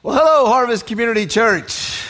Well, 0.00 0.16
hello, 0.16 0.46
Harvest 0.46 0.86
Community 0.86 1.26
Church. 1.26 2.04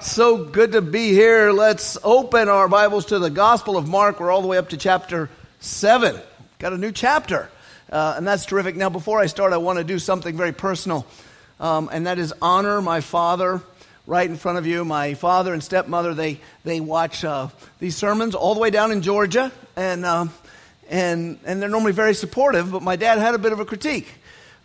So 0.00 0.44
good 0.44 0.70
to 0.72 0.80
be 0.80 1.08
here. 1.08 1.50
Let's 1.50 1.98
open 2.04 2.48
our 2.48 2.68
Bibles 2.68 3.06
to 3.06 3.18
the 3.18 3.30
Gospel 3.30 3.76
of 3.76 3.88
Mark. 3.88 4.20
We're 4.20 4.30
all 4.30 4.42
the 4.42 4.46
way 4.46 4.58
up 4.58 4.68
to 4.68 4.76
chapter 4.76 5.28
7. 5.58 6.16
Got 6.60 6.72
a 6.72 6.78
new 6.78 6.92
chapter, 6.92 7.50
uh, 7.90 8.14
and 8.16 8.24
that's 8.24 8.46
terrific. 8.46 8.76
Now, 8.76 8.90
before 8.90 9.18
I 9.18 9.26
start, 9.26 9.52
I 9.52 9.56
want 9.56 9.80
to 9.80 9.84
do 9.84 9.98
something 9.98 10.36
very 10.36 10.52
personal, 10.52 11.04
um, 11.58 11.90
and 11.92 12.06
that 12.06 12.20
is 12.20 12.32
honor 12.40 12.80
my 12.80 13.00
father 13.00 13.60
right 14.06 14.30
in 14.30 14.36
front 14.36 14.58
of 14.58 14.64
you. 14.64 14.84
My 14.84 15.14
father 15.14 15.52
and 15.52 15.64
stepmother, 15.64 16.14
they, 16.14 16.38
they 16.62 16.78
watch 16.78 17.24
uh, 17.24 17.48
these 17.80 17.96
sermons 17.96 18.36
all 18.36 18.54
the 18.54 18.60
way 18.60 18.70
down 18.70 18.92
in 18.92 19.02
Georgia, 19.02 19.50
and, 19.74 20.04
um, 20.06 20.32
and, 20.88 21.40
and 21.44 21.60
they're 21.60 21.68
normally 21.68 21.90
very 21.90 22.14
supportive, 22.14 22.70
but 22.70 22.82
my 22.82 22.94
dad 22.94 23.18
had 23.18 23.34
a 23.34 23.38
bit 23.38 23.52
of 23.52 23.58
a 23.58 23.64
critique 23.64 24.06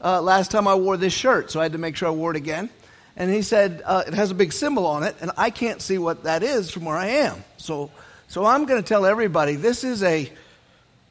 uh, 0.04 0.22
last 0.22 0.52
time 0.52 0.68
I 0.68 0.76
wore 0.76 0.98
this 0.98 1.14
shirt, 1.14 1.52
so 1.52 1.60
I 1.60 1.64
had 1.64 1.72
to 1.74 1.78
make 1.78 1.96
sure 1.96 2.08
I 2.08 2.12
wore 2.12 2.32
it 2.32 2.38
again. 2.38 2.70
And 3.16 3.32
he 3.32 3.42
said, 3.42 3.82
uh, 3.84 4.04
it 4.06 4.14
has 4.14 4.30
a 4.30 4.36
big 4.36 4.54
symbol 4.54 4.86
on 4.86 5.04
it, 5.04 5.16
and 5.22 5.32
I 5.38 5.50
can't 5.50 5.82
see 5.82 5.98
what 5.98 6.24
that 6.24 6.44
is 6.44 6.70
from 6.70 6.86
where 6.86 6.96
I 6.96 7.08
am. 7.08 7.44
So, 7.58 7.90
so 8.28 8.46
I'm 8.46 8.66
going 8.66 8.82
to 8.82 8.88
tell 8.88 9.06
everybody 9.06 9.56
this 9.56 9.84
is 9.84 10.04
a 10.04 10.32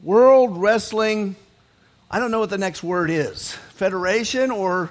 World 0.03 0.57
Wrestling, 0.57 1.35
I 2.11 2.21
don't 2.21 2.31
know 2.31 2.39
what 2.39 2.51
the 2.51 2.59
next 2.59 2.85
word 2.85 3.11
is, 3.11 3.53
Federation 3.75 4.53
or, 4.53 4.91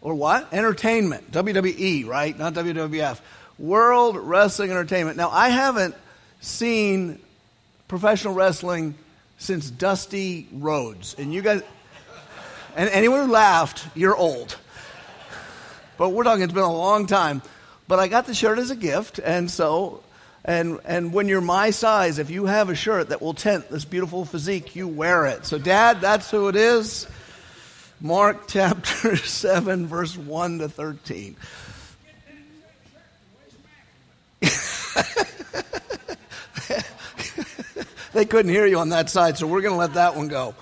or 0.00 0.14
what? 0.14 0.52
Entertainment, 0.52 1.30
WWE, 1.30 2.06
right? 2.06 2.36
Not 2.36 2.54
WWF. 2.54 3.20
World 3.58 4.16
Wrestling 4.16 4.72
Entertainment. 4.72 5.16
Now, 5.16 5.30
I 5.30 5.50
haven't 5.50 5.94
seen 6.40 7.20
professional 7.86 8.34
wrestling 8.34 8.96
since 9.38 9.70
Dusty 9.70 10.48
Rhodes. 10.52 11.14
And 11.18 11.32
you 11.32 11.42
guys, 11.42 11.62
and 12.76 12.88
anyone 12.90 13.26
who 13.26 13.32
laughed, 13.32 13.86
you're 13.94 14.16
old. 14.16 14.56
But 15.98 16.10
we're 16.10 16.24
talking, 16.24 16.42
it's 16.42 16.52
been 16.52 16.62
a 16.62 16.72
long 16.72 17.06
time. 17.06 17.42
But 17.88 17.98
I 17.98 18.08
got 18.08 18.26
the 18.26 18.34
shirt 18.34 18.58
as 18.58 18.70
a 18.70 18.76
gift, 18.76 19.18
and 19.18 19.50
so, 19.50 20.02
and, 20.44 20.80
and 20.84 21.12
when 21.12 21.28
you're 21.28 21.40
my 21.40 21.70
size, 21.70 22.18
if 22.18 22.30
you 22.30 22.46
have 22.46 22.70
a 22.70 22.74
shirt 22.74 23.10
that 23.10 23.20
will 23.20 23.34
tent 23.34 23.68
this 23.68 23.84
beautiful 23.84 24.24
physique, 24.24 24.74
you 24.74 24.88
wear 24.88 25.26
it. 25.26 25.44
So, 25.44 25.58
Dad, 25.58 26.00
that's 26.00 26.30
who 26.30 26.48
it 26.48 26.56
is. 26.56 27.06
Mark 28.00 28.44
chapter 28.48 29.16
7, 29.16 29.86
verse 29.86 30.16
1 30.16 30.60
to 30.60 30.68
13. 30.68 31.36
they 38.12 38.24
couldn't 38.24 38.50
hear 38.50 38.66
you 38.66 38.78
on 38.78 38.88
that 38.88 39.10
side, 39.10 39.38
so 39.38 39.46
we're 39.46 39.60
going 39.60 39.74
to 39.74 39.78
let 39.78 39.94
that 39.94 40.16
one 40.16 40.28
go. 40.28 40.54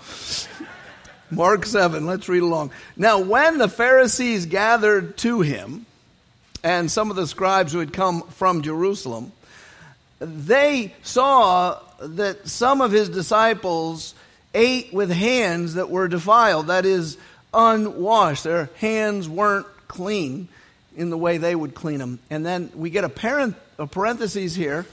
Mark 1.31 1.64
7, 1.67 2.06
let's 2.06 2.28
read 2.28 2.42
along. 2.42 2.70
Now, 2.97 3.20
when 3.20 3.59
the 3.59 3.69
Pharisees 3.69 4.47
gathered 4.47 5.17
to 5.19 5.41
him, 5.41 5.86
and 6.62 6.91
some 6.91 7.11
of 7.11 7.17
the 7.17 7.27
scribes 7.27 7.73
who 7.73 7.78
had 7.78 7.92
come 7.92 8.23
from 8.23 8.62
Jerusalem, 8.62 9.33
they 10.19 10.95
saw 11.03 11.78
that 12.01 12.48
some 12.48 12.81
of 12.81 12.92
his 12.92 13.08
disciples 13.08 14.14
ate 14.55 14.92
with 14.92 15.11
hands 15.11 15.75
that 15.75 15.91
were 15.91 16.08
defiled, 16.08 16.67
that 16.67 16.84
is, 16.84 17.17
unwashed. 17.55 18.45
Their 18.45 18.69
hands 18.77 19.28
weren't 19.28 19.67
clean 19.89 20.48
in 20.97 21.11
the 21.11 21.19
way 21.19 21.39
they 21.39 21.55
would 21.55 21.75
clean 21.75 21.98
them. 21.98 22.19
And 22.28 22.45
then 22.45 22.70
we 22.75 22.91
get 22.91 23.05
a, 23.05 23.08
parent, 23.08 23.56
a 23.78 23.86
parenthesis 23.86 24.55
here 24.55 24.86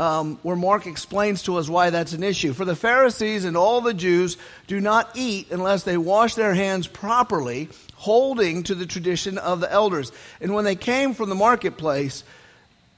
um, 0.00 0.38
where 0.42 0.56
Mark 0.56 0.86
explains 0.86 1.42
to 1.42 1.58
us 1.58 1.68
why 1.68 1.90
that's 1.90 2.14
an 2.14 2.22
issue. 2.22 2.54
For 2.54 2.64
the 2.64 2.74
Pharisees 2.74 3.44
and 3.44 3.54
all 3.54 3.82
the 3.82 3.92
Jews 3.92 4.38
do 4.66 4.80
not 4.80 5.10
eat 5.14 5.48
unless 5.50 5.82
they 5.82 5.98
wash 5.98 6.34
their 6.34 6.54
hands 6.54 6.86
properly, 6.86 7.68
holding 7.96 8.62
to 8.62 8.74
the 8.74 8.86
tradition 8.86 9.36
of 9.36 9.60
the 9.60 9.70
elders. 9.70 10.10
And 10.40 10.54
when 10.54 10.64
they 10.64 10.74
came 10.74 11.12
from 11.12 11.28
the 11.28 11.34
marketplace, 11.34 12.24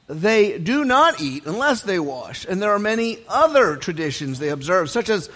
they 0.06 0.58
do 0.58 0.84
not 0.84 1.20
eat 1.20 1.44
unless 1.44 1.82
they 1.82 1.98
wash. 1.98 2.46
And 2.48 2.62
there 2.62 2.70
are 2.70 2.78
many 2.78 3.18
other 3.28 3.74
traditions 3.76 4.38
they 4.38 4.50
observe, 4.50 4.88
such 4.88 5.10
as 5.10 5.28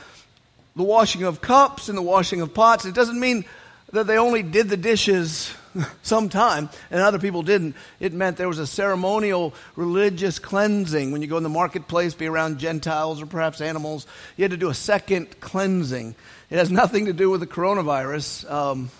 the 0.76 0.84
washing 0.84 1.24
of 1.24 1.40
cups 1.40 1.88
and 1.88 1.98
the 1.98 2.02
washing 2.02 2.42
of 2.42 2.54
pots. 2.54 2.84
It 2.84 2.94
doesn't 2.94 3.18
mean 3.18 3.44
that 3.92 4.06
they 4.06 4.18
only 4.18 4.44
did 4.44 4.68
the 4.68 4.76
dishes 4.76 5.52
sometime 6.02 6.68
and 6.90 7.00
other 7.00 7.18
people 7.18 7.42
didn't. 7.42 7.74
It 8.00 8.12
meant 8.12 8.36
there 8.36 8.48
was 8.48 8.58
a 8.58 8.66
ceremonial 8.66 9.54
religious 9.74 10.38
cleansing. 10.38 11.12
When 11.12 11.22
you 11.22 11.28
go 11.28 11.36
in 11.36 11.42
the 11.42 11.48
marketplace, 11.48 12.14
be 12.14 12.26
around 12.26 12.58
Gentiles 12.58 13.20
or 13.22 13.26
perhaps 13.26 13.60
animals, 13.60 14.06
you 14.36 14.44
had 14.44 14.50
to 14.50 14.56
do 14.56 14.68
a 14.68 14.74
second 14.74 15.40
cleansing. 15.40 16.14
It 16.50 16.58
has 16.58 16.70
nothing 16.70 17.06
to 17.06 17.12
do 17.12 17.30
with 17.30 17.40
the 17.40 17.46
coronavirus. 17.46 18.50
Um, 18.50 18.90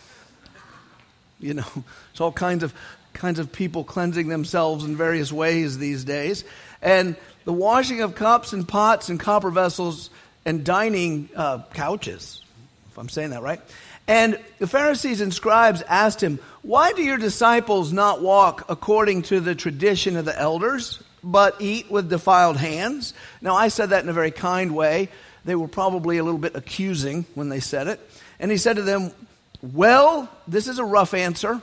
you 1.39 1.55
know, 1.55 1.67
it's 2.11 2.21
all 2.21 2.33
kinds 2.33 2.63
of 2.63 2.75
kinds 3.13 3.39
of 3.39 3.51
people 3.51 3.83
cleansing 3.83 4.29
themselves 4.29 4.85
in 4.85 4.95
various 4.95 5.33
ways 5.33 5.79
these 5.79 6.05
days. 6.05 6.45
And 6.83 7.17
the 7.45 7.53
washing 7.53 8.03
of 8.03 8.15
cups 8.15 8.53
and 8.53 8.69
pots 8.69 9.09
and 9.09 9.19
copper 9.19 9.51
vessels 9.51 10.11
and 10.45 10.65
dining 10.65 11.31
uh, 11.35 11.63
couches, 11.73 12.43
if 12.91 12.99
I'm 12.99 13.09
saying 13.09 13.31
that 13.31 13.43
right, 13.43 13.61
and 14.09 14.39
the 14.59 14.67
Pharisees 14.67 15.21
and 15.21 15.35
scribes 15.35 15.83
asked 15.83 16.23
him, 16.23 16.39
Why 16.63 16.93
do 16.93 17.03
your 17.03 17.19
disciples 17.19 17.93
not 17.93 18.23
walk 18.23 18.67
according 18.69 19.23
to 19.23 19.41
the 19.41 19.55
tradition 19.55 20.17
of 20.17 20.25
the 20.25 20.39
elders, 20.39 21.03
but 21.25 21.57
eat 21.61 21.91
with 21.91 22.09
defiled 22.09 22.57
hands? 22.57 23.15
Now, 23.41 23.57
I 23.57 23.69
said 23.69 23.91
that 23.91 24.05
in 24.05 24.09
a 24.09 24.13
very 24.13 24.31
kind 24.31 24.75
way. 24.75 25.09
They 25.45 25.55
were 25.55 25.69
probably 25.69 26.19
a 26.19 26.25
little 26.25 26.41
bit 26.41 26.57
accusing 26.57 27.25
when 27.35 27.49
they 27.49 27.61
said 27.61 27.87
it. 27.89 28.01
And 28.39 28.51
he 28.51 28.57
said 28.57 28.77
to 28.77 28.83
them, 28.83 29.13
Well, 29.61 30.29
this 30.47 30.69
is 30.69 30.79
a 30.79 30.85
rough 30.85 31.15
answer. 31.15 31.61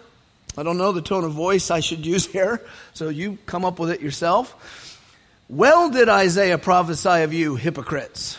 I 0.57 0.63
don't 0.63 0.77
know 0.77 0.91
the 0.91 1.01
tone 1.01 1.23
of 1.23 1.31
voice 1.31 1.71
I 1.71 1.79
should 1.79 2.05
use 2.05 2.25
here, 2.31 2.61
so 2.93 3.09
you 3.09 3.37
come 3.45 3.65
up 3.65 3.79
with 3.79 3.91
it 3.91 4.01
yourself. 4.01 4.99
Well, 5.49 5.89
did 5.89 6.09
Isaiah 6.09 6.57
prophesy 6.57 7.21
of 7.23 7.33
you, 7.33 7.55
hypocrites? 7.55 8.37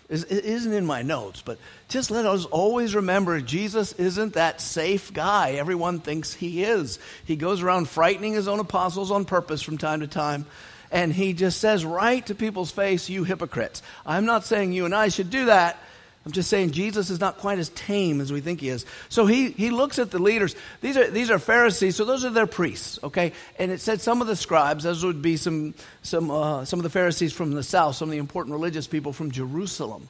It 0.10 0.30
isn't 0.30 0.74
in 0.74 0.86
my 0.86 1.04
notes, 1.04 1.42
but 1.42 1.58
just 1.92 2.10
let 2.10 2.26
us 2.26 2.46
always 2.46 2.96
remember 2.96 3.42
Jesus 3.42 3.92
isn't 3.94 4.34
that 4.34 4.62
safe 4.62 5.14
guy 5.14 5.52
everyone 5.52 6.00
thinks 6.00 6.34
he 6.34 6.64
is. 6.64 7.00
He 7.26 7.36
goes 7.36 7.62
around 7.62 7.90
frightening 7.90 8.34
his 8.34 8.48
own 8.48 8.60
apostles 8.60 9.12
on 9.12 9.26
purpose 9.26 9.62
from 9.62 9.78
time 9.78 10.00
to 10.00 10.08
time. 10.08 10.46
And 10.90 11.14
he 11.14 11.34
just 11.34 11.60
says 11.60 11.86
right 11.86 12.26
to 12.26 12.36
people's 12.36 12.72
face, 12.72 13.10
You 13.10 13.24
hypocrites. 13.24 13.84
I'm 14.06 14.26
not 14.26 14.46
saying 14.46 14.72
you 14.72 14.86
and 14.86 14.96
I 14.96 15.10
should 15.10 15.30
do 15.30 15.46
that. 15.46 15.78
I'm 16.26 16.32
just 16.32 16.50
saying 16.50 16.72
Jesus 16.72 17.10
is 17.10 17.20
not 17.20 17.40
quite 17.40 17.58
as 17.58 17.70
tame 17.70 18.22
as 18.22 18.32
we 18.32 18.42
think 18.42 18.62
he 18.62 18.70
is. 18.70 18.86
So 19.10 19.26
he, 19.26 19.50
he 19.52 19.72
looks 19.72 19.98
at 19.98 20.12
the 20.12 20.20
leaders. 20.20 20.56
These 20.80 20.96
are, 20.96 21.10
these 21.10 21.32
are 21.32 21.40
Pharisees, 21.40 21.96
so 21.96 22.06
those 22.06 22.24
are 22.24 22.30
their 22.30 22.46
priests, 22.46 23.00
okay? 23.04 23.34
And 23.58 23.72
it 23.72 23.82
said 23.82 24.02
some 24.02 24.22
of 24.22 24.28
the 24.28 24.36
scribes, 24.36 24.84
those 24.84 25.04
would 25.04 25.24
be 25.24 25.36
some, 25.36 25.74
some, 26.04 26.30
uh, 26.30 26.64
some 26.64 26.78
of 26.78 26.84
the 26.84 26.92
Pharisees 26.92 27.34
from 27.34 27.52
the 27.52 27.64
south, 27.64 27.96
some 27.96 28.10
of 28.10 28.12
the 28.12 28.20
important 28.20 28.54
religious 28.54 28.86
people 28.86 29.14
from 29.14 29.32
Jerusalem. 29.32 30.10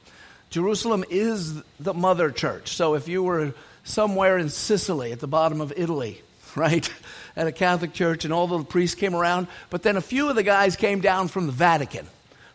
Jerusalem 0.52 1.02
is 1.08 1.62
the 1.80 1.94
mother 1.94 2.30
church. 2.30 2.76
So 2.76 2.92
if 2.94 3.08
you 3.08 3.22
were 3.22 3.54
somewhere 3.84 4.36
in 4.36 4.50
Sicily 4.50 5.10
at 5.10 5.18
the 5.18 5.26
bottom 5.26 5.62
of 5.62 5.72
Italy, 5.74 6.20
right, 6.54 6.88
at 7.34 7.46
a 7.46 7.52
Catholic 7.52 7.94
church 7.94 8.26
and 8.26 8.34
all 8.34 8.46
the 8.46 8.62
priests 8.62 8.94
came 8.94 9.14
around, 9.14 9.46
but 9.70 9.82
then 9.82 9.96
a 9.96 10.02
few 10.02 10.28
of 10.28 10.36
the 10.36 10.42
guys 10.42 10.76
came 10.76 11.00
down 11.00 11.28
from 11.28 11.46
the 11.46 11.52
Vatican, 11.52 12.06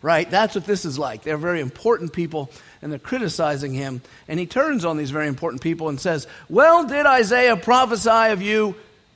right? 0.03 0.29
That's 0.29 0.53
what 0.53 0.65
this 0.65 0.85
is 0.85 0.99
like. 0.99 1.23
They're 1.23 1.37
very 1.37 1.59
important 1.59 2.13
people 2.13 2.51
and 2.83 2.91
they're 2.91 2.99
criticizing 2.99 3.73
him. 3.73 4.03
And 4.27 4.39
he 4.39 4.45
turns 4.45 4.85
on 4.85 4.97
these 4.97 5.09
very 5.09 5.27
important 5.27 5.63
people 5.63 5.89
and 5.89 5.99
says, 5.99 6.27
Well, 6.49 6.85
did 6.85 7.07
Isaiah 7.07 7.57
prophesy 7.57 8.31
of 8.31 8.43
you, 8.43 8.75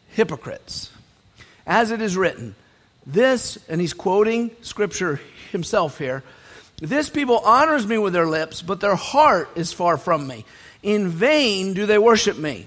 hypocrites? 0.09 0.90
As 1.68 1.91
it 1.91 2.02
is 2.02 2.18
written, 2.18 2.56
this, 3.06 3.59
and 3.70 3.80
he's 3.80 3.94
quoting 3.94 4.50
scripture 4.64 5.22
himself 5.52 6.00
here 6.00 6.24
this 6.81 7.12
people 7.12 7.38
honors 7.38 7.86
me 7.86 8.00
with 8.00 8.12
their 8.12 8.25
lips, 8.25 8.64
but 8.64 8.80
their 8.80 8.96
heart 8.96 9.50
is 9.56 9.72
far 9.72 9.97
from 9.97 10.25
me. 10.25 10.46
In 10.81 11.09
vain 11.09 11.74
do 11.75 11.86
they 11.86 12.00
worship 12.00 12.38
me. 12.38 12.66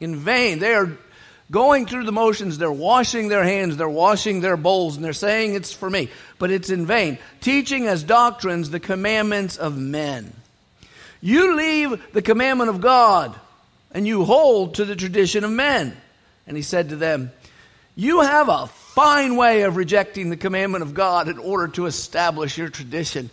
In 0.00 0.16
vain. 0.16 0.58
They 0.60 0.74
are 0.74 0.96
going 1.50 1.84
through 1.84 2.04
the 2.04 2.12
motions. 2.12 2.56
They're 2.56 2.72
washing 2.72 3.28
their 3.28 3.44
hands, 3.44 3.76
they're 3.76 3.88
washing 3.88 4.40
their 4.40 4.56
bowls, 4.56 4.96
and 4.96 5.04
they're 5.04 5.12
saying 5.12 5.54
it's 5.54 5.74
for 5.74 5.90
me. 5.90 6.08
But 6.38 6.50
it's 6.50 6.70
in 6.70 6.86
vain. 6.86 7.18
Teaching 7.42 7.86
as 7.86 8.02
doctrines 8.02 8.70
the 8.70 8.80
commandments 8.80 9.58
of 9.58 9.76
men. 9.76 10.32
You 11.20 11.54
leave 11.54 12.12
the 12.14 12.22
commandment 12.22 12.70
of 12.70 12.80
God, 12.80 13.38
and 13.92 14.06
you 14.06 14.24
hold 14.24 14.76
to 14.76 14.86
the 14.86 14.96
tradition 14.96 15.44
of 15.44 15.50
men. 15.50 15.94
And 16.46 16.56
he 16.56 16.62
said 16.62 16.88
to 16.88 16.96
them, 16.96 17.30
You 17.94 18.22
have 18.22 18.48
a 18.48 18.68
fine 18.96 19.36
way 19.36 19.60
of 19.60 19.76
rejecting 19.76 20.30
the 20.30 20.38
commandment 20.38 20.82
of 20.82 20.94
God 20.94 21.28
in 21.28 21.38
order 21.38 21.68
to 21.68 21.84
establish 21.84 22.56
your 22.56 22.70
tradition. 22.70 23.28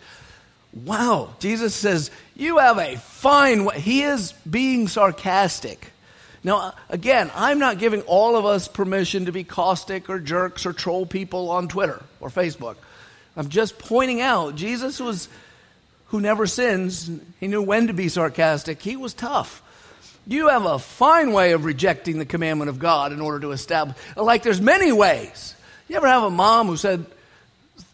Wow, 0.74 1.30
Jesus 1.38 1.74
says, 1.74 2.10
You 2.36 2.58
have 2.58 2.76
a 2.76 2.96
fine 2.96 3.64
way. 3.64 3.80
He 3.80 4.02
is 4.02 4.32
being 4.48 4.88
sarcastic. 4.88 5.90
Now, 6.42 6.74
again, 6.90 7.30
I'm 7.34 7.58
not 7.58 7.78
giving 7.78 8.02
all 8.02 8.36
of 8.36 8.44
us 8.44 8.68
permission 8.68 9.24
to 9.24 9.32
be 9.32 9.42
caustic 9.42 10.10
or 10.10 10.18
jerks 10.18 10.66
or 10.66 10.74
troll 10.74 11.06
people 11.06 11.50
on 11.50 11.68
Twitter 11.68 12.02
or 12.20 12.28
Facebook. 12.28 12.76
I'm 13.34 13.48
just 13.48 13.78
pointing 13.78 14.20
out 14.20 14.56
Jesus 14.56 15.00
was, 15.00 15.30
who 16.08 16.20
never 16.20 16.46
sins, 16.46 17.10
he 17.40 17.48
knew 17.48 17.62
when 17.62 17.86
to 17.86 17.94
be 17.94 18.10
sarcastic. 18.10 18.82
He 18.82 18.96
was 18.96 19.14
tough. 19.14 19.62
You 20.26 20.48
have 20.48 20.64
a 20.64 20.78
fine 20.78 21.32
way 21.32 21.52
of 21.52 21.64
rejecting 21.64 22.18
the 22.18 22.24
commandment 22.24 22.70
of 22.70 22.78
God 22.78 23.12
in 23.12 23.20
order 23.20 23.40
to 23.40 23.50
establish. 23.52 23.96
Like 24.16 24.42
there's 24.42 24.60
many 24.60 24.90
ways. 24.90 25.54
You 25.88 25.96
ever 25.96 26.08
have 26.08 26.22
a 26.22 26.30
mom 26.30 26.66
who 26.68 26.76
said 26.76 27.04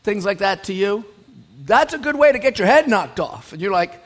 things 0.05 0.25
like 0.25 0.39
that 0.39 0.65
to 0.65 0.73
you? 0.73 1.05
That's 1.65 1.93
a 1.93 1.99
good 1.99 2.17
way 2.17 2.33
to 2.33 2.39
get 2.39 2.59
your 2.59 2.67
head 2.67 2.89
knocked 2.89 3.21
off. 3.21 3.53
And 3.53 3.61
you're 3.61 3.73
like, 3.73 4.01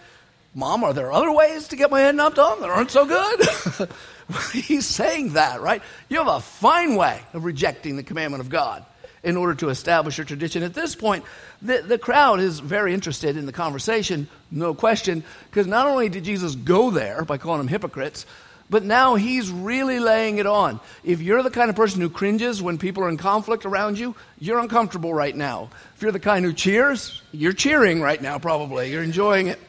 Mom, 0.55 0.85
are 0.85 0.93
there 0.93 1.13
other 1.13 1.33
ways 1.33 1.69
to 1.69 1.77
get 1.77 1.91
my 1.91 2.01
head 2.01 2.15
knocked 2.15 2.39
off 2.39 2.61
that 2.61 2.71
aren't 2.71 2.91
so 2.91 3.05
good? 3.05 3.89
He's 4.53 4.87
saying 4.87 5.35
that, 5.35 5.61
right? 5.61 5.83
You 6.09 6.19
have 6.19 6.29
a 6.29 6.41
fine 6.41 6.95
way 6.95 7.21
of 7.33 7.45
rejecting 7.45 7.97
the 7.97 8.03
commandment 8.03 8.41
of 8.41 8.49
God 8.49 8.85
in 9.25 9.37
order 9.37 9.55
to 9.55 9.71
establish 9.71 10.19
a 10.19 10.25
tradition. 10.25 10.63
At 10.63 10.75
this 10.75 10.95
point, 10.95 11.25
the, 11.63 11.83
the 11.83 11.99
crowd 11.99 12.41
is 12.41 12.61
very 12.61 12.93
interested 12.93 13.37
in 13.37 13.47
the 13.47 13.53
conversation, 13.53 14.29
no 14.51 14.75
question, 14.75 15.25
because 15.51 15.67
not 15.67 15.87
only 15.87 16.11
did 16.11 16.25
Jesus 16.25 16.55
go 16.55 16.91
there 16.91 17.25
by 17.25 17.39
calling 17.39 17.59
them 17.59 17.69
hypocrites, 17.69 18.27
but 18.69 18.85
now 18.85 19.15
he's 19.15 19.51
really 19.51 19.99
laying 19.99 20.39
it 20.39 20.47
on. 20.47 20.79
If 21.03 21.21
you're 21.21 21.43
the 21.43 21.51
kind 21.51 21.71
of 21.71 21.77
person 21.77 22.01
who 22.01 22.11
cringes 22.11 22.63
when 22.63 22.79
people 22.79 23.03
are 23.03 23.09
in 23.09 23.17
conflict 23.17 23.65
around 23.65 23.99
you, 23.99 24.15
you're 24.39 24.59
uncomfortable 24.59 25.13
right 25.13 25.35
now. 25.35 25.71
If 25.97 26.03
you're 26.03 26.13
the 26.13 26.21
kind 26.21 26.45
who 26.45 26.53
cheers, 26.53 27.23
you're 27.33 27.53
cheering 27.53 28.01
right 28.01 28.21
now, 28.21 28.39
probably. 28.39 28.91
You're 28.91 29.03
enjoying 29.03 29.49
it. 29.49 29.61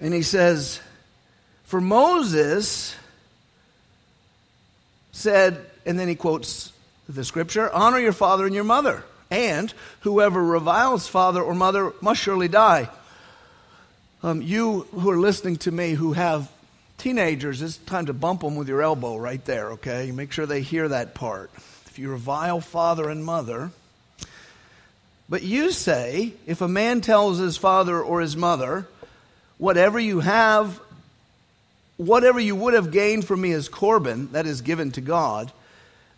And 0.00 0.12
he 0.12 0.22
says, 0.22 0.80
For 1.64 1.80
Moses 1.80 2.94
said, 5.12 5.64
and 5.86 5.98
then 5.98 6.08
he 6.08 6.14
quotes 6.14 6.72
the 7.08 7.24
scripture 7.24 7.72
honor 7.72 7.98
your 7.98 8.12
father 8.12 8.46
and 8.46 8.54
your 8.54 8.64
mother, 8.64 9.04
and 9.30 9.72
whoever 10.00 10.42
reviles 10.42 11.08
father 11.08 11.42
or 11.42 11.54
mother 11.54 11.92
must 12.00 12.20
surely 12.20 12.48
die. 12.48 12.88
Um, 14.22 14.42
you 14.42 14.82
who 14.92 15.10
are 15.10 15.18
listening 15.18 15.56
to 15.58 15.70
me 15.70 15.92
who 15.92 16.12
have 16.14 16.50
teenagers, 16.98 17.62
it's 17.62 17.76
time 17.76 18.06
to 18.06 18.12
bump 18.12 18.40
them 18.40 18.56
with 18.56 18.68
your 18.68 18.82
elbow 18.82 19.16
right 19.16 19.44
there, 19.44 19.72
okay? 19.72 20.10
Make 20.10 20.32
sure 20.32 20.46
they 20.46 20.62
hear 20.62 20.88
that 20.88 21.14
part. 21.14 21.50
If 21.86 21.98
you 21.98 22.10
revile 22.10 22.60
father 22.60 23.08
and 23.08 23.24
mother, 23.24 23.70
but 25.28 25.42
you 25.42 25.72
say, 25.72 26.32
if 26.46 26.60
a 26.60 26.68
man 26.68 27.00
tells 27.00 27.38
his 27.38 27.56
father 27.56 28.00
or 28.00 28.20
his 28.20 28.36
mother, 28.36 28.86
whatever 29.58 29.98
you 29.98 30.20
have, 30.20 30.80
whatever 31.96 32.38
you 32.38 32.54
would 32.54 32.74
have 32.74 32.92
gained 32.92 33.26
from 33.26 33.40
me 33.40 33.52
as 33.52 33.68
Corban, 33.68 34.32
that 34.32 34.46
is 34.46 34.60
given 34.60 34.92
to 34.92 35.00
God, 35.00 35.52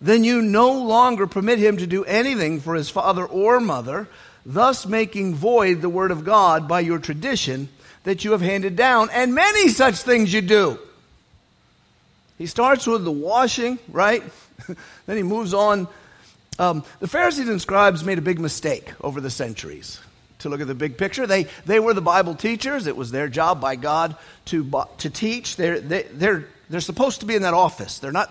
then 0.00 0.24
you 0.24 0.42
no 0.42 0.72
longer 0.72 1.26
permit 1.26 1.58
him 1.58 1.76
to 1.78 1.86
do 1.86 2.04
anything 2.04 2.60
for 2.60 2.74
his 2.74 2.88
father 2.88 3.24
or 3.24 3.58
mother, 3.60 4.08
thus 4.46 4.86
making 4.86 5.34
void 5.34 5.80
the 5.80 5.88
word 5.88 6.10
of 6.10 6.24
God 6.24 6.68
by 6.68 6.80
your 6.80 6.98
tradition 6.98 7.68
that 8.04 8.24
you 8.24 8.32
have 8.32 8.40
handed 8.40 8.76
down, 8.76 9.10
and 9.12 9.34
many 9.34 9.68
such 9.68 9.96
things 9.96 10.32
you 10.32 10.40
do. 10.40 10.78
He 12.38 12.46
starts 12.46 12.86
with 12.86 13.04
the 13.04 13.12
washing, 13.12 13.78
right? 13.88 14.22
then 15.06 15.16
he 15.16 15.24
moves 15.24 15.52
on. 15.52 15.88
Um, 16.60 16.84
the 17.00 17.08
Pharisees 17.08 17.48
and 17.48 17.60
scribes 17.60 18.04
made 18.04 18.18
a 18.18 18.22
big 18.22 18.38
mistake 18.38 18.92
over 19.00 19.20
the 19.20 19.30
centuries. 19.30 20.00
To 20.40 20.48
look 20.48 20.60
at 20.60 20.68
the 20.68 20.74
big 20.74 20.96
picture, 20.96 21.26
they, 21.26 21.44
they 21.66 21.80
were 21.80 21.94
the 21.94 22.00
Bible 22.00 22.36
teachers. 22.36 22.86
It 22.86 22.96
was 22.96 23.10
their 23.10 23.28
job 23.28 23.60
by 23.60 23.74
God 23.74 24.16
to, 24.46 24.86
to 24.98 25.10
teach. 25.10 25.56
They're, 25.56 25.80
they, 25.80 26.04
they're, 26.04 26.46
they're 26.70 26.80
supposed 26.80 27.20
to 27.20 27.26
be 27.26 27.34
in 27.34 27.42
that 27.42 27.54
office. 27.54 27.98
They're 27.98 28.12
not 28.12 28.30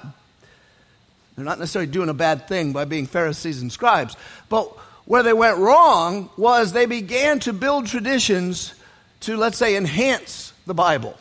they're 1.37 1.45
not 1.45 1.59
necessarily 1.59 1.91
doing 1.91 2.09
a 2.09 2.15
bad 2.15 2.47
thing 2.47 2.73
by 2.73 2.85
being 2.85 3.05
Pharisees 3.05 3.61
and 3.61 3.71
scribes. 3.71 4.17
But 4.49 4.65
where 5.05 5.21
they 5.21 5.33
went 5.33 5.59
wrong 5.59 6.31
was 6.35 6.73
they 6.73 6.87
began 6.87 7.39
to 7.41 7.53
build 7.53 7.85
traditions 7.85 8.73
to, 9.21 9.37
let's 9.37 9.57
say, 9.57 9.75
enhance 9.75 10.51
the 10.65 10.73
Bible. 10.73 11.15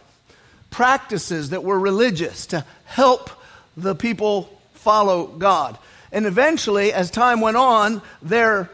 Practices 0.70 1.50
that 1.50 1.62
were 1.62 1.78
religious 1.78 2.46
to 2.46 2.64
help 2.86 3.28
the 3.76 3.94
people 3.94 4.58
follow 4.72 5.26
God. 5.26 5.78
And 6.10 6.24
eventually, 6.24 6.94
as 6.94 7.10
time 7.10 7.42
went 7.42 7.58
on, 7.58 8.00
their 8.22 8.70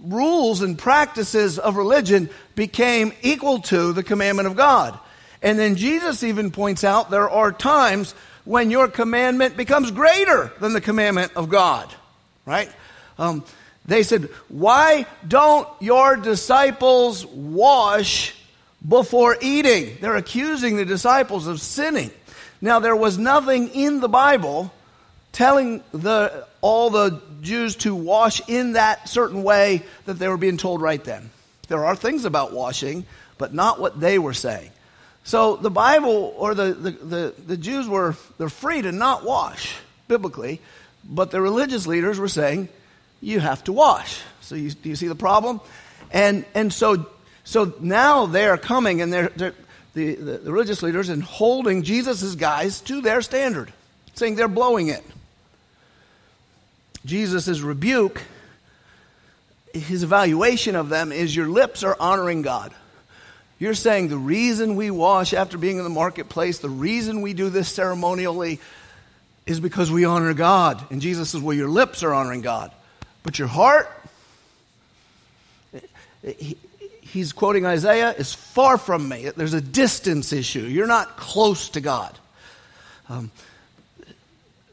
rules 0.00 0.62
and 0.62 0.78
practices 0.78 1.58
of 1.58 1.76
religion 1.76 2.30
became 2.54 3.12
equal 3.20 3.60
to 3.60 3.92
the 3.92 4.02
commandment 4.02 4.48
of 4.48 4.56
God. 4.56 4.98
And 5.42 5.58
then 5.58 5.76
Jesus 5.76 6.24
even 6.24 6.50
points 6.50 6.84
out 6.84 7.10
there 7.10 7.28
are 7.28 7.52
times 7.52 8.14
when 8.44 8.70
your 8.70 8.88
commandment 8.88 9.56
becomes 9.56 9.90
greater 9.90 10.52
than 10.60 10.72
the 10.72 10.80
commandment 10.80 11.32
of 11.36 11.48
God, 11.48 11.92
right? 12.44 12.70
Um, 13.18 13.44
they 13.86 14.02
said, 14.02 14.24
Why 14.48 15.06
don't 15.26 15.68
your 15.80 16.16
disciples 16.16 17.24
wash 17.26 18.34
before 18.86 19.36
eating? 19.40 19.96
They're 20.00 20.16
accusing 20.16 20.76
the 20.76 20.84
disciples 20.84 21.46
of 21.46 21.60
sinning. 21.60 22.10
Now, 22.60 22.80
there 22.80 22.96
was 22.96 23.18
nothing 23.18 23.68
in 23.68 24.00
the 24.00 24.08
Bible 24.08 24.72
telling 25.32 25.82
the, 25.92 26.46
all 26.60 26.88
the 26.90 27.20
Jews 27.42 27.76
to 27.76 27.94
wash 27.94 28.40
in 28.48 28.72
that 28.72 29.08
certain 29.08 29.42
way 29.42 29.82
that 30.06 30.14
they 30.14 30.28
were 30.28 30.38
being 30.38 30.56
told 30.56 30.80
right 30.80 31.02
then. 31.02 31.30
There 31.68 31.84
are 31.84 31.96
things 31.96 32.24
about 32.24 32.52
washing, 32.52 33.04
but 33.36 33.52
not 33.52 33.80
what 33.80 34.00
they 34.00 34.18
were 34.18 34.32
saying. 34.32 34.70
So 35.24 35.56
the 35.56 35.70
Bible 35.70 36.34
or 36.36 36.54
the, 36.54 36.74
the, 36.74 36.90
the, 36.90 37.34
the, 37.46 37.56
Jews 37.56 37.88
were 37.88 38.14
they're 38.36 38.50
free 38.50 38.82
to 38.82 38.92
not 38.92 39.24
wash 39.24 39.74
biblically, 40.06 40.60
but 41.02 41.30
the 41.30 41.40
religious 41.40 41.86
leaders 41.86 42.18
were 42.18 42.28
saying, 42.28 42.68
you 43.22 43.40
have 43.40 43.64
to 43.64 43.72
wash. 43.72 44.20
So 44.42 44.54
you, 44.54 44.70
do 44.70 44.90
you 44.90 44.96
see 44.96 45.08
the 45.08 45.14
problem? 45.14 45.60
And, 46.10 46.44
and 46.54 46.70
so, 46.70 47.06
so 47.42 47.72
now 47.80 48.26
they're 48.26 48.58
coming 48.58 49.00
and 49.00 49.10
they're, 49.10 49.28
they're 49.30 49.54
the, 49.94 50.14
the, 50.14 50.38
the 50.38 50.52
religious 50.52 50.82
leaders 50.82 51.08
and 51.08 51.22
holding 51.22 51.82
Jesus' 51.82 52.34
guys 52.34 52.80
to 52.82 53.00
their 53.00 53.22
standard, 53.22 53.72
saying 54.14 54.34
they're 54.34 54.48
blowing 54.48 54.88
it. 54.88 55.04
Jesus' 57.06 57.60
rebuke, 57.60 58.22
his 59.72 60.02
evaluation 60.02 60.76
of 60.76 60.88
them 60.88 61.12
is 61.12 61.34
your 61.34 61.48
lips 61.48 61.82
are 61.82 61.96
honoring 61.98 62.42
God. 62.42 62.74
You're 63.64 63.72
saying 63.72 64.08
the 64.08 64.18
reason 64.18 64.76
we 64.76 64.90
wash 64.90 65.32
after 65.32 65.56
being 65.56 65.78
in 65.78 65.84
the 65.84 65.88
marketplace, 65.88 66.58
the 66.58 66.68
reason 66.68 67.22
we 67.22 67.32
do 67.32 67.48
this 67.48 67.66
ceremonially 67.66 68.60
is 69.46 69.58
because 69.58 69.90
we 69.90 70.04
honor 70.04 70.34
God. 70.34 70.84
And 70.90 71.00
Jesus 71.00 71.30
says, 71.30 71.40
well, 71.40 71.56
your 71.56 71.70
lips 71.70 72.02
are 72.02 72.12
honoring 72.12 72.42
God. 72.42 72.72
But 73.22 73.38
your 73.38 73.48
heart, 73.48 73.88
he's 77.00 77.32
quoting 77.32 77.64
Isaiah, 77.64 78.10
is 78.10 78.34
far 78.34 78.76
from 78.76 79.08
me. 79.08 79.30
There's 79.34 79.54
a 79.54 79.62
distance 79.62 80.34
issue. 80.34 80.64
You're 80.64 80.86
not 80.86 81.16
close 81.16 81.70
to 81.70 81.80
God. 81.80 82.18
Um, 83.08 83.30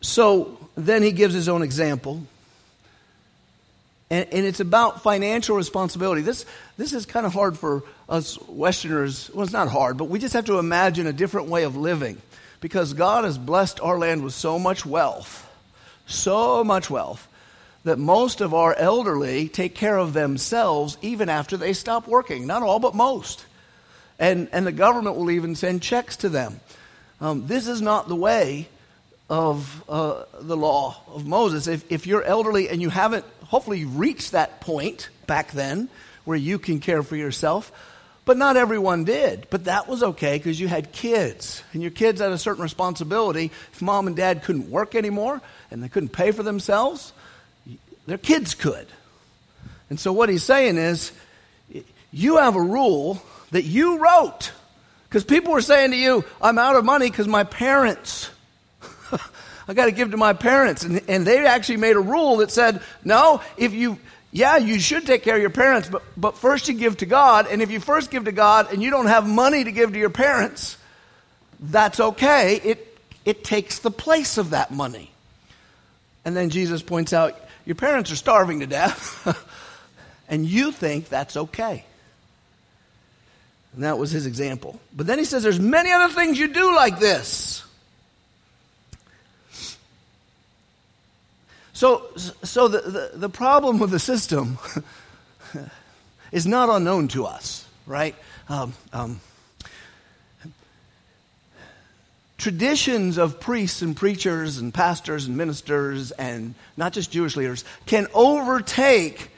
so 0.02 0.58
then 0.76 1.02
he 1.02 1.14
gives 1.14 1.34
his 1.34 1.48
own 1.48 1.62
example. 1.62 2.24
And, 4.12 4.28
and, 4.34 4.46
it's 4.46 4.60
about 4.60 5.04
financial 5.04 5.56
responsibility. 5.56 6.22
This, 6.22 6.46
this 6.76 6.92
is 6.92 7.06
kind 7.06 7.26
of 7.26 7.32
hard 7.32 7.58
for 7.58 7.84
us 8.10 8.38
Westerners. 8.50 9.32
Well, 9.34 9.44
it's 9.44 9.54
not 9.54 9.70
hard, 9.70 9.98
but 9.98 10.10
we 10.10 10.20
just 10.20 10.34
have 10.34 10.46
to 10.46 10.60
imagine 10.60 11.08
a 11.08 11.14
different 11.14 11.48
way 11.48 11.64
of 11.64 11.78
living 11.78 12.22
because 12.60 12.92
God 12.94 13.24
has 13.24 13.38
blessed 13.38 13.80
our 13.80 13.98
land 13.98 14.22
with 14.22 14.34
so 14.34 14.60
much 14.60 14.86
wealth, 14.86 15.50
so 16.08 16.62
much 16.62 16.90
wealth, 16.90 17.26
that 17.86 17.98
most 18.00 18.42
of 18.42 18.54
our 18.54 18.76
elderly 18.76 19.48
take 19.48 19.76
care 19.76 19.98
of 19.98 20.12
themselves 20.12 20.98
even 21.02 21.30
after 21.30 21.56
they 21.56 21.72
stop 21.72 22.06
working. 22.06 22.46
Not 22.46 22.64
all, 22.64 22.80
but 22.80 22.94
most. 22.94 23.46
And, 24.20 24.50
and 24.52 24.68
the 24.68 24.74
government 24.74 25.16
will 25.16 25.32
even 25.32 25.56
send 25.56 25.82
checks 25.82 26.18
to 26.18 26.28
them. 26.28 26.60
Um, 27.22 27.48
this 27.48 27.66
is 27.66 27.82
not 27.82 28.10
the 28.10 28.18
way 28.18 28.68
of 29.30 29.86
uh, 29.88 30.26
the 30.42 30.58
law 30.58 30.98
of 31.08 31.26
Moses. 31.26 31.68
If, 31.68 31.90
if 31.90 32.06
you're 32.06 32.24
elderly 32.24 32.68
and 32.68 32.82
you 32.82 32.90
haven't 32.90 33.24
hopefully 33.52 33.80
you 33.80 33.90
reached 33.90 34.32
that 34.32 34.62
point 34.62 35.10
back 35.28 35.52
then 35.52 35.90
where 36.24 36.38
you 36.38 36.58
can 36.58 36.80
care 36.80 37.04
for 37.04 37.18
yourself, 37.18 37.70
but 38.24 38.38
not 38.38 38.56
everyone 38.56 39.04
did. 39.04 39.46
But 39.50 39.66
that 39.66 39.90
was 39.90 40.02
okay 40.02 40.38
because 40.38 40.58
you 40.58 40.70
had 40.70 40.94
kids, 40.94 41.62
and 41.74 41.82
your 41.82 41.92
kids 41.92 42.22
had 42.22 42.32
a 42.32 42.38
certain 42.38 42.64
responsibility. 42.64 43.52
If 43.74 43.82
mom 43.82 44.08
and 44.08 44.16
dad 44.16 44.44
couldn't 44.44 44.72
work 44.72 44.96
anymore 44.96 45.42
and 45.70 45.84
they 45.84 45.90
couldn't 45.90 46.14
pay 46.14 46.32
for 46.32 46.44
themselves, 46.44 47.12
their 48.08 48.18
kids 48.18 48.56
could. 48.56 48.88
And 49.90 50.00
so 50.00 50.14
what 50.14 50.30
he's 50.30 50.44
saying 50.44 50.78
is, 50.78 51.12
you 52.14 52.38
have 52.38 52.56
a 52.56 52.62
rule 52.62 53.22
that 53.52 53.64
you 53.64 54.00
wrote. 54.00 54.54
Because 55.10 55.26
people 55.26 55.52
were 55.52 55.62
saying 55.62 55.92
to 55.92 55.98
you, 55.98 56.24
I'm 56.42 56.58
out 56.58 56.78
of 56.78 56.86
money 56.86 57.10
because 57.10 57.28
my 57.28 57.44
parents 57.44 58.30
I 59.72 59.74
got 59.74 59.86
to 59.86 59.94
give 59.94 60.12
to 60.12 60.18
my 60.18 60.34
parents. 60.34 60.84
And, 60.84 61.02
and 61.08 61.26
they 61.26 61.46
actually 61.46 61.78
made 61.78 61.96
a 61.96 62.02
rule 62.02 62.38
that 62.38 62.52
said, 62.52 62.82
no, 63.06 63.42
if 63.56 63.74
you, 63.74 64.00
yeah, 64.30 64.58
you 64.58 64.82
should 64.82 65.06
take 65.06 65.24
care 65.24 65.36
of 65.36 65.40
your 65.40 65.50
parents, 65.50 65.88
but, 65.88 66.04
but 66.18 66.38
first 66.38 66.68
you 66.68 66.74
give 66.74 66.98
to 66.98 67.06
God. 67.06 67.48
And 67.50 67.62
if 67.62 67.72
you 67.72 67.80
first 67.80 68.12
give 68.12 68.26
to 68.26 68.34
God 68.34 68.74
and 68.74 68.84
you 68.84 68.92
don't 68.92 69.06
have 69.06 69.26
money 69.26 69.64
to 69.64 69.72
give 69.72 69.94
to 69.94 69.98
your 69.98 70.10
parents, 70.10 70.76
that's 71.58 72.02
okay. 72.02 72.60
It, 72.62 73.00
it 73.24 73.46
takes 73.46 73.80
the 73.80 73.92
place 73.92 74.38
of 74.38 74.50
that 74.50 74.72
money. 74.72 75.10
And 76.26 76.36
then 76.36 76.50
Jesus 76.50 76.82
points 76.82 77.14
out, 77.14 77.40
your 77.66 77.76
parents 77.76 78.12
are 78.12 78.18
starving 78.18 78.60
to 78.60 78.68
death, 78.68 79.26
and 80.28 80.46
you 80.46 80.74
think 80.74 81.08
that's 81.08 81.38
okay. 81.38 81.86
And 83.74 83.86
that 83.86 83.98
was 83.98 84.12
his 84.12 84.26
example. 84.26 84.82
But 84.94 85.08
then 85.08 85.18
he 85.18 85.24
says 85.24 85.44
there's 85.44 85.62
many 85.62 85.94
other 85.94 86.14
things 86.14 86.38
you 86.38 86.50
do 86.50 86.76
like 86.76 87.00
this. 87.00 87.64
So, 91.82 92.12
so 92.44 92.68
the, 92.68 92.82
the, 92.82 93.12
the 93.16 93.30
problem 93.30 93.80
with 93.80 93.90
the 93.90 93.98
system 93.98 94.60
is 96.32 96.46
not 96.46 96.70
unknown 96.70 97.08
to 97.08 97.26
us, 97.26 97.68
right? 97.88 98.14
Um, 98.50 98.74
um, 98.94 99.20
traditions 102.38 103.18
of 103.18 103.40
priests 103.40 103.82
and 103.82 103.98
preachers 103.98 104.60
and 104.60 104.72
pastors 104.72 105.26
and 105.26 105.36
ministers 105.36 106.12
and 106.12 106.54
not 106.78 106.94
just 106.94 107.10
Jewish 107.10 107.36
leaders 107.36 107.66
can 107.88 108.06
overtake 108.14 109.32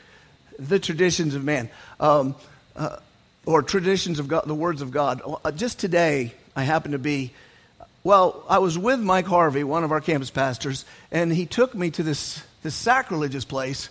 the 0.60 0.80
traditions 0.80 1.36
of 1.36 1.46
man 1.46 1.70
um, 2.02 2.36
uh, 2.76 2.98
or 3.46 3.64
traditions 3.64 4.20
of 4.20 4.28
God, 4.28 4.44
the 4.48 4.54
words 4.54 4.82
of 4.82 4.92
God. 4.92 5.22
Uh, 5.46 5.52
just 5.52 5.80
today, 5.80 6.34
I 6.58 6.64
happen 6.64 6.92
to 6.92 7.00
be 7.00 7.32
well, 8.04 8.44
I 8.50 8.60
was 8.60 8.78
with 8.78 9.00
Mike 9.00 9.28
Harvey, 9.28 9.64
one 9.64 9.86
of 9.86 9.94
our 9.94 10.02
campus 10.02 10.30
pastors, 10.30 10.84
and 11.14 11.32
he 11.32 11.46
took 11.46 11.76
me 11.76 11.92
to 11.92 12.04
this, 12.04 12.44
this 12.64 12.74
sacrilegious 12.74 13.46
place. 13.46 13.90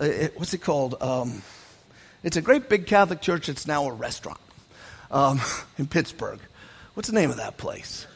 Uh, 0.00 0.04
it, 0.04 0.38
what's 0.38 0.54
it 0.54 0.62
called? 0.62 0.94
Um, 1.02 1.42
it's 2.22 2.36
a 2.36 2.40
great 2.40 2.68
big 2.68 2.86
Catholic 2.86 3.20
church. 3.20 3.48
It's 3.48 3.66
now 3.66 3.86
a 3.86 3.92
restaurant 3.92 4.40
um, 5.10 5.40
in 5.78 5.88
Pittsburgh. 5.88 6.38
What's 6.94 7.08
the 7.08 7.14
name 7.14 7.30
of 7.30 7.38
that 7.38 7.58
place? 7.58 8.06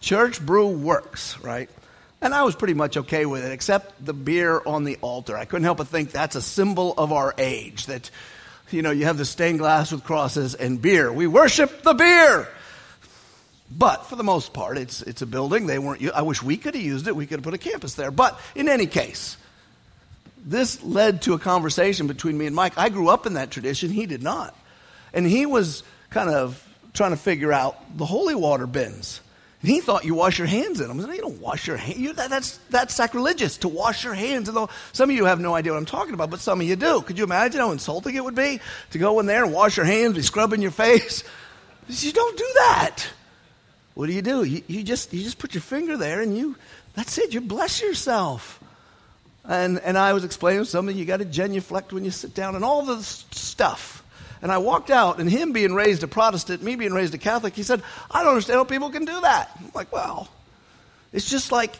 Church 0.00 0.44
Brew 0.44 0.68
Works, 0.68 1.38
right? 1.40 1.68
And 2.20 2.34
I 2.34 2.42
was 2.42 2.56
pretty 2.56 2.74
much 2.74 2.96
okay 2.96 3.26
with 3.26 3.44
it, 3.44 3.52
except 3.52 4.04
the 4.04 4.14
beer 4.14 4.60
on 4.64 4.84
the 4.84 4.96
altar. 5.02 5.36
I 5.36 5.44
couldn't 5.44 5.64
help 5.64 5.78
but 5.78 5.88
think 5.88 6.10
that's 6.10 6.36
a 6.36 6.42
symbol 6.42 6.94
of 6.96 7.12
our 7.12 7.34
age. 7.36 7.86
That, 7.86 8.10
you 8.70 8.82
know, 8.82 8.90
you 8.90 9.04
have 9.04 9.18
the 9.18 9.24
stained 9.24 9.58
glass 9.58 9.92
with 9.92 10.04
crosses 10.04 10.54
and 10.54 10.80
beer. 10.80 11.12
We 11.12 11.26
worship 11.26 11.82
the 11.82 11.94
beer. 11.94 12.48
But 13.70 14.06
for 14.06 14.16
the 14.16 14.24
most 14.24 14.52
part, 14.54 14.78
it's, 14.78 15.02
it's 15.02 15.20
a 15.20 15.26
building. 15.26 15.66
They 15.66 15.78
weren't, 15.78 16.02
I 16.14 16.22
wish 16.22 16.42
we 16.42 16.56
could 16.56 16.74
have 16.74 16.82
used 16.82 17.06
it. 17.06 17.14
We 17.14 17.26
could 17.26 17.38
have 17.40 17.44
put 17.44 17.54
a 17.54 17.58
campus 17.58 17.94
there. 17.94 18.10
But 18.10 18.40
in 18.54 18.68
any 18.68 18.86
case, 18.86 19.36
this 20.44 20.82
led 20.82 21.22
to 21.22 21.34
a 21.34 21.38
conversation 21.38 22.06
between 22.06 22.38
me 22.38 22.46
and 22.46 22.56
Mike. 22.56 22.78
I 22.78 22.88
grew 22.88 23.08
up 23.08 23.26
in 23.26 23.34
that 23.34 23.50
tradition. 23.50 23.90
He 23.90 24.06
did 24.06 24.22
not. 24.22 24.56
And 25.12 25.26
he 25.26 25.44
was 25.44 25.82
kind 26.10 26.30
of 26.30 26.64
trying 26.94 27.10
to 27.10 27.16
figure 27.16 27.52
out 27.52 27.76
the 27.96 28.06
holy 28.06 28.34
water 28.34 28.66
bins. 28.66 29.20
And 29.60 29.70
he 29.70 29.80
thought 29.80 30.04
you 30.04 30.14
wash 30.14 30.38
your 30.38 30.46
hands 30.46 30.80
in 30.80 30.88
them. 30.88 31.00
I 31.00 31.02
said, 31.02 31.14
you 31.16 31.20
don't 31.20 31.40
wash 31.40 31.66
your 31.66 31.76
hands. 31.76 32.16
That, 32.16 32.30
that's, 32.30 32.58
that's 32.70 32.94
sacrilegious 32.94 33.58
to 33.58 33.68
wash 33.68 34.04
your 34.04 34.14
hands. 34.14 34.48
And 34.48 34.68
some 34.92 35.10
of 35.10 35.16
you 35.16 35.24
have 35.26 35.40
no 35.40 35.54
idea 35.54 35.72
what 35.72 35.78
I'm 35.78 35.84
talking 35.84 36.14
about, 36.14 36.30
but 36.30 36.40
some 36.40 36.60
of 36.60 36.66
you 36.66 36.76
do. 36.76 37.02
Could 37.02 37.18
you 37.18 37.24
imagine 37.24 37.60
how 37.60 37.72
insulting 37.72 38.14
it 38.14 38.24
would 38.24 38.36
be 38.36 38.60
to 38.92 38.98
go 38.98 39.18
in 39.20 39.26
there 39.26 39.44
and 39.44 39.52
wash 39.52 39.76
your 39.76 39.84
hands, 39.84 40.14
be 40.14 40.22
scrubbing 40.22 40.62
your 40.62 40.70
face? 40.70 41.24
You 41.88 42.12
don't 42.12 42.38
do 42.38 42.48
that. 42.54 43.06
What 43.98 44.06
do 44.06 44.12
you 44.12 44.22
do? 44.22 44.44
You, 44.44 44.62
you, 44.68 44.84
just, 44.84 45.12
you 45.12 45.24
just 45.24 45.38
put 45.38 45.54
your 45.54 45.60
finger 45.60 45.96
there 45.96 46.20
and 46.20 46.38
you, 46.38 46.54
that's 46.94 47.18
it. 47.18 47.34
You 47.34 47.40
bless 47.40 47.82
yourself. 47.82 48.60
And, 49.44 49.80
and 49.80 49.98
I 49.98 50.12
was 50.12 50.22
explaining 50.22 50.62
something. 50.66 50.96
You 50.96 51.04
got 51.04 51.16
to 51.16 51.24
genuflect 51.24 51.92
when 51.92 52.04
you 52.04 52.12
sit 52.12 52.32
down 52.32 52.54
and 52.54 52.64
all 52.64 52.82
this 52.82 53.26
stuff. 53.32 54.04
And 54.40 54.52
I 54.52 54.58
walked 54.58 54.90
out, 54.90 55.18
and 55.18 55.28
him 55.28 55.50
being 55.50 55.74
raised 55.74 56.04
a 56.04 56.06
Protestant, 56.06 56.62
me 56.62 56.76
being 56.76 56.92
raised 56.92 57.12
a 57.12 57.18
Catholic, 57.18 57.56
he 57.56 57.64
said, 57.64 57.82
I 58.08 58.22
don't 58.22 58.34
understand 58.34 58.58
how 58.58 58.62
people 58.62 58.88
can 58.90 59.04
do 59.04 59.20
that. 59.20 59.50
I'm 59.58 59.72
like, 59.74 59.90
well, 59.90 60.28
it's 61.12 61.28
just 61.28 61.50
like, 61.50 61.72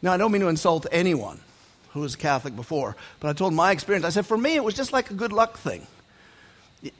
now 0.00 0.12
I 0.12 0.18
don't 0.18 0.30
mean 0.30 0.42
to 0.42 0.48
insult 0.48 0.86
anyone 0.92 1.40
who 1.94 2.00
was 2.02 2.14
Catholic 2.14 2.54
before, 2.54 2.94
but 3.18 3.26
I 3.26 3.32
told 3.32 3.54
my 3.54 3.72
experience. 3.72 4.06
I 4.06 4.10
said, 4.10 4.24
for 4.24 4.38
me, 4.38 4.54
it 4.54 4.62
was 4.62 4.74
just 4.74 4.92
like 4.92 5.10
a 5.10 5.14
good 5.14 5.32
luck 5.32 5.58
thing. 5.58 5.84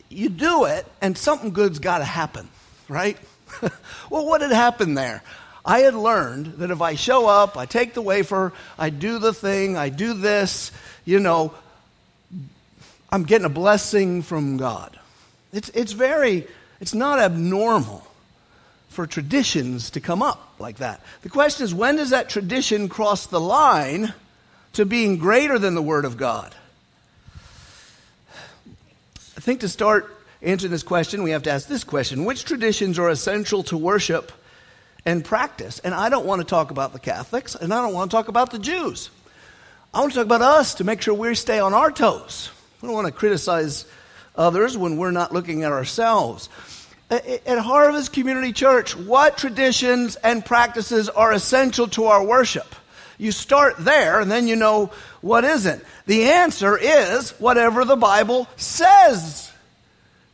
You 0.08 0.28
do 0.28 0.64
it, 0.64 0.88
and 1.00 1.16
something 1.16 1.52
good's 1.52 1.78
got 1.78 1.98
to 1.98 2.04
happen, 2.04 2.48
right? 2.88 3.16
well, 4.10 4.26
what 4.26 4.40
had 4.40 4.52
happened 4.52 4.96
there? 4.96 5.22
I 5.64 5.80
had 5.80 5.94
learned 5.94 6.58
that 6.58 6.70
if 6.70 6.80
I 6.80 6.94
show 6.94 7.26
up, 7.26 7.56
I 7.56 7.66
take 7.66 7.94
the 7.94 8.02
wafer, 8.02 8.52
I 8.78 8.90
do 8.90 9.18
the 9.18 9.34
thing, 9.34 9.76
I 9.76 9.90
do 9.90 10.14
this, 10.14 10.72
you 11.04 11.20
know, 11.20 11.52
I'm 13.10 13.24
getting 13.24 13.44
a 13.44 13.50
blessing 13.50 14.22
from 14.22 14.56
God. 14.56 14.98
It's, 15.52 15.68
it's 15.70 15.92
very, 15.92 16.46
it's 16.80 16.94
not 16.94 17.18
abnormal 17.18 18.06
for 18.88 19.06
traditions 19.06 19.90
to 19.90 20.00
come 20.00 20.22
up 20.22 20.54
like 20.58 20.78
that. 20.78 21.00
The 21.22 21.28
question 21.28 21.64
is, 21.64 21.74
when 21.74 21.96
does 21.96 22.10
that 22.10 22.28
tradition 22.28 22.88
cross 22.88 23.26
the 23.26 23.40
line 23.40 24.12
to 24.74 24.84
being 24.84 25.18
greater 25.18 25.58
than 25.58 25.74
the 25.74 25.82
Word 25.82 26.04
of 26.04 26.16
God? 26.16 26.54
I 29.36 29.40
think 29.40 29.60
to 29.60 29.68
start 29.68 30.17
answering 30.42 30.70
this 30.70 30.82
question, 30.82 31.22
we 31.22 31.30
have 31.30 31.42
to 31.44 31.50
ask 31.50 31.68
this 31.68 31.84
question 31.84 32.24
Which 32.24 32.44
traditions 32.44 32.98
are 32.98 33.08
essential 33.08 33.62
to 33.64 33.76
worship 33.76 34.32
and 35.04 35.24
practice? 35.24 35.78
And 35.80 35.94
I 35.94 36.08
don't 36.08 36.26
want 36.26 36.40
to 36.40 36.46
talk 36.46 36.70
about 36.70 36.92
the 36.92 36.98
Catholics, 36.98 37.54
and 37.54 37.72
I 37.72 37.82
don't 37.82 37.94
want 37.94 38.10
to 38.10 38.16
talk 38.16 38.28
about 38.28 38.50
the 38.50 38.58
Jews. 38.58 39.10
I 39.92 40.00
want 40.00 40.12
to 40.12 40.18
talk 40.18 40.26
about 40.26 40.42
us 40.42 40.74
to 40.74 40.84
make 40.84 41.00
sure 41.00 41.14
we 41.14 41.34
stay 41.34 41.58
on 41.58 41.74
our 41.74 41.90
toes. 41.90 42.50
We 42.80 42.86
don't 42.86 42.94
want 42.94 43.06
to 43.06 43.12
criticize 43.12 43.86
others 44.36 44.76
when 44.76 44.96
we're 44.98 45.10
not 45.10 45.32
looking 45.32 45.64
at 45.64 45.72
ourselves. 45.72 46.48
At 47.10 47.58
Harvest 47.58 48.12
Community 48.12 48.52
Church, 48.52 48.94
what 48.94 49.38
traditions 49.38 50.16
and 50.16 50.44
practices 50.44 51.08
are 51.08 51.32
essential 51.32 51.88
to 51.88 52.04
our 52.04 52.22
worship? 52.22 52.74
You 53.16 53.32
start 53.32 53.76
there 53.78 54.20
and 54.20 54.30
then 54.30 54.46
you 54.46 54.56
know 54.56 54.92
what 55.22 55.44
isn't. 55.44 55.82
The 56.06 56.24
answer 56.24 56.76
is 56.76 57.30
whatever 57.40 57.86
the 57.86 57.96
Bible 57.96 58.46
says 58.56 59.47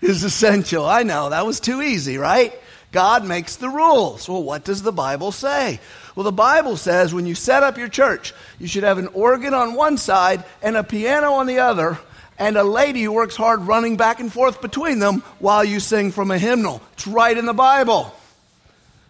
is 0.04 0.24
essential. 0.24 0.84
I 0.86 1.02
know, 1.02 1.30
that 1.30 1.46
was 1.46 1.60
too 1.60 1.82
easy, 1.82 2.18
right? 2.18 2.52
God 2.92 3.24
makes 3.24 3.56
the 3.56 3.68
rules. 3.68 4.28
Well, 4.28 4.42
what 4.42 4.64
does 4.64 4.82
the 4.82 4.92
Bible 4.92 5.32
say? 5.32 5.80
Well, 6.14 6.24
the 6.24 6.30
Bible 6.32 6.76
says 6.76 7.12
when 7.12 7.26
you 7.26 7.34
set 7.34 7.64
up 7.64 7.76
your 7.76 7.88
church, 7.88 8.32
you 8.60 8.68
should 8.68 8.84
have 8.84 8.98
an 8.98 9.08
organ 9.08 9.52
on 9.52 9.74
one 9.74 9.96
side 9.96 10.44
and 10.62 10.76
a 10.76 10.84
piano 10.84 11.32
on 11.32 11.46
the 11.46 11.58
other 11.58 11.98
and 12.38 12.56
a 12.56 12.64
lady 12.64 13.02
who 13.02 13.12
works 13.12 13.36
hard 13.36 13.62
running 13.62 13.96
back 13.96 14.20
and 14.20 14.32
forth 14.32 14.60
between 14.60 14.98
them 14.98 15.22
while 15.38 15.64
you 15.64 15.80
sing 15.80 16.12
from 16.12 16.30
a 16.30 16.38
hymnal. 16.38 16.80
It's 16.92 17.06
right 17.06 17.36
in 17.36 17.46
the 17.46 17.52
Bible. 17.52 18.14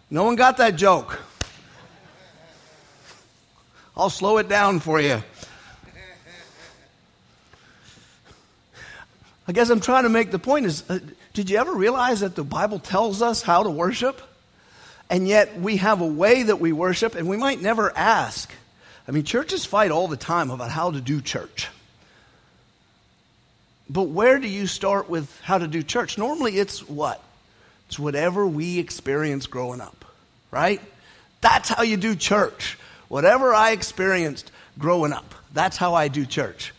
No 0.09 0.23
one 0.23 0.35
got 0.35 0.57
that 0.57 0.75
joke. 0.75 1.19
I'll 3.97 4.09
slow 4.09 4.37
it 4.37 4.49
down 4.49 4.79
for 4.79 4.99
you. 4.99 5.23
I 9.47 9.51
guess 9.51 9.69
I'm 9.69 9.79
trying 9.79 10.03
to 10.03 10.09
make 10.09 10.31
the 10.31 10.39
point 10.39 10.65
is 10.65 10.83
uh, 10.89 10.99
did 11.33 11.49
you 11.49 11.57
ever 11.57 11.73
realize 11.73 12.21
that 12.21 12.35
the 12.35 12.43
Bible 12.43 12.79
tells 12.79 13.21
us 13.21 13.41
how 13.41 13.63
to 13.63 13.69
worship? 13.69 14.21
And 15.09 15.27
yet 15.27 15.59
we 15.59 15.77
have 15.77 16.01
a 16.01 16.07
way 16.07 16.43
that 16.43 16.59
we 16.59 16.71
worship 16.71 17.15
and 17.15 17.27
we 17.27 17.37
might 17.37 17.61
never 17.61 17.95
ask. 17.95 18.51
I 19.07 19.11
mean, 19.11 19.23
churches 19.23 19.65
fight 19.65 19.91
all 19.91 20.07
the 20.07 20.17
time 20.17 20.49
about 20.49 20.71
how 20.71 20.91
to 20.91 20.99
do 20.99 21.21
church. 21.21 21.69
But 23.87 24.03
where 24.03 24.39
do 24.39 24.47
you 24.47 24.65
start 24.65 25.09
with 25.09 25.39
how 25.41 25.59
to 25.59 25.67
do 25.67 25.83
church? 25.83 26.17
Normally 26.17 26.57
it's 26.57 26.87
what? 26.89 27.21
It's 27.87 27.99
whatever 27.99 28.47
we 28.47 28.79
experience 28.79 29.45
growing 29.45 29.79
up, 29.79 30.05
right? 30.49 30.81
That's 31.41 31.69
how 31.69 31.83
you 31.83 31.97
do 31.97 32.15
church. 32.15 32.79
Whatever 33.07 33.53
I 33.53 33.71
experienced 33.71 34.51
growing 34.79 35.13
up, 35.13 35.35
that's 35.53 35.77
how 35.77 35.93
I 35.93 36.07
do 36.07 36.25
church. 36.25 36.73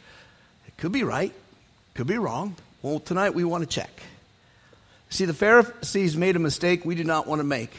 It 0.66 0.76
could 0.76 0.90
be 0.90 1.04
right, 1.04 1.32
could 1.96 2.06
be 2.06 2.18
wrong. 2.18 2.54
Well, 2.82 3.00
tonight 3.00 3.34
we 3.34 3.42
want 3.42 3.62
to 3.62 3.66
check. 3.66 4.02
See, 5.08 5.24
the 5.24 5.32
Pharisees 5.32 6.14
made 6.14 6.36
a 6.36 6.38
mistake 6.38 6.84
we 6.84 6.94
do 6.94 7.04
not 7.04 7.26
want 7.26 7.40
to 7.40 7.44
make. 7.44 7.72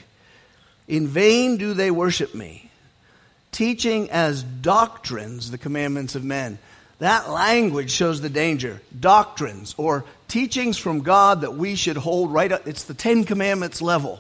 In 0.88 1.08
vain 1.08 1.58
do 1.58 1.76
they 1.76 1.92
worship 1.92 2.34
me, 2.34 2.72
teaching 3.52 4.10
as 4.10 4.42
doctrines 4.42 5.52
the 5.52 5.60
commandments 5.60 6.16
of 6.16 6.24
men. 6.24 6.58
That 6.98 7.30
language 7.30 7.92
shows 7.92 8.20
the 8.20 8.30
danger. 8.30 8.82
Doctrines 9.00 9.76
or 9.78 10.04
teachings 10.28 10.80
from 10.80 11.02
God 11.02 11.42
that 11.42 11.54
we 11.54 11.76
should 11.76 11.98
hold 11.98 12.34
right 12.34 12.52
up. 12.52 12.68
It's 12.68 12.86
the 12.86 12.96
Ten 12.96 13.24
Commandments 13.24 13.84
level. 13.84 14.20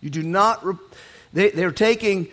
You 0.00 0.08
do 0.08 0.22
not, 0.22 0.64
they, 1.34 1.50
they're 1.50 1.72
taking, 1.72 2.28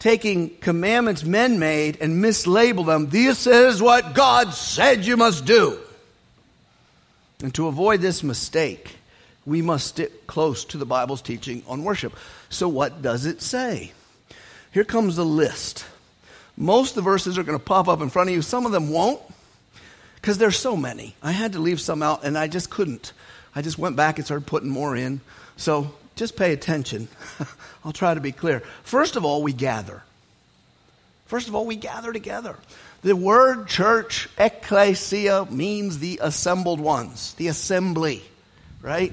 taking 0.00 0.50
commandments 0.56 1.22
men 1.22 1.60
made 1.60 1.98
and 2.00 2.24
mislabel 2.24 2.84
them. 2.86 3.08
This 3.08 3.46
is 3.46 3.80
what 3.80 4.14
God 4.14 4.52
said 4.52 5.04
you 5.04 5.16
must 5.16 5.44
do. 5.44 5.78
And 7.42 7.54
to 7.54 7.68
avoid 7.68 8.00
this 8.00 8.22
mistake, 8.22 8.96
we 9.46 9.62
must 9.62 9.86
stick 9.86 10.26
close 10.26 10.64
to 10.66 10.78
the 10.78 10.86
Bible's 10.86 11.22
teaching 11.22 11.62
on 11.68 11.84
worship. 11.84 12.14
So, 12.48 12.68
what 12.68 13.00
does 13.00 13.26
it 13.26 13.40
say? 13.40 13.92
Here 14.72 14.84
comes 14.84 15.16
the 15.16 15.24
list. 15.24 15.86
Most 16.56 16.90
of 16.90 16.94
the 16.96 17.02
verses 17.02 17.38
are 17.38 17.44
going 17.44 17.58
to 17.58 17.64
pop 17.64 17.88
up 17.88 18.00
in 18.00 18.10
front 18.10 18.28
of 18.28 18.34
you. 18.34 18.42
Some 18.42 18.66
of 18.66 18.72
them 18.72 18.90
won't 18.90 19.20
because 20.16 20.38
there's 20.38 20.58
so 20.58 20.76
many. 20.76 21.14
I 21.22 21.30
had 21.32 21.52
to 21.52 21.60
leave 21.60 21.80
some 21.80 22.02
out 22.02 22.24
and 22.24 22.36
I 22.36 22.48
just 22.48 22.68
couldn't. 22.68 23.12
I 23.54 23.62
just 23.62 23.78
went 23.78 23.94
back 23.94 24.18
and 24.18 24.24
started 24.24 24.46
putting 24.46 24.68
more 24.68 24.96
in. 24.96 25.20
So 25.56 25.94
just 26.16 26.36
pay 26.36 26.52
attention. 26.52 27.08
I'll 27.84 27.92
try 27.92 28.12
to 28.12 28.20
be 28.20 28.32
clear. 28.32 28.60
First 28.82 29.14
of 29.14 29.24
all, 29.24 29.42
we 29.42 29.52
gather. 29.52 30.02
First 31.26 31.46
of 31.46 31.54
all, 31.54 31.64
we 31.64 31.76
gather 31.76 32.12
together. 32.12 32.56
The 33.02 33.14
word 33.14 33.68
church, 33.68 34.28
ecclesia, 34.38 35.46
means 35.50 36.00
the 36.00 36.18
assembled 36.20 36.80
ones, 36.80 37.34
the 37.34 37.46
assembly. 37.46 38.24
right? 38.82 39.12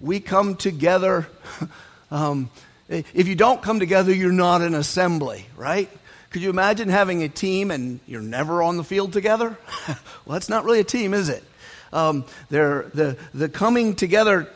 We 0.00 0.20
come 0.20 0.56
together. 0.56 1.28
Um, 2.10 2.48
if 2.88 3.28
you 3.28 3.34
don't 3.34 3.60
come 3.60 3.80
together, 3.80 4.14
you're 4.14 4.32
not 4.32 4.62
an 4.62 4.74
assembly, 4.74 5.44
right? 5.58 5.90
Could 6.30 6.40
you 6.40 6.48
imagine 6.48 6.88
having 6.88 7.22
a 7.22 7.28
team 7.28 7.70
and 7.70 8.00
you're 8.06 8.22
never 8.22 8.62
on 8.62 8.78
the 8.78 8.82
field 8.82 9.12
together? 9.12 9.58
well, 9.88 9.98
that's 10.28 10.48
not 10.48 10.64
really 10.64 10.80
a 10.80 10.84
team, 10.84 11.12
is 11.12 11.28
it? 11.28 11.44
Um, 11.92 12.24
the, 12.48 13.18
the 13.34 13.50
coming 13.50 13.94
together, 13.94 14.48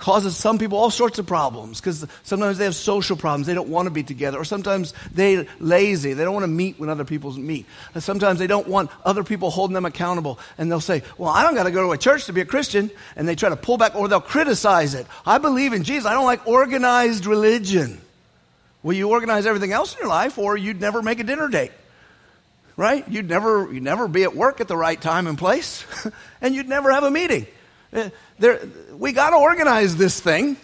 causes 0.00 0.36
some 0.36 0.58
people 0.58 0.78
all 0.78 0.90
sorts 0.90 1.18
of 1.18 1.26
problems 1.26 1.80
because 1.80 2.06
sometimes 2.22 2.58
they 2.58 2.64
have 2.64 2.74
social 2.74 3.16
problems. 3.16 3.46
They 3.46 3.54
don't 3.54 3.68
want 3.68 3.86
to 3.86 3.90
be 3.90 4.02
together. 4.02 4.38
Or 4.38 4.44
sometimes 4.44 4.94
they're 5.12 5.46
lazy. 5.60 6.14
They 6.14 6.24
don't 6.24 6.34
want 6.34 6.44
to 6.44 6.48
meet 6.48 6.80
when 6.80 6.88
other 6.88 7.04
people 7.04 7.32
meet. 7.32 7.66
And 7.94 8.02
sometimes 8.02 8.38
they 8.38 8.46
don't 8.46 8.66
want 8.66 8.90
other 9.04 9.22
people 9.22 9.50
holding 9.50 9.74
them 9.74 9.84
accountable. 9.84 10.38
And 10.58 10.70
they'll 10.70 10.80
say, 10.80 11.02
Well, 11.18 11.30
I 11.30 11.42
don't 11.44 11.54
got 11.54 11.64
to 11.64 11.70
go 11.70 11.86
to 11.86 11.92
a 11.92 11.98
church 11.98 12.24
to 12.26 12.32
be 12.32 12.40
a 12.40 12.46
Christian. 12.46 12.90
And 13.14 13.28
they 13.28 13.36
try 13.36 13.50
to 13.50 13.56
pull 13.56 13.78
back 13.78 13.94
or 13.94 14.08
they'll 14.08 14.20
criticize 14.20 14.94
it. 14.94 15.06
I 15.24 15.38
believe 15.38 15.72
in 15.72 15.84
Jesus. 15.84 16.06
I 16.06 16.14
don't 16.14 16.26
like 16.26 16.46
organized 16.46 17.26
religion. 17.26 18.00
Well, 18.82 18.96
you 18.96 19.10
organize 19.10 19.46
everything 19.46 19.72
else 19.72 19.94
in 19.94 20.00
your 20.00 20.08
life 20.08 20.38
or 20.38 20.56
you'd 20.56 20.80
never 20.80 21.02
make 21.02 21.20
a 21.20 21.24
dinner 21.24 21.48
date. 21.48 21.72
Right? 22.76 23.06
You'd 23.08 23.28
never, 23.28 23.70
you'd 23.70 23.82
never 23.82 24.08
be 24.08 24.22
at 24.22 24.34
work 24.34 24.62
at 24.62 24.68
the 24.68 24.76
right 24.76 24.98
time 24.98 25.26
and 25.26 25.36
place. 25.36 25.84
and 26.40 26.54
you'd 26.54 26.68
never 26.68 26.90
have 26.90 27.04
a 27.04 27.10
meeting. 27.10 27.46
Uh, 27.92 28.10
there, 28.38 28.60
we 28.96 29.12
got 29.12 29.30
to 29.30 29.36
organize 29.36 29.96
this 29.96 30.20
thing. 30.20 30.56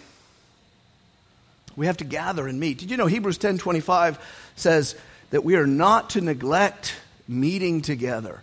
We 1.75 1.85
have 1.85 1.97
to 1.97 2.05
gather 2.05 2.47
and 2.47 2.59
meet. 2.59 2.79
Did 2.79 2.89
you 2.89 2.97
know 2.97 3.05
Hebrews 3.05 3.37
10:25 3.37 4.17
says 4.55 4.95
that 5.29 5.43
we 5.43 5.55
are 5.55 5.67
not 5.67 6.11
to 6.11 6.21
neglect 6.21 6.95
meeting 7.27 7.81
together, 7.81 8.41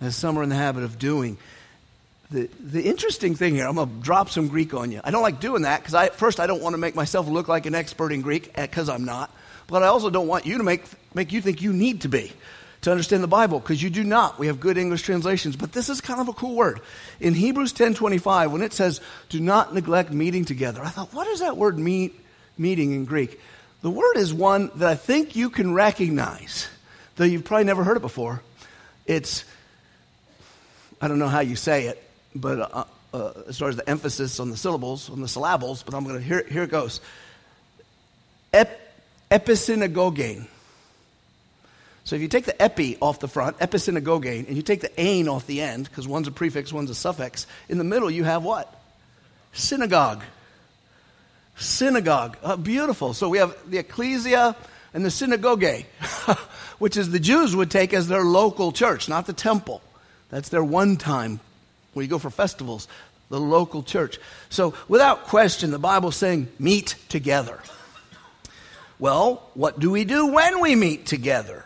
as 0.00 0.16
some 0.16 0.38
are 0.38 0.42
in 0.42 0.48
the 0.48 0.56
habit 0.56 0.82
of 0.82 0.98
doing. 0.98 1.36
The, 2.30 2.48
the 2.58 2.82
interesting 2.82 3.36
thing 3.36 3.54
here, 3.54 3.68
I'm 3.68 3.76
going 3.76 3.88
to 3.88 4.02
drop 4.02 4.30
some 4.30 4.48
Greek 4.48 4.74
on 4.74 4.90
you. 4.90 5.00
I 5.04 5.12
don't 5.12 5.22
like 5.22 5.38
doing 5.38 5.62
that 5.62 5.80
because 5.80 5.94
I, 5.94 6.08
first, 6.08 6.40
I 6.40 6.48
don't 6.48 6.60
want 6.60 6.72
to 6.72 6.78
make 6.78 6.96
myself 6.96 7.28
look 7.28 7.46
like 7.46 7.66
an 7.66 7.74
expert 7.74 8.10
in 8.10 8.20
Greek 8.20 8.52
because 8.56 8.88
I'm 8.88 9.04
not. 9.04 9.30
But 9.68 9.84
I 9.84 9.86
also 9.86 10.10
don't 10.10 10.26
want 10.26 10.44
you 10.44 10.58
to 10.58 10.64
make, 10.64 10.82
make 11.14 11.30
you 11.30 11.40
think 11.40 11.62
you 11.62 11.72
need 11.72 12.00
to 12.00 12.08
be 12.08 12.32
to 12.86 12.92
understand 12.92 13.20
the 13.20 13.28
Bible 13.28 13.58
because 13.58 13.82
you 13.82 13.90
do 13.90 14.04
not. 14.04 14.38
We 14.38 14.46
have 14.46 14.60
good 14.60 14.78
English 14.78 15.02
translations, 15.02 15.56
but 15.56 15.72
this 15.72 15.88
is 15.88 16.00
kind 16.00 16.20
of 16.20 16.28
a 16.28 16.32
cool 16.32 16.54
word. 16.54 16.80
In 17.18 17.34
Hebrews 17.34 17.72
10:25 17.72 18.52
when 18.52 18.62
it 18.62 18.72
says 18.72 19.00
do 19.28 19.40
not 19.40 19.74
neglect 19.74 20.12
meeting 20.12 20.44
together. 20.44 20.82
I 20.84 20.90
thought 20.90 21.12
what 21.12 21.24
does 21.24 21.40
that 21.40 21.56
word 21.56 21.80
mean 21.80 22.12
meeting 22.56 22.92
in 22.92 23.04
Greek? 23.04 23.40
The 23.82 23.90
word 23.90 24.16
is 24.16 24.32
one 24.32 24.70
that 24.76 24.88
I 24.88 24.94
think 24.94 25.34
you 25.34 25.50
can 25.50 25.74
recognize, 25.74 26.68
though 27.16 27.24
you've 27.24 27.44
probably 27.44 27.64
never 27.64 27.82
heard 27.82 27.96
it 27.96 28.02
before. 28.02 28.40
It's 29.04 29.44
I 31.00 31.08
don't 31.08 31.18
know 31.18 31.28
how 31.28 31.40
you 31.40 31.56
say 31.56 31.86
it, 31.88 32.00
but 32.36 32.72
uh, 32.72 32.84
uh, 33.12 33.32
as 33.48 33.58
far 33.58 33.68
as 33.68 33.74
the 33.74 33.88
emphasis 33.90 34.38
on 34.38 34.50
the 34.50 34.56
syllables, 34.56 35.10
on 35.10 35.20
the 35.20 35.28
syllables, 35.28 35.82
but 35.82 35.92
I'm 35.92 36.04
going 36.04 36.18
to 36.18 36.22
here 36.22 36.46
here 36.48 36.62
it 36.62 36.70
goes. 36.70 37.00
Ep. 38.52 38.80
So 42.06 42.14
if 42.14 42.22
you 42.22 42.28
take 42.28 42.44
the 42.44 42.62
epi 42.62 42.96
off 43.02 43.18
the 43.18 43.26
front, 43.26 43.58
episynagogein, 43.58 44.46
and 44.46 44.56
you 44.56 44.62
take 44.62 44.80
the 44.80 45.00
ain 45.00 45.26
off 45.26 45.44
the 45.48 45.60
end, 45.60 45.88
because 45.88 46.06
one's 46.06 46.28
a 46.28 46.30
prefix, 46.30 46.72
one's 46.72 46.88
a 46.88 46.94
suffix, 46.94 47.48
in 47.68 47.78
the 47.78 47.84
middle 47.84 48.08
you 48.08 48.22
have 48.22 48.44
what? 48.44 48.72
Synagogue. 49.52 50.22
Synagogue. 51.56 52.36
Uh, 52.44 52.54
beautiful. 52.54 53.12
So 53.12 53.28
we 53.28 53.38
have 53.38 53.56
the 53.68 53.78
ecclesia 53.78 54.54
and 54.94 55.04
the 55.04 55.10
synagogue, 55.10 55.64
which 56.78 56.96
is 56.96 57.10
the 57.10 57.18
Jews 57.18 57.56
would 57.56 57.72
take 57.72 57.92
as 57.92 58.06
their 58.06 58.22
local 58.22 58.70
church, 58.70 59.08
not 59.08 59.26
the 59.26 59.32
temple. 59.32 59.82
That's 60.28 60.48
their 60.48 60.62
one 60.62 60.98
time 60.98 61.40
where 61.92 62.04
you 62.04 62.08
go 62.08 62.20
for 62.20 62.30
festivals, 62.30 62.86
the 63.30 63.40
local 63.40 63.82
church. 63.82 64.20
So 64.48 64.74
without 64.86 65.24
question, 65.24 65.72
the 65.72 65.80
Bible's 65.80 66.14
saying 66.14 66.46
meet 66.60 66.94
together. 67.08 67.58
Well, 69.00 69.50
what 69.54 69.80
do 69.80 69.90
we 69.90 70.04
do 70.04 70.28
when 70.28 70.60
we 70.60 70.76
meet 70.76 71.04
together? 71.06 71.65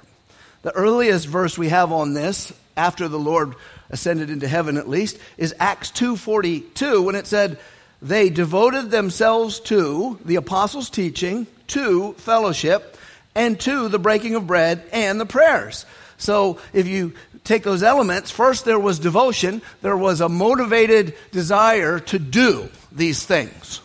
The 0.63 0.73
earliest 0.73 1.27
verse 1.27 1.57
we 1.57 1.69
have 1.69 1.91
on 1.91 2.13
this, 2.13 2.53
after 2.77 3.09
the 3.09 3.19
Lord 3.19 3.55
ascended 3.89 4.31
into 4.31 4.47
heaven 4.47 4.77
at 4.77 4.89
least, 4.89 5.19
is 5.39 5.55
Acts 5.59 5.91
2:42 5.91 7.03
when 7.03 7.15
it 7.15 7.27
said 7.27 7.59
they 8.03 8.31
devoted 8.31 8.91
themselves 8.91 9.61
to 9.61 10.19
the 10.25 10.37
apostles' 10.37 10.91
teaching, 10.91 11.47
to 11.69 12.15
fellowship, 12.19 12.97
and 13.35 13.59
to 13.61 13.89
the 13.89 13.99
breaking 13.99 14.35
of 14.35 14.47
bread 14.47 14.83
and 14.93 15.21
the 15.21 15.27
prayers. 15.27 15.87
So 16.19 16.59
if 16.73 16.87
you 16.87 17.15
take 17.45 17.63
those 17.63 17.83
elements, 17.83 18.31
first 18.31 18.65
there 18.65 18.79
was 18.79 18.99
devotion, 18.99 19.63
there 19.83 19.97
was 19.97 20.21
a 20.21 20.29
motivated 20.29 21.15
desire 21.33 22.01
to 22.01 22.19
do 22.19 22.69
these 22.93 23.25
things. 23.25 23.81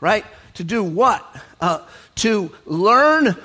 Right? 0.00 0.24
To 0.54 0.64
do 0.64 0.82
what? 0.82 1.24
Uh, 1.60 1.80
to 2.16 2.50
learn 2.64 3.36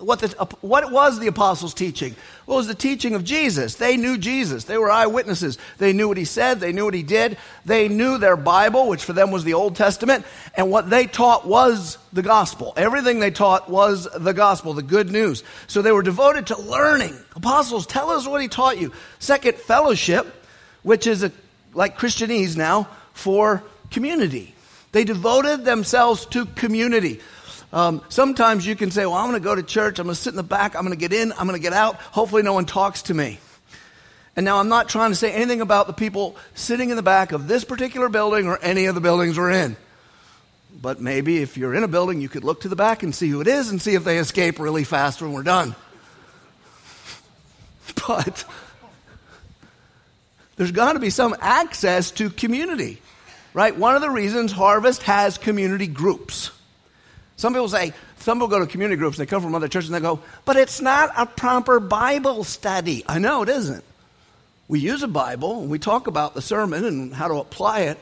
what, 0.00 0.20
the, 0.20 0.28
what 0.60 0.92
was 0.92 1.18
the 1.18 1.26
apostles' 1.26 1.74
teaching? 1.74 2.14
What 2.44 2.56
was 2.56 2.66
the 2.66 2.74
teaching 2.74 3.14
of 3.14 3.24
Jesus? 3.24 3.76
They 3.76 3.96
knew 3.96 4.18
Jesus. 4.18 4.64
They 4.64 4.78
were 4.78 4.90
eyewitnesses. 4.90 5.58
They 5.78 5.92
knew 5.92 6.08
what 6.08 6.16
he 6.16 6.24
said. 6.24 6.60
They 6.60 6.72
knew 6.72 6.84
what 6.84 6.94
he 6.94 7.02
did. 7.02 7.38
They 7.64 7.88
knew 7.88 8.18
their 8.18 8.36
Bible, 8.36 8.88
which 8.88 9.04
for 9.04 9.12
them 9.12 9.30
was 9.30 9.44
the 9.44 9.54
Old 9.54 9.76
Testament. 9.76 10.24
And 10.54 10.70
what 10.70 10.90
they 10.90 11.06
taught 11.06 11.46
was 11.46 11.98
the 12.12 12.22
gospel. 12.22 12.72
Everything 12.76 13.20
they 13.20 13.30
taught 13.30 13.70
was 13.70 14.08
the 14.16 14.34
gospel, 14.34 14.74
the 14.74 14.82
good 14.82 15.10
news. 15.10 15.42
So 15.66 15.82
they 15.82 15.92
were 15.92 16.02
devoted 16.02 16.48
to 16.48 16.60
learning. 16.60 17.16
Apostles, 17.34 17.86
tell 17.86 18.10
us 18.10 18.26
what 18.26 18.42
he 18.42 18.48
taught 18.48 18.78
you. 18.78 18.92
Second, 19.18 19.56
fellowship, 19.56 20.26
which 20.82 21.06
is 21.06 21.22
a, 21.22 21.32
like 21.74 21.98
Christianese 21.98 22.56
now, 22.56 22.88
for 23.12 23.62
community. 23.90 24.54
They 24.92 25.04
devoted 25.04 25.64
themselves 25.64 26.26
to 26.26 26.46
community. 26.46 27.20
Um, 27.76 28.00
sometimes 28.08 28.66
you 28.66 28.74
can 28.74 28.90
say, 28.90 29.04
Well, 29.04 29.16
I'm 29.16 29.28
going 29.28 29.38
to 29.38 29.44
go 29.44 29.54
to 29.54 29.62
church. 29.62 29.98
I'm 29.98 30.06
going 30.06 30.14
to 30.14 30.20
sit 30.20 30.30
in 30.30 30.36
the 30.36 30.42
back. 30.42 30.74
I'm 30.74 30.80
going 30.80 30.96
to 30.96 30.98
get 30.98 31.12
in. 31.12 31.30
I'm 31.32 31.46
going 31.46 31.60
to 31.60 31.62
get 31.62 31.74
out. 31.74 31.96
Hopefully, 31.96 32.42
no 32.42 32.54
one 32.54 32.64
talks 32.64 33.02
to 33.02 33.14
me. 33.14 33.38
And 34.34 34.46
now 34.46 34.58
I'm 34.60 34.70
not 34.70 34.88
trying 34.88 35.10
to 35.10 35.14
say 35.14 35.30
anything 35.30 35.60
about 35.60 35.86
the 35.86 35.92
people 35.92 36.38
sitting 36.54 36.88
in 36.88 36.96
the 36.96 37.02
back 37.02 37.32
of 37.32 37.48
this 37.48 37.64
particular 37.64 38.08
building 38.08 38.46
or 38.46 38.58
any 38.62 38.86
of 38.86 38.94
the 38.94 39.02
buildings 39.02 39.36
we're 39.36 39.50
in. 39.50 39.76
But 40.80 41.02
maybe 41.02 41.42
if 41.42 41.58
you're 41.58 41.74
in 41.74 41.84
a 41.84 41.88
building, 41.88 42.22
you 42.22 42.30
could 42.30 42.44
look 42.44 42.62
to 42.62 42.68
the 42.68 42.76
back 42.76 43.02
and 43.02 43.14
see 43.14 43.28
who 43.28 43.42
it 43.42 43.46
is 43.46 43.68
and 43.68 43.80
see 43.80 43.94
if 43.94 44.04
they 44.04 44.16
escape 44.16 44.58
really 44.58 44.84
fast 44.84 45.20
when 45.20 45.32
we're 45.32 45.42
done. 45.42 45.74
But 48.08 48.44
there's 50.56 50.72
got 50.72 50.94
to 50.94 50.98
be 50.98 51.10
some 51.10 51.36
access 51.40 52.10
to 52.12 52.30
community, 52.30 53.02
right? 53.52 53.76
One 53.76 53.96
of 53.96 54.00
the 54.00 54.10
reasons 54.10 54.50
Harvest 54.50 55.02
has 55.02 55.36
community 55.38 55.86
groups. 55.86 56.52
Some 57.36 57.52
people 57.52 57.68
say, 57.68 57.92
some 58.18 58.38
people 58.38 58.48
go 58.48 58.58
to 58.58 58.66
community 58.66 58.96
groups, 58.96 59.18
they 59.18 59.26
come 59.26 59.42
from 59.42 59.54
other 59.54 59.68
churches, 59.68 59.90
and 59.90 59.94
they 59.94 60.00
go, 60.00 60.20
but 60.44 60.56
it's 60.56 60.80
not 60.80 61.12
a 61.16 61.26
proper 61.26 61.80
Bible 61.80 62.44
study. 62.44 63.04
I 63.06 63.18
know 63.18 63.42
it 63.42 63.48
isn't. 63.50 63.84
We 64.68 64.80
use 64.80 65.02
a 65.02 65.08
Bible, 65.08 65.60
and 65.60 65.70
we 65.70 65.78
talk 65.78 66.06
about 66.06 66.34
the 66.34 66.42
sermon 66.42 66.84
and 66.84 67.14
how 67.14 67.28
to 67.28 67.34
apply 67.34 67.80
it. 67.82 67.98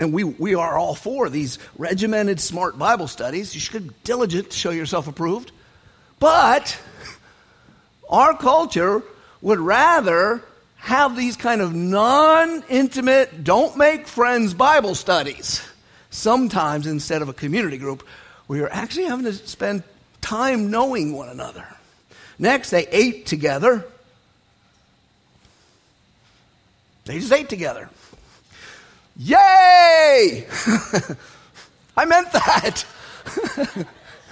And 0.00 0.12
we, 0.12 0.24
we 0.24 0.56
are 0.56 0.76
all 0.76 0.96
for 0.96 1.30
these 1.30 1.60
regimented, 1.78 2.40
smart 2.40 2.76
Bible 2.76 3.06
studies. 3.06 3.54
You 3.54 3.60
should 3.60 3.88
be 3.88 3.94
diligent 4.02 4.50
to 4.50 4.56
show 4.56 4.70
yourself 4.70 5.06
approved. 5.06 5.52
But 6.18 6.78
our 8.10 8.36
culture 8.36 9.02
would 9.40 9.60
rather 9.60 10.42
have 10.78 11.16
these 11.16 11.36
kind 11.36 11.60
of 11.60 11.74
non 11.74 12.64
intimate, 12.68 13.44
don't 13.44 13.78
make 13.78 14.08
friends 14.08 14.52
Bible 14.52 14.96
studies 14.96 15.66
sometimes 16.14 16.86
instead 16.86 17.22
of 17.22 17.28
a 17.28 17.32
community 17.32 17.76
group, 17.76 18.06
we 18.46 18.60
are 18.60 18.68
actually 18.68 19.06
having 19.06 19.24
to 19.24 19.32
spend 19.32 19.82
time 20.20 20.70
knowing 20.70 21.12
one 21.12 21.28
another. 21.28 21.66
Next, 22.38 22.70
they 22.70 22.86
ate 22.88 23.26
together. 23.26 23.84
They 27.04 27.18
just 27.18 27.32
ate 27.32 27.48
together. 27.48 27.90
Yay! 29.16 30.46
I 31.96 32.04
meant 32.06 32.32
that. 32.32 32.84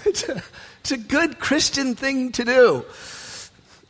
it's, 0.04 0.28
a, 0.28 0.42
it's 0.80 0.92
a 0.92 0.96
good 0.96 1.38
Christian 1.38 1.94
thing 1.94 2.32
to 2.32 2.44
do. 2.44 2.84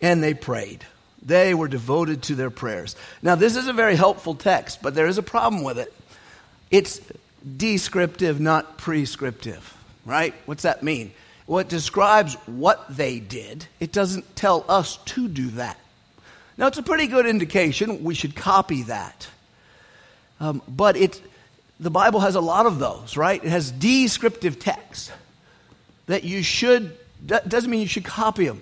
And 0.00 0.22
they 0.22 0.34
prayed. 0.34 0.84
They 1.24 1.54
were 1.54 1.68
devoted 1.68 2.22
to 2.24 2.34
their 2.34 2.50
prayers. 2.50 2.96
Now, 3.22 3.36
this 3.36 3.56
is 3.56 3.68
a 3.68 3.72
very 3.72 3.94
helpful 3.94 4.34
text, 4.34 4.82
but 4.82 4.94
there 4.94 5.06
is 5.06 5.18
a 5.18 5.22
problem 5.22 5.62
with 5.62 5.78
it. 5.78 5.94
It's 6.70 7.00
descriptive, 7.56 8.40
not 8.40 8.78
prescriptive, 8.78 9.76
right? 10.04 10.34
What's 10.46 10.62
that 10.62 10.82
mean? 10.82 11.12
Well, 11.46 11.58
it 11.58 11.68
describes 11.68 12.34
what 12.46 12.96
they 12.96 13.18
did, 13.18 13.66
it 13.80 13.92
doesn't 13.92 14.36
tell 14.36 14.64
us 14.68 14.96
to 15.06 15.28
do 15.28 15.48
that. 15.50 15.78
Now, 16.56 16.66
it's 16.66 16.78
a 16.78 16.82
pretty 16.82 17.06
good 17.06 17.26
indication. 17.26 18.04
We 18.04 18.14
should 18.14 18.36
copy 18.36 18.82
that. 18.82 19.26
Um, 20.38 20.62
but 20.68 20.96
it, 20.96 21.20
the 21.80 21.90
Bible 21.90 22.20
has 22.20 22.34
a 22.34 22.40
lot 22.40 22.66
of 22.66 22.78
those, 22.78 23.16
right? 23.16 23.42
It 23.42 23.48
has 23.48 23.70
descriptive 23.70 24.58
text 24.58 25.12
that 26.06 26.24
you 26.24 26.42
should, 26.42 26.96
doesn't 27.26 27.70
mean 27.70 27.80
you 27.80 27.86
should 27.86 28.04
copy 28.04 28.46
them. 28.46 28.60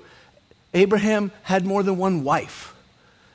Abraham 0.72 1.32
had 1.42 1.66
more 1.66 1.82
than 1.82 1.96
one 1.96 2.22
wife. 2.22 2.74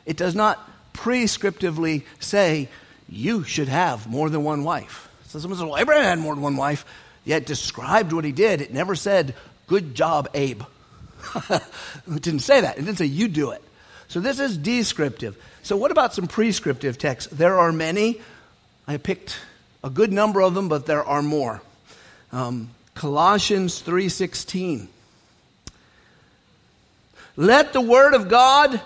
It 0.05 0.15
does 0.15 0.36
not 0.36 0.71
prescriptively 0.93 2.03
say 2.19 2.69
you 3.10 3.43
should 3.43 3.67
have 3.67 4.08
more 4.08 4.29
than 4.29 4.43
one 4.43 4.63
wife. 4.63 5.10
So 5.36 5.41
someone 5.41 5.60
says, 5.60 5.65
well, 5.65 5.78
Abraham 5.78 6.06
had 6.06 6.19
more 6.19 6.34
than 6.34 6.41
one 6.41 6.56
wife, 6.56 6.86
yet 7.26 7.45
described 7.45 8.13
what 8.13 8.24
he 8.24 8.32
did. 8.32 8.62
It 8.62 8.71
never 8.71 8.95
said, 8.95 9.36
good 9.67 9.93
job, 9.93 10.30
Abe. 10.34 10.62
it 11.50 11.62
didn't 12.08 12.39
say 12.39 12.62
that. 12.62 12.78
It 12.78 12.86
didn't 12.86 13.00
say, 13.00 13.08
you 13.08 13.28
do 13.28 13.52
it. 13.52 13.62
So 14.08 14.21
this 14.21 14.39
is 14.39 14.58
descriptive. 14.58 15.36
So 15.62 15.76
what 15.76 15.91
about 15.91 16.13
some 16.13 16.28
prescriptive 16.28 16.98
texts? 16.98 17.30
There 17.34 17.60
are 17.60 17.74
many. 17.74 18.21
I 18.88 18.95
picked 18.95 19.38
a 19.84 19.89
good 19.89 20.13
number 20.13 20.41
of 20.41 20.54
them, 20.54 20.69
but 20.69 20.86
there 20.86 21.04
are 21.04 21.21
more. 21.21 21.62
Um, 22.32 22.69
Colossians 22.93 23.82
3:16. 23.82 24.88
Let 27.36 27.74
the 27.74 27.82
word 27.82 28.13
of 28.13 28.30
God 28.30 28.80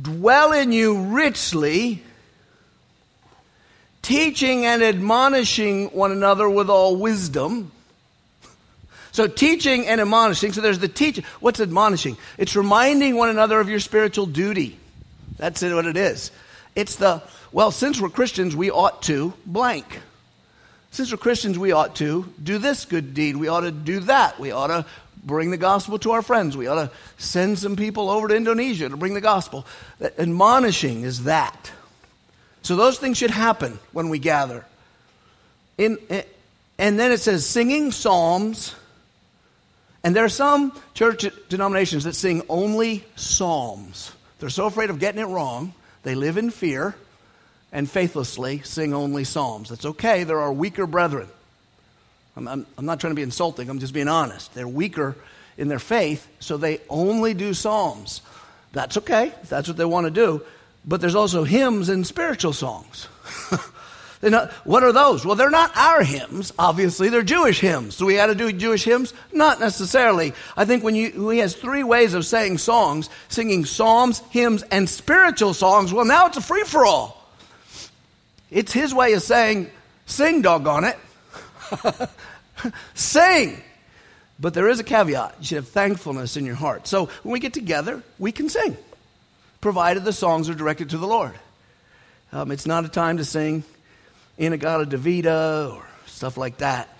dwell 0.00 0.54
in 0.54 0.72
you 0.72 1.02
richly, 1.02 2.02
teaching 4.04 4.66
and 4.66 4.82
admonishing 4.82 5.86
one 5.86 6.12
another 6.12 6.48
with 6.48 6.70
all 6.70 6.94
wisdom. 6.94 7.72
So, 9.10 9.26
teaching 9.26 9.86
and 9.86 10.00
admonishing. 10.00 10.52
So, 10.52 10.60
there's 10.60 10.78
the 10.78 10.88
teaching. 10.88 11.24
What's 11.40 11.58
admonishing? 11.58 12.16
It's 12.38 12.54
reminding 12.54 13.16
one 13.16 13.30
another 13.30 13.58
of 13.58 13.68
your 13.68 13.80
spiritual 13.80 14.26
duty. 14.26 14.78
That's 15.36 15.62
what 15.62 15.86
it 15.86 15.96
is. 15.96 16.30
It's 16.76 16.96
the, 16.96 17.22
well, 17.50 17.70
since 17.70 18.00
we're 18.00 18.08
Christians, 18.08 18.54
we 18.54 18.70
ought 18.70 19.02
to 19.02 19.32
blank. 19.46 20.00
Since 20.90 21.10
we're 21.10 21.18
Christians, 21.18 21.58
we 21.58 21.72
ought 21.72 21.96
to 21.96 22.32
do 22.42 22.58
this 22.58 22.84
good 22.84 23.14
deed. 23.14 23.36
We 23.36 23.48
ought 23.48 23.60
to 23.60 23.72
do 23.72 24.00
that. 24.00 24.38
We 24.38 24.52
ought 24.52 24.68
to 24.68 24.84
bring 25.24 25.50
the 25.50 25.56
gospel 25.56 25.98
to 26.00 26.12
our 26.12 26.22
friends. 26.22 26.56
We 26.56 26.66
ought 26.66 26.74
to 26.74 26.90
send 27.16 27.58
some 27.58 27.76
people 27.76 28.10
over 28.10 28.28
to 28.28 28.36
Indonesia 28.36 28.88
to 28.88 28.96
bring 28.96 29.14
the 29.14 29.20
gospel. 29.20 29.66
Admonishing 30.18 31.02
is 31.02 31.24
that. 31.24 31.72
So 32.64 32.76
those 32.76 32.98
things 32.98 33.18
should 33.18 33.30
happen 33.30 33.78
when 33.92 34.08
we 34.08 34.18
gather. 34.18 34.64
In, 35.76 35.98
eh, 36.08 36.22
and 36.78 36.98
then 36.98 37.12
it 37.12 37.18
says 37.18 37.46
singing 37.46 37.92
psalms. 37.92 38.74
And 40.02 40.16
there 40.16 40.24
are 40.24 40.30
some 40.30 40.72
church 40.94 41.26
denominations 41.48 42.04
that 42.04 42.14
sing 42.14 42.42
only 42.48 43.04
psalms. 43.16 44.12
They're 44.38 44.48
so 44.48 44.66
afraid 44.66 44.90
of 44.90 44.98
getting 44.98 45.20
it 45.20 45.26
wrong, 45.26 45.74
they 46.02 46.14
live 46.14 46.36
in 46.36 46.50
fear 46.50 46.94
and 47.70 47.90
faithlessly 47.90 48.60
sing 48.62 48.94
only 48.94 49.24
psalms. 49.24 49.68
That's 49.68 49.84
okay. 49.84 50.24
There 50.24 50.40
are 50.40 50.52
weaker 50.52 50.86
brethren. 50.86 51.28
I'm, 52.36 52.48
I'm, 52.48 52.66
I'm, 52.78 52.86
not 52.86 52.98
trying 52.98 53.12
to 53.12 53.16
be 53.16 53.22
insulting, 53.22 53.68
I'm 53.68 53.78
just 53.78 53.94
being 53.94 54.08
honest. 54.08 54.54
They're 54.54 54.66
weaker 54.66 55.16
in 55.58 55.68
their 55.68 55.78
faith, 55.78 56.26
so 56.40 56.56
they 56.56 56.80
only 56.88 57.34
do 57.34 57.52
psalms. 57.52 58.22
That's 58.72 58.96
okay, 58.98 59.28
if 59.42 59.48
that's 59.48 59.68
what 59.68 59.76
they 59.76 59.84
want 59.84 60.06
to 60.06 60.10
do. 60.10 60.42
But 60.86 61.00
there's 61.00 61.14
also 61.14 61.44
hymns 61.44 61.88
and 61.88 62.06
spiritual 62.06 62.52
songs. 62.52 63.08
not, 64.22 64.52
what 64.64 64.82
are 64.82 64.92
those? 64.92 65.24
Well, 65.24 65.36
they're 65.36 65.50
not 65.50 65.74
our 65.76 66.02
hymns, 66.02 66.52
obviously. 66.58 67.08
They're 67.08 67.22
Jewish 67.22 67.60
hymns. 67.60 67.96
Do 67.96 68.06
we 68.06 68.14
have 68.14 68.30
to 68.30 68.34
do 68.34 68.52
Jewish 68.52 68.84
hymns? 68.84 69.14
Not 69.32 69.60
necessarily. 69.60 70.34
I 70.56 70.64
think 70.64 70.84
when 70.84 70.94
you, 70.94 71.30
he 71.30 71.38
has 71.38 71.54
three 71.54 71.84
ways 71.84 72.14
of 72.14 72.26
saying 72.26 72.58
songs, 72.58 73.08
singing 73.28 73.64
psalms, 73.64 74.22
hymns, 74.30 74.62
and 74.64 74.88
spiritual 74.88 75.54
songs, 75.54 75.92
well, 75.92 76.04
now 76.04 76.26
it's 76.26 76.36
a 76.36 76.42
free 76.42 76.64
for 76.64 76.84
all. 76.84 77.32
It's 78.50 78.72
his 78.72 78.94
way 78.94 79.14
of 79.14 79.22
saying, 79.22 79.70
sing, 80.06 80.42
doggone 80.42 80.84
it. 80.84 80.98
Sing. 82.94 83.60
But 84.38 84.54
there 84.54 84.68
is 84.68 84.80
a 84.80 84.84
caveat. 84.84 85.36
You 85.40 85.46
should 85.46 85.56
have 85.56 85.68
thankfulness 85.68 86.36
in 86.36 86.44
your 86.44 86.54
heart. 86.54 86.86
So 86.86 87.06
when 87.22 87.32
we 87.32 87.40
get 87.40 87.52
together, 87.52 88.02
we 88.18 88.32
can 88.32 88.48
sing, 88.48 88.76
provided 89.64 90.04
the 90.04 90.12
songs 90.12 90.50
are 90.50 90.54
directed 90.54 90.90
to 90.90 90.98
the 90.98 91.06
Lord. 91.06 91.32
Um, 92.32 92.50
it's 92.50 92.66
not 92.66 92.84
a 92.84 92.88
time 92.90 93.16
to 93.16 93.24
sing 93.24 93.64
In-A-Gadda-Da-Vida 94.36 95.70
or 95.72 95.86
stuff 96.04 96.36
like 96.36 96.58
that. 96.58 96.94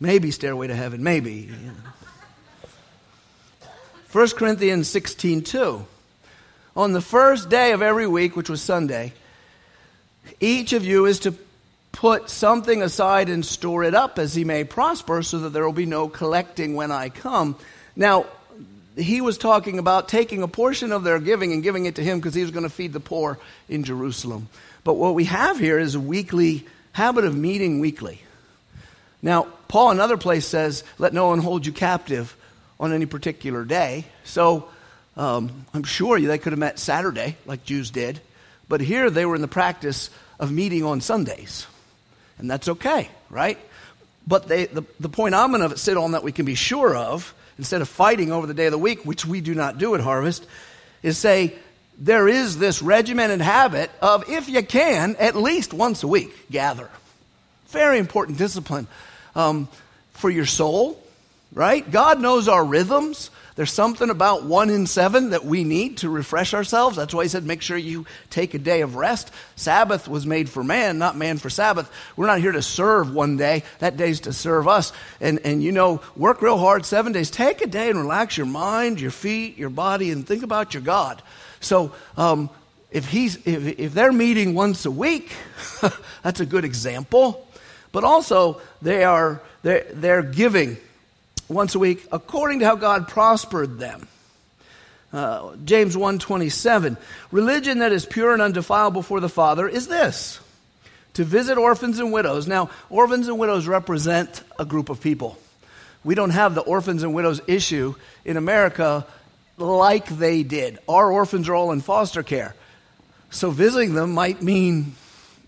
Maybe 0.00 0.30
Stairway 0.30 0.68
to 0.68 0.74
Heaven, 0.74 1.02
maybe. 1.02 1.34
You 1.34 1.52
know. 1.52 1.74
1 4.10 4.28
Corinthians 4.38 4.88
16 4.88 5.42
2. 5.42 5.84
On 6.76 6.92
the 6.94 7.02
first 7.02 7.50
day 7.50 7.72
of 7.72 7.82
every 7.82 8.06
week, 8.06 8.34
which 8.34 8.48
was 8.48 8.62
Sunday, 8.62 9.12
each 10.40 10.72
of 10.72 10.82
you 10.86 11.04
is 11.04 11.18
to 11.20 11.34
put 11.92 12.30
something 12.30 12.80
aside 12.80 13.28
and 13.28 13.44
store 13.44 13.84
it 13.84 13.94
up 13.94 14.18
as 14.18 14.34
he 14.34 14.44
may 14.44 14.64
prosper, 14.64 15.22
so 15.22 15.40
that 15.40 15.50
there 15.50 15.66
will 15.66 15.74
be 15.74 15.84
no 15.84 16.08
collecting 16.08 16.74
when 16.74 16.90
I 16.90 17.10
come. 17.10 17.54
Now, 17.94 18.24
he 18.96 19.20
was 19.20 19.38
talking 19.38 19.78
about 19.78 20.08
taking 20.08 20.42
a 20.42 20.48
portion 20.48 20.92
of 20.92 21.04
their 21.04 21.18
giving 21.18 21.52
and 21.52 21.62
giving 21.62 21.86
it 21.86 21.96
to 21.96 22.02
him 22.02 22.18
because 22.18 22.34
he 22.34 22.42
was 22.42 22.50
going 22.50 22.64
to 22.64 22.70
feed 22.70 22.92
the 22.92 23.00
poor 23.00 23.38
in 23.68 23.84
Jerusalem. 23.84 24.48
But 24.84 24.94
what 24.94 25.14
we 25.14 25.24
have 25.24 25.58
here 25.58 25.78
is 25.78 25.94
a 25.94 26.00
weekly 26.00 26.66
habit 26.92 27.24
of 27.24 27.36
meeting 27.36 27.80
weekly. 27.80 28.22
Now, 29.22 29.48
Paul, 29.68 29.90
another 29.90 30.16
place 30.16 30.46
says, 30.46 30.84
let 30.98 31.12
no 31.12 31.28
one 31.28 31.40
hold 31.40 31.66
you 31.66 31.72
captive 31.72 32.36
on 32.78 32.92
any 32.92 33.06
particular 33.06 33.64
day. 33.64 34.06
So 34.24 34.68
um, 35.16 35.66
I'm 35.74 35.84
sure 35.84 36.20
they 36.20 36.38
could 36.38 36.52
have 36.52 36.58
met 36.58 36.78
Saturday 36.78 37.36
like 37.46 37.64
Jews 37.64 37.90
did. 37.90 38.20
But 38.68 38.80
here 38.80 39.10
they 39.10 39.26
were 39.26 39.34
in 39.34 39.42
the 39.42 39.48
practice 39.48 40.10
of 40.38 40.52
meeting 40.52 40.84
on 40.84 41.00
Sundays 41.00 41.66
and 42.38 42.50
that's 42.50 42.68
okay, 42.68 43.08
right? 43.30 43.58
But 44.26 44.48
they, 44.48 44.66
the, 44.66 44.84
the 45.00 45.08
point 45.08 45.34
I'm 45.34 45.52
going 45.52 45.68
to 45.68 45.78
sit 45.78 45.96
on 45.96 46.12
that 46.12 46.22
we 46.22 46.32
can 46.32 46.44
be 46.44 46.54
sure 46.54 46.96
of, 46.96 47.34
instead 47.58 47.82
of 47.82 47.88
fighting 47.88 48.32
over 48.32 48.46
the 48.46 48.54
day 48.54 48.66
of 48.66 48.72
the 48.72 48.78
week, 48.78 49.04
which 49.04 49.24
we 49.24 49.40
do 49.40 49.54
not 49.54 49.78
do 49.78 49.94
at 49.94 50.00
Harvest, 50.00 50.46
is 51.02 51.18
say 51.18 51.54
there 51.98 52.28
is 52.28 52.58
this 52.58 52.82
regimented 52.82 53.40
habit 53.40 53.90
of, 54.02 54.28
if 54.28 54.48
you 54.48 54.62
can, 54.62 55.16
at 55.16 55.34
least 55.34 55.72
once 55.72 56.02
a 56.02 56.08
week, 56.08 56.50
gather. 56.50 56.90
Very 57.68 57.98
important 57.98 58.38
discipline 58.38 58.86
um, 59.34 59.68
for 60.12 60.30
your 60.30 60.46
soul, 60.46 61.02
right? 61.52 61.88
God 61.90 62.20
knows 62.20 62.48
our 62.48 62.64
rhythms. 62.64 63.30
There's 63.56 63.72
something 63.72 64.10
about 64.10 64.44
one 64.44 64.68
in 64.68 64.86
seven 64.86 65.30
that 65.30 65.46
we 65.46 65.64
need 65.64 65.96
to 65.98 66.10
refresh 66.10 66.52
ourselves. 66.52 66.94
That's 66.94 67.14
why 67.14 67.22
he 67.22 67.28
said, 67.30 67.46
make 67.46 67.62
sure 67.62 67.78
you 67.78 68.04
take 68.28 68.52
a 68.52 68.58
day 68.58 68.82
of 68.82 68.96
rest. 68.96 69.32
Sabbath 69.56 70.06
was 70.06 70.26
made 70.26 70.50
for 70.50 70.62
man, 70.62 70.98
not 70.98 71.16
man 71.16 71.38
for 71.38 71.48
Sabbath. 71.48 71.90
We're 72.16 72.26
not 72.26 72.40
here 72.40 72.52
to 72.52 72.60
serve 72.60 73.14
one 73.14 73.38
day. 73.38 73.62
That 73.78 73.96
day's 73.96 74.20
to 74.20 74.34
serve 74.34 74.68
us. 74.68 74.92
And, 75.22 75.40
and 75.42 75.62
you 75.62 75.72
know, 75.72 76.02
work 76.16 76.42
real 76.42 76.58
hard 76.58 76.84
seven 76.84 77.12
days. 77.12 77.30
Take 77.30 77.62
a 77.62 77.66
day 77.66 77.88
and 77.88 77.98
relax 77.98 78.36
your 78.36 78.46
mind, 78.46 79.00
your 79.00 79.10
feet, 79.10 79.56
your 79.56 79.70
body, 79.70 80.10
and 80.10 80.26
think 80.26 80.42
about 80.42 80.74
your 80.74 80.82
God. 80.82 81.22
So, 81.60 81.94
um, 82.18 82.50
if, 82.90 83.08
he's, 83.08 83.36
if, 83.46 83.78
if 83.78 83.94
they're 83.94 84.12
meeting 84.12 84.54
once 84.54 84.84
a 84.84 84.90
week, 84.90 85.32
that's 86.22 86.40
a 86.40 86.46
good 86.46 86.66
example. 86.66 87.48
But 87.90 88.04
also, 88.04 88.60
they 88.82 89.02
are, 89.02 89.40
they're, 89.62 89.86
they're 89.92 90.22
giving 90.22 90.76
once 91.48 91.74
a 91.74 91.78
week 91.78 92.06
according 92.12 92.60
to 92.60 92.66
how 92.66 92.76
God 92.76 93.08
prospered 93.08 93.78
them. 93.78 94.08
Uh, 95.12 95.54
James 95.64 95.96
1:27 95.96 96.96
Religion 97.30 97.78
that 97.78 97.92
is 97.92 98.04
pure 98.04 98.32
and 98.32 98.42
undefiled 98.42 98.92
before 98.92 99.20
the 99.20 99.28
Father 99.28 99.68
is 99.68 99.88
this 99.88 100.40
to 101.14 101.24
visit 101.24 101.56
orphans 101.56 101.98
and 101.98 102.12
widows. 102.12 102.46
Now, 102.46 102.68
orphans 102.90 103.26
and 103.28 103.38
widows 103.38 103.66
represent 103.66 104.42
a 104.58 104.66
group 104.66 104.90
of 104.90 105.00
people. 105.00 105.38
We 106.04 106.14
don't 106.14 106.30
have 106.30 106.54
the 106.54 106.60
orphans 106.60 107.02
and 107.02 107.14
widows 107.14 107.40
issue 107.46 107.94
in 108.24 108.36
America 108.36 109.06
like 109.56 110.06
they 110.08 110.42
did. 110.42 110.78
Our 110.86 111.10
orphans 111.10 111.48
are 111.48 111.54
all 111.54 111.72
in 111.72 111.80
foster 111.80 112.22
care. 112.22 112.54
So 113.30 113.50
visiting 113.50 113.94
them 113.94 114.12
might 114.12 114.42
mean 114.42 114.94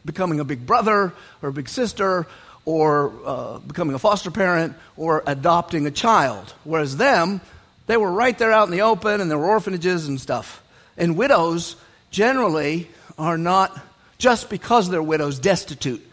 becoming 0.04 0.40
a 0.40 0.44
big 0.44 0.66
brother 0.66 1.12
or 1.42 1.50
a 1.50 1.52
big 1.52 1.68
sister 1.68 2.26
or 2.68 3.14
uh, 3.24 3.58
becoming 3.60 3.94
a 3.94 3.98
foster 3.98 4.30
parent 4.30 4.76
or 4.98 5.22
adopting 5.26 5.86
a 5.86 5.90
child. 5.90 6.52
Whereas 6.64 6.98
them, 6.98 7.40
they 7.86 7.96
were 7.96 8.12
right 8.12 8.36
there 8.36 8.52
out 8.52 8.68
in 8.68 8.72
the 8.72 8.82
open 8.82 9.22
and 9.22 9.30
there 9.30 9.38
were 9.38 9.46
orphanages 9.46 10.06
and 10.06 10.20
stuff. 10.20 10.62
And 10.98 11.16
widows 11.16 11.76
generally 12.10 12.90
are 13.18 13.38
not, 13.38 13.74
just 14.18 14.50
because 14.50 14.90
they're 14.90 15.02
widows, 15.02 15.38
destitute 15.38 16.06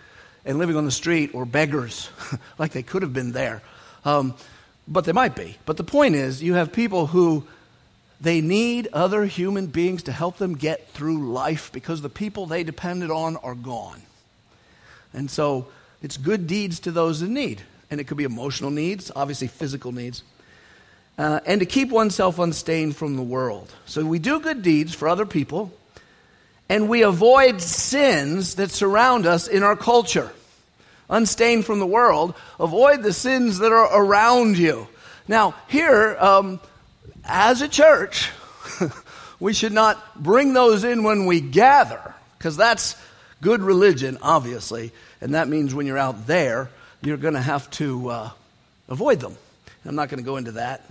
and 0.46 0.58
living 0.58 0.78
on 0.78 0.86
the 0.86 0.92
street 0.92 1.32
or 1.34 1.44
beggars 1.46 2.10
like 2.58 2.72
they 2.72 2.84
could 2.84 3.02
have 3.02 3.12
been 3.12 3.34
there. 3.34 3.62
Um, 4.06 4.34
but 4.88 5.04
they 5.04 5.12
might 5.12 5.36
be. 5.36 5.58
But 5.66 5.76
the 5.76 5.84
point 5.84 6.16
is, 6.16 6.42
you 6.42 6.54
have 6.54 6.72
people 6.72 7.08
who 7.08 7.46
they 8.22 8.40
need 8.40 8.88
other 8.94 9.26
human 9.26 9.66
beings 9.66 10.04
to 10.04 10.14
help 10.14 10.38
them 10.38 10.56
get 10.56 10.88
through 10.92 11.34
life 11.34 11.74
because 11.74 12.02
the 12.02 12.08
people 12.08 12.46
they 12.46 12.64
depended 12.64 13.12
on 13.12 13.36
are 13.36 13.56
gone. 13.56 14.02
And 15.12 15.30
so 15.30 15.68
it's 16.02 16.18
good 16.18 16.48
deeds 16.48 16.80
to 16.82 16.92
those 16.92 17.22
in 17.22 17.34
need. 17.34 17.62
And 17.90 18.02
it 18.02 18.06
could 18.06 18.18
be 18.18 18.24
emotional 18.24 18.72
needs, 18.72 19.12
obviously 19.16 19.48
physical 19.48 19.92
needs. 19.92 20.24
Uh, 21.18 21.40
and 21.46 21.60
to 21.60 21.66
keep 21.66 21.90
oneself 21.90 22.40
unstained 22.40 22.96
from 22.96 23.16
the 23.16 23.22
world. 23.22 23.72
So 23.86 24.06
we 24.06 24.20
do 24.20 24.40
good 24.40 24.62
deeds 24.62 24.94
for 24.94 25.08
other 25.08 25.26
people, 25.26 25.72
and 26.68 26.90
we 26.90 27.04
avoid 27.04 27.62
sins 27.62 28.56
that 28.56 28.72
surround 28.72 29.26
us 29.26 29.48
in 29.48 29.64
our 29.64 29.76
culture. 29.76 30.32
Unstained 31.10 31.66
from 31.66 31.80
the 31.80 31.86
world, 31.86 32.34
avoid 32.60 33.04
the 33.04 33.14
sins 33.14 33.60
that 33.60 33.72
are 33.72 34.04
around 34.04 34.58
you. 34.58 34.88
Now, 35.28 35.56
here, 35.68 36.18
um, 36.20 36.60
as 37.24 37.62
a 37.62 37.70
church, 37.70 38.32
We 39.40 39.54
should 39.54 39.74
not 39.74 40.22
bring 40.22 40.54
those 40.54 40.84
in 40.84 41.04
when 41.04 41.26
we 41.26 41.42
gather, 41.42 42.16
because 42.38 42.56
that's 42.56 42.96
good 43.42 43.62
religion, 43.62 44.18
obviously. 44.22 44.92
And 45.22 45.34
that 45.34 45.48
means 45.48 45.74
when 45.74 45.86
you're 45.86 45.98
out 45.98 46.28
there, 46.28 46.70
you're 47.02 47.18
going 47.18 47.34
to 47.34 47.42
have 47.42 47.70
to 47.72 48.10
uh, 48.10 48.30
avoid 48.90 49.20
them. 49.20 49.38
I'm 49.86 49.96
not 49.96 50.10
going 50.10 50.24
to 50.24 50.26
go 50.26 50.38
into 50.38 50.54
that 50.54 50.84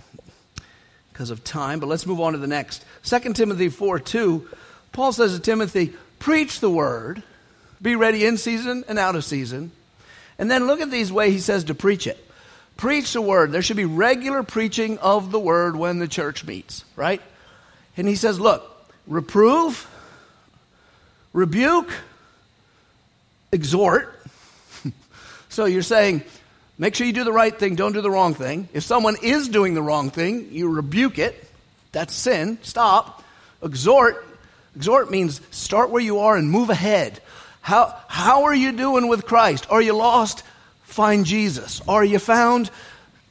because 1.11 1.29
of 1.29 1.43
time, 1.43 1.79
but 1.79 1.87
let's 1.87 2.05
move 2.05 2.19
on 2.21 2.33
to 2.33 2.39
the 2.39 2.47
next. 2.47 2.83
2 3.03 3.33
Timothy 3.33 3.69
4 3.69 3.99
2, 3.99 4.47
Paul 4.91 5.11
says 5.11 5.33
to 5.33 5.39
Timothy, 5.39 5.93
Preach 6.19 6.59
the 6.59 6.69
word, 6.69 7.23
be 7.81 7.95
ready 7.95 8.25
in 8.25 8.37
season 8.37 8.83
and 8.87 8.97
out 8.97 9.15
of 9.15 9.23
season. 9.23 9.71
And 10.37 10.49
then 10.49 10.67
look 10.67 10.81
at 10.81 10.91
these 10.91 11.11
way 11.11 11.31
he 11.31 11.39
says 11.39 11.65
to 11.65 11.75
preach 11.75 12.07
it. 12.07 12.17
Preach 12.77 13.13
the 13.13 13.21
word. 13.21 13.51
There 13.51 13.61
should 13.61 13.77
be 13.77 13.85
regular 13.85 14.43
preaching 14.43 14.97
of 14.99 15.31
the 15.31 15.39
word 15.39 15.75
when 15.75 15.99
the 15.99 16.07
church 16.07 16.45
meets, 16.45 16.83
right? 16.95 17.21
And 17.95 18.07
he 18.07 18.15
says, 18.15 18.39
look, 18.39 18.91
reprove, 19.07 19.89
rebuke, 21.31 21.89
exhort. 23.51 24.21
so 25.49 25.65
you're 25.65 25.81
saying, 25.81 26.23
make 26.77 26.95
sure 26.95 27.07
you 27.07 27.13
do 27.13 27.23
the 27.23 27.33
right 27.33 27.57
thing, 27.57 27.75
don't 27.75 27.93
do 27.93 28.01
the 28.01 28.11
wrong 28.11 28.33
thing. 28.33 28.69
If 28.73 28.83
someone 28.83 29.17
is 29.21 29.47
doing 29.49 29.73
the 29.73 29.81
wrong 29.81 30.09
thing, 30.09 30.49
you 30.51 30.69
rebuke 30.69 31.19
it. 31.19 31.41
That's 31.91 32.13
sin. 32.13 32.57
Stop. 32.61 33.23
Exhort. 33.63 34.25
Exhort 34.75 35.09
means 35.09 35.39
start 35.51 35.89
where 35.89 36.01
you 36.01 36.19
are 36.19 36.35
and 36.35 36.49
move 36.49 36.69
ahead. 36.69 37.21
How, 37.61 37.97
how 38.07 38.43
are 38.43 38.53
you 38.53 38.73
doing 38.73 39.07
with 39.07 39.25
Christ? 39.25 39.67
Are 39.69 39.81
you 39.81 39.93
lost? 39.93 40.43
Find 40.83 41.25
Jesus. 41.25 41.81
Are 41.87 42.03
you 42.03 42.19
found? 42.19 42.69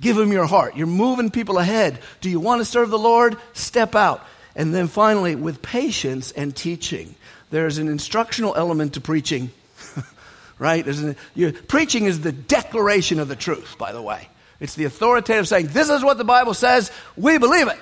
Give 0.00 0.18
him 0.18 0.32
your 0.32 0.46
heart. 0.46 0.76
You're 0.76 0.86
moving 0.86 1.30
people 1.30 1.58
ahead. 1.58 2.00
Do 2.20 2.28
you 2.28 2.40
want 2.40 2.60
to 2.60 2.64
serve 2.64 2.90
the 2.90 2.98
Lord? 2.98 3.36
Step 3.52 3.94
out. 3.94 4.26
And 4.56 4.74
then 4.74 4.88
finally, 4.88 5.34
with 5.34 5.62
patience 5.62 6.32
and 6.32 6.54
teaching. 6.54 7.14
There's 7.50 7.78
an 7.78 7.88
instructional 7.88 8.54
element 8.56 8.94
to 8.94 9.00
preaching, 9.00 9.50
right? 10.64 10.86
An, 10.86 11.14
preaching 11.68 12.06
is 12.06 12.22
the 12.22 12.32
declaration 12.32 13.20
of 13.20 13.28
the 13.28 13.36
truth, 13.36 13.76
by 13.76 13.92
the 13.92 14.00
way. 14.00 14.30
It's 14.60 14.74
the 14.74 14.86
authoritative 14.86 15.46
saying, 15.46 15.66
This 15.66 15.90
is 15.90 16.02
what 16.02 16.16
the 16.16 16.24
Bible 16.24 16.54
says, 16.54 16.90
we 17.16 17.36
believe 17.36 17.68
it. 17.68 17.78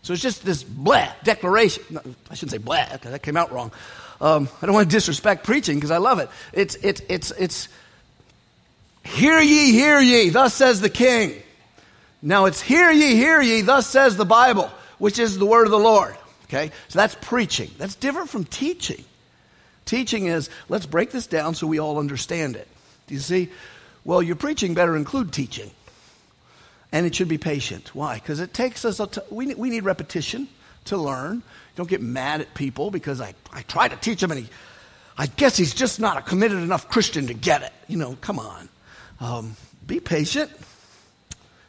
So 0.00 0.14
it's 0.14 0.22
just 0.22 0.42
this 0.42 0.62
blah 0.62 1.12
declaration. 1.24 1.84
No, 1.90 2.00
I 2.30 2.34
shouldn't 2.34 2.52
say 2.52 2.58
blah, 2.58 2.86
because 2.90 3.10
that 3.10 3.22
came 3.22 3.36
out 3.36 3.52
wrong. 3.52 3.70
Um, 4.18 4.48
I 4.62 4.66
don't 4.66 4.74
want 4.74 4.88
to 4.88 4.96
disrespect 4.96 5.44
preaching 5.44 5.76
because 5.76 5.90
I 5.90 5.98
love 5.98 6.20
it. 6.20 6.30
It's, 6.54 6.74
it's, 6.76 7.02
it's, 7.10 7.32
it's, 7.32 7.68
hear 9.04 9.38
ye, 9.38 9.72
hear 9.72 10.00
ye, 10.00 10.30
thus 10.30 10.54
says 10.54 10.80
the 10.80 10.88
king. 10.88 11.34
Now 12.22 12.46
it's 12.46 12.62
hear 12.62 12.90
ye, 12.90 13.14
hear 13.14 13.42
ye, 13.42 13.60
thus 13.60 13.86
says 13.86 14.16
the 14.16 14.24
Bible, 14.24 14.70
which 14.96 15.18
is 15.18 15.38
the 15.38 15.46
word 15.46 15.66
of 15.66 15.70
the 15.70 15.78
Lord. 15.78 16.16
Okay? 16.44 16.70
So 16.88 16.98
that's 16.98 17.14
preaching. 17.20 17.70
That's 17.76 17.94
different 17.94 18.30
from 18.30 18.44
teaching. 18.44 19.04
Teaching 19.90 20.26
is, 20.26 20.48
let's 20.68 20.86
break 20.86 21.10
this 21.10 21.26
down 21.26 21.56
so 21.56 21.66
we 21.66 21.80
all 21.80 21.98
understand 21.98 22.54
it. 22.54 22.68
Do 23.08 23.14
you 23.14 23.18
see? 23.18 23.48
Well, 24.04 24.22
your 24.22 24.36
preaching 24.36 24.72
better 24.72 24.96
include 24.96 25.32
teaching. 25.32 25.68
And 26.92 27.06
it 27.06 27.16
should 27.16 27.26
be 27.26 27.38
patient. 27.38 27.92
Why? 27.92 28.14
Because 28.14 28.38
it 28.38 28.54
takes 28.54 28.84
us, 28.84 29.00
a 29.00 29.08
t- 29.08 29.20
we, 29.30 29.52
we 29.52 29.68
need 29.68 29.82
repetition 29.82 30.46
to 30.84 30.96
learn. 30.96 31.42
Don't 31.74 31.88
get 31.88 32.00
mad 32.00 32.40
at 32.40 32.54
people 32.54 32.92
because 32.92 33.20
I, 33.20 33.34
I 33.52 33.62
try 33.62 33.88
to 33.88 33.96
teach 33.96 34.22
him 34.22 34.30
and 34.30 34.44
he, 34.44 34.48
I 35.18 35.26
guess 35.26 35.56
he's 35.56 35.74
just 35.74 35.98
not 35.98 36.16
a 36.16 36.22
committed 36.22 36.58
enough 36.58 36.88
Christian 36.88 37.26
to 37.26 37.34
get 37.34 37.62
it. 37.62 37.72
You 37.88 37.96
know, 37.96 38.16
come 38.20 38.38
on. 38.38 38.68
Um, 39.18 39.56
be 39.88 39.98
patient. 39.98 40.52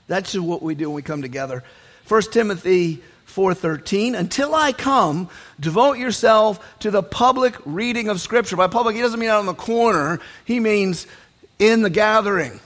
That's 0.05 0.35
what 0.37 0.61
we 0.61 0.75
do 0.75 0.89
when 0.89 0.95
we 0.97 1.01
come 1.01 1.23
together. 1.23 1.63
1 2.07 2.21
Timothy 2.31 3.01
4:13 3.35 4.15
until 4.15 4.53
I 4.53 4.73
come 4.73 5.29
devote 5.59 5.97
yourself 5.97 6.59
to 6.79 6.91
the 6.91 7.03
public 7.03 7.55
reading 7.65 8.09
of 8.09 8.21
scripture 8.21 8.55
by 8.55 8.67
public 8.67 8.95
he 8.95 9.01
doesn't 9.01 9.19
mean 9.19 9.29
out 9.29 9.39
in 9.39 9.45
the 9.45 9.53
corner 9.53 10.19
he 10.45 10.59
means 10.59 11.07
in 11.59 11.81
the 11.81 11.89
gathering 11.89 12.59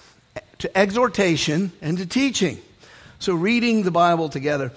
to 0.59 0.77
exhortation 0.77 1.71
and 1.81 1.97
to 1.97 2.05
teaching 2.05 2.59
so 3.19 3.33
reading 3.33 3.83
the 3.83 3.91
bible 3.91 4.29
together 4.29 4.71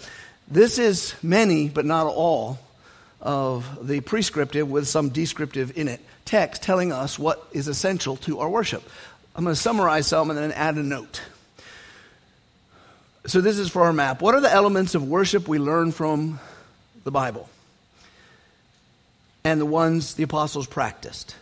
this 0.50 0.78
is 0.78 1.14
many, 1.22 1.68
but 1.68 1.84
not 1.84 2.06
all, 2.06 2.58
of 3.20 3.86
the 3.86 4.00
prescriptive 4.00 4.70
with 4.70 4.86
some 4.86 5.08
descriptive 5.10 5.76
in 5.76 5.88
it 5.88 6.00
text 6.24 6.62
telling 6.62 6.92
us 6.92 7.18
what 7.18 7.46
is 7.52 7.68
essential 7.68 8.16
to 8.16 8.38
our 8.38 8.48
worship. 8.48 8.82
I'm 9.34 9.44
going 9.44 9.54
to 9.54 9.60
summarize 9.60 10.06
some 10.06 10.30
and 10.30 10.38
then 10.38 10.52
add 10.52 10.76
a 10.76 10.82
note. 10.82 11.20
So, 13.28 13.42
this 13.42 13.58
is 13.58 13.68
for 13.68 13.82
our 13.82 13.92
map. 13.92 14.22
What 14.22 14.34
are 14.34 14.40
the 14.40 14.50
elements 14.50 14.94
of 14.94 15.06
worship 15.06 15.46
we 15.46 15.58
learn 15.58 15.92
from 15.92 16.40
the 17.04 17.10
Bible? 17.10 17.46
And 19.44 19.60
the 19.60 19.66
ones 19.66 20.14
the 20.14 20.22
apostles 20.22 20.66
practiced. 20.66 21.36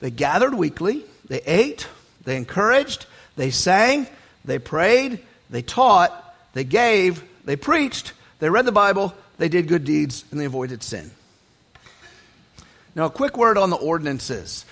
They 0.00 0.10
gathered 0.10 0.52
weekly, 0.52 1.04
they 1.28 1.40
ate, 1.46 1.88
they 2.24 2.36
encouraged, 2.36 3.06
they 3.36 3.50
sang, 3.50 4.08
they 4.44 4.58
prayed, 4.58 5.20
they 5.48 5.62
taught, 5.62 6.12
they 6.52 6.64
gave, 6.64 7.24
they 7.46 7.56
preached, 7.56 8.12
they 8.38 8.50
read 8.50 8.66
the 8.66 8.70
Bible, 8.72 9.14
they 9.38 9.48
did 9.48 9.68
good 9.68 9.86
deeds, 9.86 10.26
and 10.30 10.38
they 10.38 10.44
avoided 10.44 10.82
sin. 10.82 11.12
Now, 12.94 13.06
a 13.06 13.10
quick 13.10 13.38
word 13.38 13.56
on 13.56 13.70
the 13.70 13.76
ordinances. 13.76 14.66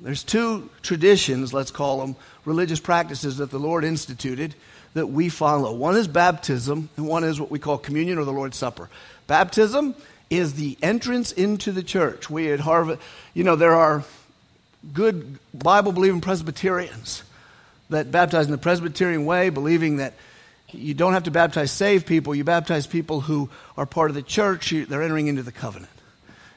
There's 0.00 0.24
two 0.24 0.70
traditions, 0.82 1.54
let's 1.54 1.70
call 1.70 2.00
them, 2.00 2.16
religious 2.44 2.80
practices 2.80 3.36
that 3.36 3.52
the 3.52 3.60
Lord 3.60 3.84
instituted 3.84 4.56
that 4.94 5.06
we 5.06 5.28
follow. 5.28 5.72
One 5.72 5.96
is 5.96 6.08
baptism, 6.08 6.88
and 6.96 7.06
one 7.06 7.24
is 7.24 7.40
what 7.40 7.50
we 7.50 7.58
call 7.58 7.78
communion 7.78 8.18
or 8.18 8.24
the 8.24 8.32
Lord's 8.32 8.56
Supper. 8.56 8.88
Baptism 9.26 9.94
is 10.30 10.54
the 10.54 10.76
entrance 10.82 11.32
into 11.32 11.72
the 11.72 11.82
church. 11.82 12.28
We 12.28 12.52
at 12.52 12.60
Harvest, 12.60 13.00
you 13.34 13.44
know, 13.44 13.56
there 13.56 13.74
are 13.74 14.04
good 14.92 15.38
Bible 15.54 15.92
believing 15.92 16.20
Presbyterians 16.20 17.22
that 17.90 18.10
baptize 18.10 18.46
in 18.46 18.52
the 18.52 18.58
Presbyterian 18.58 19.24
way, 19.24 19.50
believing 19.50 19.96
that 19.98 20.14
you 20.70 20.92
don't 20.92 21.14
have 21.14 21.24
to 21.24 21.30
baptize 21.30 21.70
saved 21.70 22.06
people, 22.06 22.34
you 22.34 22.44
baptize 22.44 22.86
people 22.86 23.22
who 23.22 23.48
are 23.76 23.86
part 23.86 24.10
of 24.10 24.14
the 24.14 24.22
church, 24.22 24.70
they're 24.70 25.02
entering 25.02 25.26
into 25.26 25.42
the 25.42 25.52
covenant. 25.52 25.90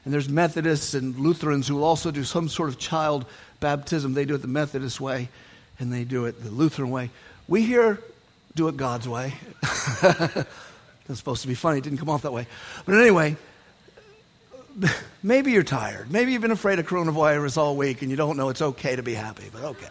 And 0.04 0.12
there's 0.12 0.28
Methodists 0.28 0.94
and 0.94 1.18
Lutherans 1.18 1.68
who 1.68 1.76
will 1.76 1.84
also 1.84 2.10
do 2.10 2.24
some 2.24 2.48
sort 2.48 2.68
of 2.68 2.78
child 2.78 3.24
baptism. 3.60 4.14
They 4.14 4.24
do 4.24 4.34
it 4.34 4.42
the 4.42 4.48
Methodist 4.48 5.00
way, 5.00 5.28
and 5.78 5.92
they 5.92 6.04
do 6.04 6.26
it 6.26 6.42
the 6.42 6.50
Lutheran 6.50 6.90
way. 6.90 7.10
We 7.48 7.62
here 7.62 8.00
do 8.54 8.68
it 8.68 8.76
God's 8.76 9.08
way. 9.08 9.34
That's 10.02 11.18
supposed 11.18 11.42
to 11.42 11.48
be 11.48 11.54
funny. 11.54 11.78
It 11.78 11.84
didn't 11.84 11.98
come 11.98 12.10
off 12.10 12.22
that 12.22 12.32
way. 12.32 12.46
But 12.86 12.96
anyway, 12.96 13.36
maybe 15.22 15.52
you're 15.52 15.62
tired. 15.62 16.10
Maybe 16.10 16.32
you've 16.32 16.42
been 16.42 16.50
afraid 16.50 16.78
of 16.78 16.86
coronavirus 16.86 17.58
all 17.58 17.76
week 17.76 18.02
and 18.02 18.10
you 18.10 18.16
don't 18.16 18.36
know 18.36 18.48
it's 18.48 18.62
okay 18.62 18.96
to 18.96 19.02
be 19.02 19.14
happy, 19.14 19.48
but 19.52 19.62
okay. 19.64 19.88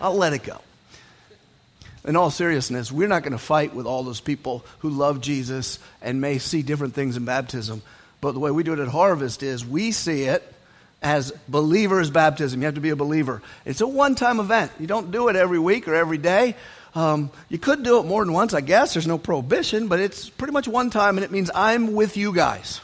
I'll 0.00 0.14
let 0.14 0.32
it 0.32 0.42
go 0.42 0.60
in 2.08 2.16
all 2.16 2.30
seriousness, 2.30 2.90
we're 2.90 3.06
not 3.06 3.22
going 3.22 3.32
to 3.32 3.38
fight 3.38 3.74
with 3.74 3.86
all 3.86 4.02
those 4.02 4.20
people 4.20 4.64
who 4.78 4.88
love 4.88 5.20
Jesus 5.20 5.78
and 6.00 6.20
may 6.20 6.38
see 6.38 6.62
different 6.62 6.94
things 6.94 7.16
in 7.16 7.26
baptism. 7.26 7.82
But 8.20 8.32
the 8.32 8.40
way 8.40 8.50
we 8.50 8.62
do 8.62 8.72
it 8.72 8.78
at 8.78 8.88
Harvest 8.88 9.42
is 9.42 9.64
we 9.64 9.92
see 9.92 10.22
it 10.22 10.42
as 11.02 11.32
believers' 11.48 12.10
baptism. 12.10 12.60
You 12.60 12.66
have 12.66 12.76
to 12.76 12.80
be 12.80 12.90
a 12.90 12.96
believer. 12.96 13.42
It's 13.66 13.82
a 13.82 13.86
one 13.86 14.14
time 14.14 14.40
event. 14.40 14.72
You 14.80 14.86
don't 14.86 15.10
do 15.10 15.28
it 15.28 15.36
every 15.36 15.58
week 15.58 15.86
or 15.86 15.94
every 15.94 16.18
day. 16.18 16.56
Um, 16.98 17.30
you 17.48 17.58
could 17.58 17.84
do 17.84 18.00
it 18.00 18.06
more 18.06 18.24
than 18.24 18.34
once, 18.34 18.54
I 18.54 18.60
guess. 18.60 18.94
There's 18.94 19.06
no 19.06 19.18
prohibition, 19.18 19.86
but 19.86 20.00
it's 20.00 20.28
pretty 20.28 20.52
much 20.52 20.66
one 20.66 20.90
time, 20.90 21.16
and 21.16 21.24
it 21.24 21.30
means 21.30 21.48
I'm 21.54 21.92
with 21.92 22.16
you 22.16 22.32
guys. 22.32 22.80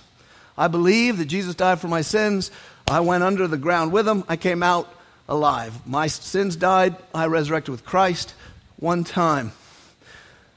I 0.57 0.69
believe 0.69 1.19
that 1.19 1.25
Jesus 1.25 1.57
died 1.57 1.81
for 1.81 1.89
my 1.89 2.03
sins. 2.03 2.53
I 2.89 3.01
went 3.01 3.25
under 3.25 3.49
the 3.49 3.57
ground 3.57 3.91
with 3.91 4.07
him. 4.07 4.23
I 4.29 4.37
came 4.37 4.63
out 4.63 4.89
alive. 5.29 5.85
My 5.85 6.07
sins 6.07 6.55
died. 6.55 6.95
I 7.13 7.27
resurrected 7.27 7.73
with 7.73 7.85
Christ 7.85 8.35
one 8.77 9.03
time. 9.03 9.51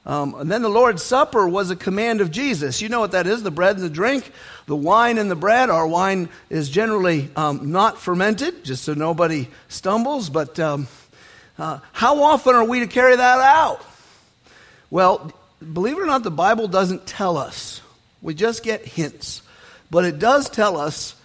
Um, 0.06 0.36
and 0.36 0.52
then 0.52 0.62
the 0.62 0.70
Lord's 0.70 1.02
Supper 1.02 1.50
was 1.50 1.72
a 1.72 1.76
command 1.76 2.22
of 2.22 2.30
Jesus. 2.30 2.80
You 2.80 2.90
know 2.90 3.00
what 3.00 3.14
that 3.14 3.26
is 3.26 3.42
the 3.42 3.50
bread 3.50 3.78
and 3.78 3.84
the 3.84 3.90
drink, 3.90 4.32
the 4.68 4.76
wine 4.76 5.18
and 5.18 5.32
the 5.32 5.36
bread. 5.36 5.72
Our 5.72 5.88
wine 5.88 6.30
is 6.52 6.70
generally 6.70 7.32
um, 7.36 7.72
not 7.72 7.98
fermented, 7.98 8.64
just 8.64 8.84
so 8.84 8.94
nobody 8.94 9.48
stumbles. 9.68 10.30
But 10.30 10.60
um, 10.60 10.88
uh, 11.58 11.80
how 11.92 12.24
often 12.24 12.56
are 12.56 12.66
we 12.66 12.82
to 12.82 12.88
carry 12.88 13.16
that 13.16 13.40
out? 13.40 13.84
Well, 14.90 15.32
believe 15.74 15.98
it 15.98 16.02
or 16.02 16.06
not, 16.06 16.24
the 16.24 16.32
Bible 16.32 16.68
doesn't 16.68 17.08
tell 17.08 17.38
us. 17.38 17.82
We 18.22 18.34
just 18.34 18.64
get 18.64 18.86
hints. 18.86 19.42
But 19.90 20.06
it 20.06 20.20
does 20.20 20.50
tell 20.50 20.78
us 20.78 21.16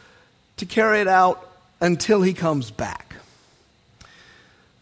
to 0.58 0.66
carry 0.66 1.00
it 1.00 1.08
out 1.08 1.48
until 1.80 2.22
he 2.22 2.32
comes 2.32 2.70
back. 2.70 3.16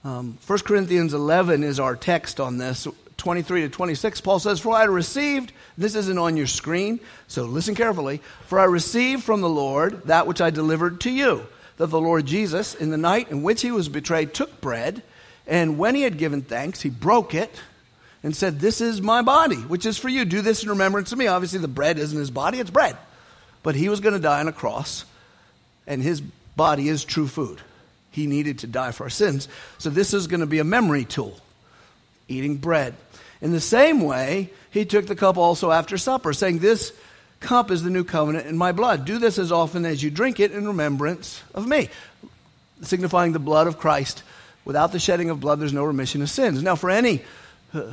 Um, 0.05 0.39
1 0.47 0.59
Corinthians 0.61 1.15
11 1.15 1.63
is 1.63 1.81
our 1.81 1.97
text 1.97 2.41
on 2.41 2.59
this. 2.59 2.87
23 3.17 3.63
to 3.63 3.69
26, 3.69 4.23
Paul 4.23 4.39
says, 4.39 4.61
For 4.61 4.75
I 4.75 4.85
received, 4.85 5.53
this 5.77 5.95
isn't 5.95 6.19
on 6.19 6.39
your 6.39 6.47
screen, 6.47 7.01
so 7.29 7.45
listen 7.45 7.75
carefully. 7.75 8.23
For 8.47 8.59
I 8.59 8.65
received 8.65 9.25
from 9.25 9.43
the 9.43 9.49
Lord 9.49 10.05
that 10.05 10.27
which 10.27 10.41
I 10.41 10.49
delivered 10.49 11.03
to 11.03 11.11
you, 11.11 11.47
that 11.77 11.89
the 11.89 12.01
Lord 12.01 12.25
Jesus, 12.25 12.75
in 12.75 12.91
the 12.91 12.97
night 12.97 13.31
in 13.31 13.43
which 13.43 13.61
he 13.61 13.71
was 13.71 13.91
betrayed, 13.91 14.33
took 14.33 14.63
bread, 14.63 15.03
and 15.51 15.79
when 15.79 15.97
he 15.97 16.03
had 16.03 16.17
given 16.17 16.43
thanks, 16.43 16.81
he 16.81 16.89
broke 16.89 17.35
it 17.35 17.53
and 18.23 18.35
said, 18.35 18.61
This 18.61 18.81
is 18.81 19.03
my 19.03 19.21
body, 19.21 19.57
which 19.57 19.85
is 19.85 19.99
for 19.99 20.09
you. 20.09 20.25
Do 20.25 20.43
this 20.43 20.63
in 20.63 20.71
remembrance 20.71 21.11
of 21.11 21.19
me. 21.19 21.27
Obviously, 21.27 21.59
the 21.59 21.69
bread 21.69 21.99
isn't 21.99 22.17
his 22.17 22.31
body, 22.31 22.61
it's 22.61 22.71
bread. 22.71 22.97
but 23.65 23.75
he 23.75 23.89
was 23.89 24.01
going 24.01 24.15
to 24.15 24.21
die 24.21 24.41
on 24.41 24.49
a 24.49 24.53
cross, 24.53 25.05
and 25.89 26.01
his 26.03 26.21
body 26.21 26.89
is 26.89 27.05
true 27.05 27.27
food. 27.27 27.61
He 28.13 28.29
needed 28.29 28.61
to 28.61 28.69
die 28.69 28.93
for 28.93 29.05
our 29.05 29.11
sins. 29.11 29.49
So 29.79 29.91
this 29.91 30.15
is 30.15 30.29
going 30.29 30.41
to 30.41 30.47
be 30.47 30.61
a 30.61 30.65
memory 30.65 31.05
tool, 31.05 31.37
eating 32.29 32.57
bread. 32.57 32.95
In 33.41 33.51
the 33.51 33.61
same 33.61 34.01
way, 34.01 34.51
he 34.71 34.85
took 34.85 35.07
the 35.07 35.17
cup 35.17 35.37
also 35.37 35.73
after 35.73 35.99
supper, 35.99 36.33
saying, 36.33 36.61
This 36.61 36.93
cup 37.41 37.73
is 37.73 37.83
the 37.83 37.91
new 37.91 38.05
covenant 38.05 38.47
in 38.47 38.57
my 38.57 38.71
blood. 38.71 39.05
Do 39.05 39.19
this 39.19 39.37
as 39.37 39.51
often 39.51 39.85
as 39.85 40.01
you 40.01 40.13
drink 40.13 40.39
it 40.39 40.53
in 40.53 40.69
remembrance 40.69 41.43
of 41.55 41.67
me, 41.67 41.89
signifying 42.83 43.33
the 43.33 43.41
blood 43.41 43.67
of 43.67 43.79
Christ. 43.79 44.23
Without 44.71 44.93
the 44.93 45.01
shedding 45.01 45.31
of 45.31 45.41
blood, 45.41 45.59
there's 45.59 45.73
no 45.73 45.83
remission 45.83 46.23
of 46.23 46.31
sins. 46.31 46.63
Now, 46.63 46.77
for 46.77 46.91
any, 46.91 47.23
uh, 47.75 47.93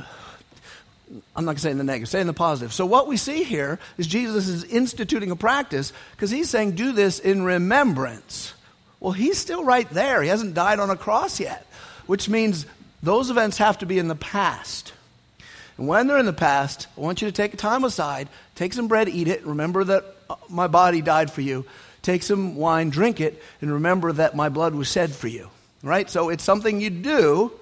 I'm 1.34 1.44
not 1.44 1.46
going 1.46 1.56
to 1.56 1.60
say 1.60 1.72
in 1.72 1.78
the 1.78 1.82
negative, 1.82 2.08
say 2.08 2.20
in 2.20 2.28
the 2.28 2.32
positive. 2.32 2.72
So, 2.72 2.86
what 2.86 3.08
we 3.08 3.16
see 3.16 3.42
here 3.42 3.80
is 3.96 4.06
Jesus 4.06 4.46
is 4.46 4.62
instituting 4.62 5.32
a 5.32 5.34
practice 5.34 5.92
because 6.12 6.30
he's 6.30 6.48
saying, 6.48 6.76
Do 6.76 6.92
this 6.92 7.18
in 7.18 7.42
remembrance. 7.42 8.54
Well, 9.00 9.10
he's 9.10 9.38
still 9.38 9.64
right 9.64 9.90
there. 9.90 10.22
He 10.22 10.28
hasn't 10.28 10.54
died 10.54 10.78
on 10.78 10.88
a 10.88 10.94
cross 10.94 11.40
yet, 11.40 11.66
which 12.06 12.28
means 12.28 12.64
those 13.02 13.28
events 13.28 13.58
have 13.58 13.78
to 13.78 13.86
be 13.86 13.98
in 13.98 14.06
the 14.06 14.14
past. 14.14 14.92
And 15.78 15.88
when 15.88 16.06
they're 16.06 16.18
in 16.18 16.26
the 16.26 16.32
past, 16.32 16.86
I 16.96 17.00
want 17.00 17.22
you 17.22 17.26
to 17.26 17.32
take 17.32 17.56
time 17.56 17.82
aside, 17.82 18.28
take 18.54 18.72
some 18.72 18.86
bread, 18.86 19.08
eat 19.08 19.26
it, 19.26 19.44
remember 19.44 19.82
that 19.82 20.04
uh, 20.30 20.36
my 20.48 20.68
body 20.68 21.02
died 21.02 21.32
for 21.32 21.40
you. 21.40 21.64
Take 22.02 22.22
some 22.22 22.54
wine, 22.54 22.90
drink 22.90 23.20
it, 23.20 23.42
and 23.60 23.72
remember 23.72 24.12
that 24.12 24.36
my 24.36 24.48
blood 24.48 24.76
was 24.76 24.88
shed 24.88 25.12
for 25.12 25.26
you. 25.26 25.50
Right? 25.82 26.10
So 26.10 26.28
it's 26.28 26.44
something 26.44 26.80
you 26.80 26.90
do 26.90 27.52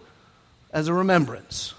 as 0.72 0.88
a 0.88 0.94
remembrance. 0.94 1.74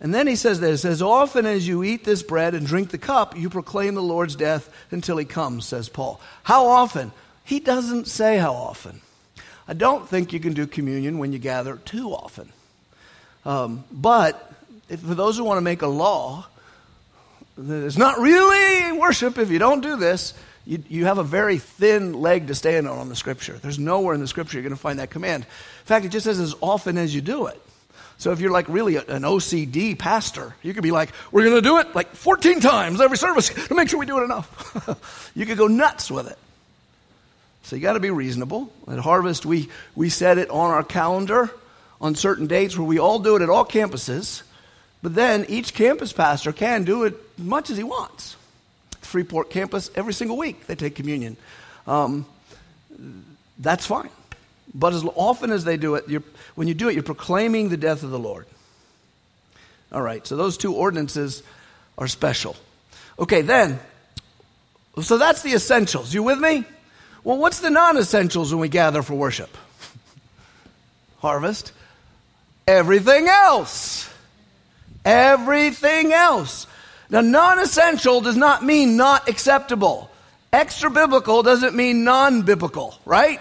And 0.00 0.12
then 0.12 0.26
he 0.26 0.34
says 0.34 0.60
this 0.60 0.84
As 0.84 1.00
often 1.00 1.46
as 1.46 1.66
you 1.66 1.84
eat 1.84 2.04
this 2.04 2.22
bread 2.22 2.54
and 2.54 2.66
drink 2.66 2.90
the 2.90 2.98
cup, 2.98 3.36
you 3.36 3.48
proclaim 3.48 3.94
the 3.94 4.02
Lord's 4.02 4.36
death 4.36 4.68
until 4.90 5.16
he 5.16 5.24
comes, 5.24 5.64
says 5.64 5.88
Paul. 5.88 6.20
How 6.42 6.66
often? 6.66 7.12
He 7.44 7.60
doesn't 7.60 8.08
say 8.08 8.36
how 8.36 8.52
often. 8.52 9.00
I 9.66 9.74
don't 9.74 10.08
think 10.08 10.32
you 10.32 10.40
can 10.40 10.54
do 10.54 10.66
communion 10.66 11.18
when 11.18 11.32
you 11.32 11.38
gather 11.38 11.76
too 11.76 12.10
often. 12.12 12.52
Um, 13.44 13.84
but 13.90 14.52
if, 14.88 15.00
for 15.00 15.14
those 15.14 15.36
who 15.36 15.44
want 15.44 15.58
to 15.58 15.62
make 15.62 15.82
a 15.82 15.86
law, 15.86 16.46
it's 17.56 17.96
not 17.96 18.18
really 18.18 18.98
worship 18.98 19.38
if 19.38 19.50
you 19.50 19.58
don't 19.58 19.82
do 19.82 19.96
this. 19.96 20.34
You, 20.64 20.82
you 20.88 21.04
have 21.06 21.18
a 21.18 21.24
very 21.24 21.58
thin 21.58 22.12
leg 22.12 22.46
to 22.46 22.54
stand 22.54 22.88
on 22.88 23.00
in 23.00 23.08
the 23.08 23.16
scripture. 23.16 23.54
There's 23.54 23.78
nowhere 23.78 24.14
in 24.14 24.20
the 24.20 24.28
scripture 24.28 24.58
you're 24.58 24.62
going 24.62 24.74
to 24.74 24.80
find 24.80 24.98
that 24.98 25.10
command. 25.10 25.44
In 25.44 25.86
fact, 25.86 26.04
it 26.04 26.10
just 26.10 26.24
says 26.24 26.38
as 26.38 26.54
often 26.60 26.98
as 26.98 27.14
you 27.14 27.20
do 27.20 27.46
it. 27.46 27.60
So 28.18 28.30
if 28.30 28.40
you're 28.40 28.52
like 28.52 28.68
really 28.68 28.96
an 28.96 29.22
OCD 29.22 29.98
pastor, 29.98 30.54
you 30.62 30.74
could 30.74 30.84
be 30.84 30.92
like, 30.92 31.10
we're 31.32 31.42
going 31.42 31.56
to 31.56 31.68
do 31.68 31.78
it 31.78 31.92
like 31.94 32.14
14 32.14 32.60
times 32.60 33.00
every 33.00 33.16
service 33.16 33.48
to 33.68 33.74
make 33.74 33.88
sure 33.88 33.98
we 33.98 34.06
do 34.06 34.20
it 34.20 34.24
enough. 34.24 35.32
you 35.34 35.44
could 35.44 35.58
go 35.58 35.66
nuts 35.66 36.10
with 36.10 36.28
it. 36.28 36.38
So 37.64 37.74
you 37.74 37.82
got 37.82 37.94
to 37.94 38.00
be 38.00 38.10
reasonable. 38.10 38.72
At 38.86 39.00
Harvest, 39.00 39.44
we, 39.44 39.68
we 39.96 40.08
set 40.08 40.38
it 40.38 40.50
on 40.50 40.70
our 40.70 40.84
calendar 40.84 41.50
on 42.00 42.14
certain 42.14 42.46
dates 42.46 42.76
where 42.76 42.86
we 42.86 42.98
all 42.98 43.18
do 43.18 43.34
it 43.34 43.42
at 43.42 43.50
all 43.50 43.64
campuses. 43.64 44.42
But 45.02 45.14
then 45.16 45.46
each 45.48 45.74
campus 45.74 46.12
pastor 46.12 46.52
can 46.52 46.84
do 46.84 47.04
it 47.04 47.14
as 47.38 47.44
much 47.44 47.70
as 47.70 47.76
he 47.76 47.82
wants. 47.82 48.36
Freeport 49.12 49.50
campus, 49.50 49.90
every 49.94 50.14
single 50.14 50.38
week 50.38 50.66
they 50.66 50.74
take 50.74 50.94
communion. 50.94 51.36
Um, 51.86 52.24
that's 53.58 53.84
fine. 53.84 54.08
But 54.74 54.94
as 54.94 55.04
often 55.04 55.50
as 55.50 55.64
they 55.64 55.76
do 55.76 55.96
it, 55.96 56.06
when 56.54 56.66
you 56.66 56.72
do 56.72 56.88
it, 56.88 56.94
you're 56.94 57.02
proclaiming 57.02 57.68
the 57.68 57.76
death 57.76 58.02
of 58.02 58.10
the 58.10 58.18
Lord. 58.18 58.46
All 59.92 60.00
right, 60.00 60.26
so 60.26 60.34
those 60.36 60.56
two 60.56 60.74
ordinances 60.74 61.42
are 61.98 62.08
special. 62.08 62.56
Okay, 63.18 63.42
then, 63.42 63.78
so 65.02 65.18
that's 65.18 65.42
the 65.42 65.52
essentials. 65.52 66.14
You 66.14 66.22
with 66.22 66.38
me? 66.38 66.64
Well, 67.22 67.36
what's 67.36 67.60
the 67.60 67.68
non 67.68 67.98
essentials 67.98 68.50
when 68.50 68.60
we 68.60 68.70
gather 68.70 69.02
for 69.02 69.14
worship? 69.14 69.54
Harvest. 71.18 71.72
Everything 72.66 73.28
else. 73.28 74.08
Everything 75.04 76.14
else. 76.14 76.66
Now, 77.12 77.20
non 77.20 77.58
essential 77.58 78.22
does 78.22 78.38
not 78.38 78.64
mean 78.64 78.96
not 78.96 79.28
acceptable. 79.28 80.10
Extra 80.50 80.90
biblical 80.90 81.42
doesn't 81.42 81.76
mean 81.76 82.04
non 82.04 82.42
biblical, 82.42 82.98
right? 83.04 83.38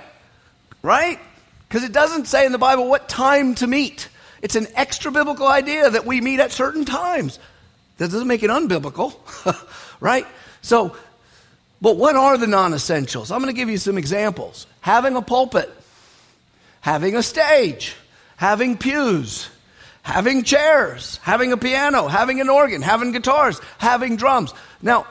Right? 0.84 1.20
Because 1.68 1.86
it 1.86 1.94
doesn't 1.94 2.26
say 2.26 2.46
in 2.46 2.52
the 2.52 2.58
Bible 2.58 2.90
what 2.90 3.08
time 3.08 3.56
to 3.56 3.68
meet. 3.68 4.10
It's 4.42 4.58
an 4.58 4.68
extra 4.76 5.10
biblical 5.12 5.48
idea 5.48 5.90
that 5.90 6.06
we 6.06 6.20
meet 6.20 6.42
at 6.42 6.52
certain 6.52 6.84
times. 6.84 7.40
That 7.98 8.12
doesn't 8.12 8.28
make 8.28 8.44
it 8.44 8.50
unbiblical, 8.50 9.16
right? 10.02 10.28
So, 10.62 10.96
but 11.82 11.96
what 11.96 12.16
are 12.18 12.38
the 12.38 12.48
non 12.48 12.74
essentials? 12.74 13.32
I'm 13.32 13.40
going 13.42 13.54
to 13.54 13.58
give 13.58 13.70
you 13.70 13.78
some 13.78 13.98
examples. 13.98 14.68
Having 14.82 15.16
a 15.16 15.22
pulpit, 15.22 15.72
having 16.82 17.16
a 17.16 17.24
stage, 17.24 17.96
having 18.36 18.78
pews, 18.78 19.48
having 20.02 20.44
chairs, 20.44 21.18
having 21.24 21.52
a 21.52 21.58
piano, 21.58 22.08
having 22.08 22.42
an 22.42 22.50
organ, 22.50 22.82
having 22.82 23.12
guitars, 23.12 23.60
having 23.78 24.16
drums. 24.16 24.54
Now, 24.82 25.06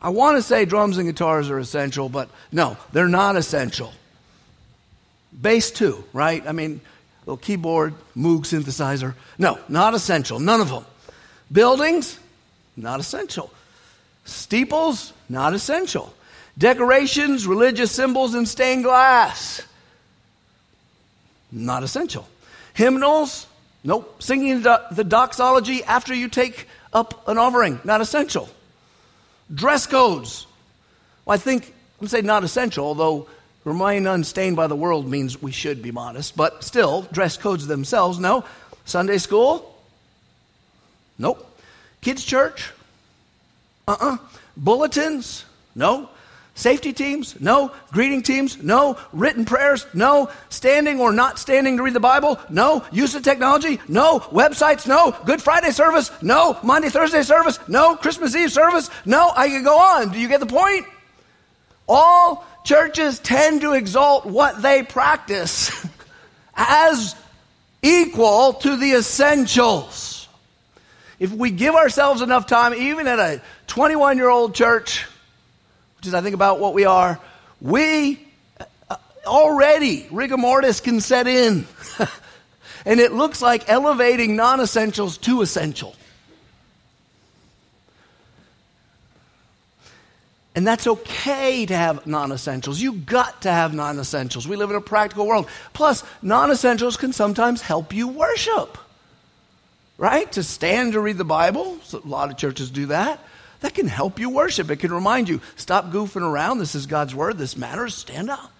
I 0.00 0.10
want 0.10 0.36
to 0.36 0.42
say 0.42 0.64
drums 0.64 0.98
and 0.98 1.06
guitars 1.08 1.50
are 1.50 1.58
essential, 1.58 2.08
but 2.08 2.28
no, 2.52 2.76
they're 2.92 3.08
not 3.08 3.36
essential. 3.36 3.92
Bass, 5.32 5.70
too, 5.70 6.04
right? 6.12 6.46
I 6.46 6.52
mean, 6.52 6.80
little 7.24 7.36
keyboard, 7.36 7.94
Moog 8.16 8.42
synthesizer. 8.42 9.14
No, 9.38 9.58
not 9.68 9.94
essential. 9.94 10.38
None 10.38 10.60
of 10.60 10.70
them. 10.70 10.84
Buildings, 11.50 12.18
not 12.76 13.00
essential. 13.00 13.50
Steeples, 14.24 15.12
not 15.28 15.54
essential. 15.54 16.12
Decorations, 16.58 17.46
religious 17.46 17.92
symbols, 17.92 18.34
and 18.34 18.48
stained 18.48 18.84
glass, 18.84 19.62
not 21.52 21.82
essential. 21.82 22.26
Hymnals, 22.76 23.46
nope. 23.82 24.22
Singing 24.22 24.60
the 24.60 25.04
doxology 25.08 25.82
after 25.82 26.14
you 26.14 26.28
take 26.28 26.68
up 26.92 27.26
an 27.26 27.38
offering, 27.38 27.80
not 27.84 28.02
essential. 28.02 28.50
Dress 29.52 29.86
codes, 29.86 30.46
well, 31.24 31.34
I 31.34 31.38
think, 31.38 31.72
I'm 32.02 32.06
saying 32.06 32.26
not 32.26 32.44
essential, 32.44 32.84
although 32.84 33.28
remain 33.64 34.06
unstained 34.06 34.56
by 34.56 34.66
the 34.66 34.76
world 34.76 35.08
means 35.08 35.40
we 35.40 35.52
should 35.52 35.80
be 35.80 35.90
modest, 35.90 36.36
but 36.36 36.62
still, 36.62 37.08
dress 37.12 37.38
codes 37.38 37.66
themselves, 37.66 38.18
no. 38.18 38.44
Sunday 38.84 39.16
school, 39.16 39.74
nope. 41.18 41.58
Kids' 42.02 42.24
church, 42.24 42.72
uh 43.88 43.92
uh-uh. 43.92 44.14
uh. 44.14 44.18
Bulletins, 44.54 45.46
no. 45.74 46.10
Safety 46.56 46.94
teams? 46.94 47.38
No. 47.38 47.70
Greeting 47.92 48.22
teams? 48.22 48.62
No. 48.62 48.98
Written 49.12 49.44
prayers? 49.44 49.86
No. 49.92 50.30
Standing 50.48 50.98
or 51.00 51.12
not 51.12 51.38
standing 51.38 51.76
to 51.76 51.82
read 51.82 51.92
the 51.92 52.00
Bible? 52.00 52.40
No. 52.48 52.82
Use 52.90 53.14
of 53.14 53.22
technology? 53.22 53.78
No. 53.88 54.20
Websites? 54.20 54.86
No. 54.86 55.14
Good 55.26 55.42
Friday 55.42 55.70
service? 55.70 56.10
No. 56.22 56.58
Monday, 56.62 56.88
Thursday 56.88 57.22
service? 57.22 57.60
No. 57.68 57.94
Christmas 57.94 58.34
Eve 58.34 58.50
service? 58.50 58.88
No. 59.04 59.30
I 59.36 59.50
could 59.50 59.64
go 59.64 59.78
on. 59.78 60.12
Do 60.12 60.18
you 60.18 60.28
get 60.28 60.40
the 60.40 60.46
point? 60.46 60.86
All 61.86 62.46
churches 62.64 63.18
tend 63.18 63.60
to 63.60 63.74
exalt 63.74 64.24
what 64.24 64.62
they 64.62 64.82
practice 64.82 65.70
as 66.56 67.14
equal 67.82 68.54
to 68.54 68.78
the 68.78 68.92
essentials. 68.92 70.26
If 71.18 71.32
we 71.32 71.50
give 71.50 71.74
ourselves 71.74 72.22
enough 72.22 72.46
time, 72.46 72.72
even 72.72 73.06
at 73.06 73.18
a 73.18 73.42
21 73.66 74.16
year 74.16 74.30
old 74.30 74.54
church, 74.54 75.04
I 76.14 76.20
think, 76.20 76.34
about 76.34 76.60
what 76.60 76.74
we 76.74 76.84
are, 76.84 77.18
we 77.60 78.20
uh, 78.90 78.96
already, 79.26 80.06
rigor 80.10 80.36
mortis 80.36 80.80
can 80.80 81.00
set 81.00 81.26
in. 81.26 81.66
and 82.86 83.00
it 83.00 83.12
looks 83.12 83.42
like 83.42 83.68
elevating 83.68 84.36
non 84.36 84.60
essentials 84.60 85.18
to 85.18 85.42
essential. 85.42 85.94
And 90.54 90.66
that's 90.66 90.86
okay 90.86 91.66
to 91.66 91.76
have 91.76 92.06
non 92.06 92.32
essentials. 92.32 92.80
You 92.80 92.94
got 92.94 93.42
to 93.42 93.50
have 93.50 93.74
non 93.74 93.98
essentials. 93.98 94.48
We 94.48 94.56
live 94.56 94.70
in 94.70 94.76
a 94.76 94.80
practical 94.80 95.26
world. 95.26 95.48
Plus, 95.74 96.02
non 96.22 96.50
essentials 96.50 96.96
can 96.96 97.12
sometimes 97.12 97.60
help 97.60 97.92
you 97.92 98.08
worship, 98.08 98.78
right? 99.98 100.32
To 100.32 100.42
stand 100.42 100.94
to 100.94 101.00
read 101.00 101.18
the 101.18 101.24
Bible. 101.24 101.78
So 101.82 102.00
a 102.02 102.08
lot 102.08 102.30
of 102.30 102.38
churches 102.38 102.70
do 102.70 102.86
that 102.86 103.20
that 103.60 103.74
can 103.74 103.86
help 103.86 104.18
you 104.18 104.30
worship. 104.30 104.70
It 104.70 104.76
can 104.76 104.92
remind 104.92 105.28
you 105.28 105.40
stop 105.56 105.90
goofing 105.90 106.22
around. 106.22 106.58
This 106.58 106.74
is 106.74 106.86
God's 106.86 107.14
word. 107.14 107.38
This 107.38 107.56
matters. 107.56 107.94
Stand 107.94 108.30
up. 108.30 108.52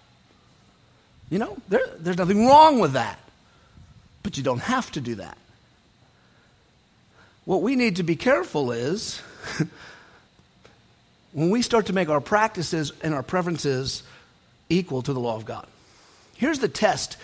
You 1.29 1.39
know, 1.39 1.57
there, 1.67 1.85
there's 1.99 2.17
nothing 2.17 2.45
wrong 2.47 2.79
with 2.79 2.93
that. 2.93 3.19
But 4.23 4.37
you 4.37 4.43
don't 4.43 4.59
have 4.59 4.91
to 4.91 5.01
do 5.01 5.15
that. 5.15 5.37
What 7.45 7.61
we 7.61 7.75
need 7.75 7.97
to 7.97 8.03
be 8.03 8.15
careful 8.15 8.71
is 8.71 9.19
when 11.31 11.49
we 11.49 11.61
start 11.61 11.85
to 11.85 11.93
make 11.93 12.09
our 12.09 12.19
practices 12.19 12.91
and 13.01 13.13
our 13.13 13.23
preferences 13.23 14.03
equal 14.69 15.01
to 15.01 15.13
the 15.13 15.19
law 15.19 15.35
of 15.35 15.45
God. 15.45 15.65
Here's 16.35 16.59
the 16.59 16.67
test 16.67 17.17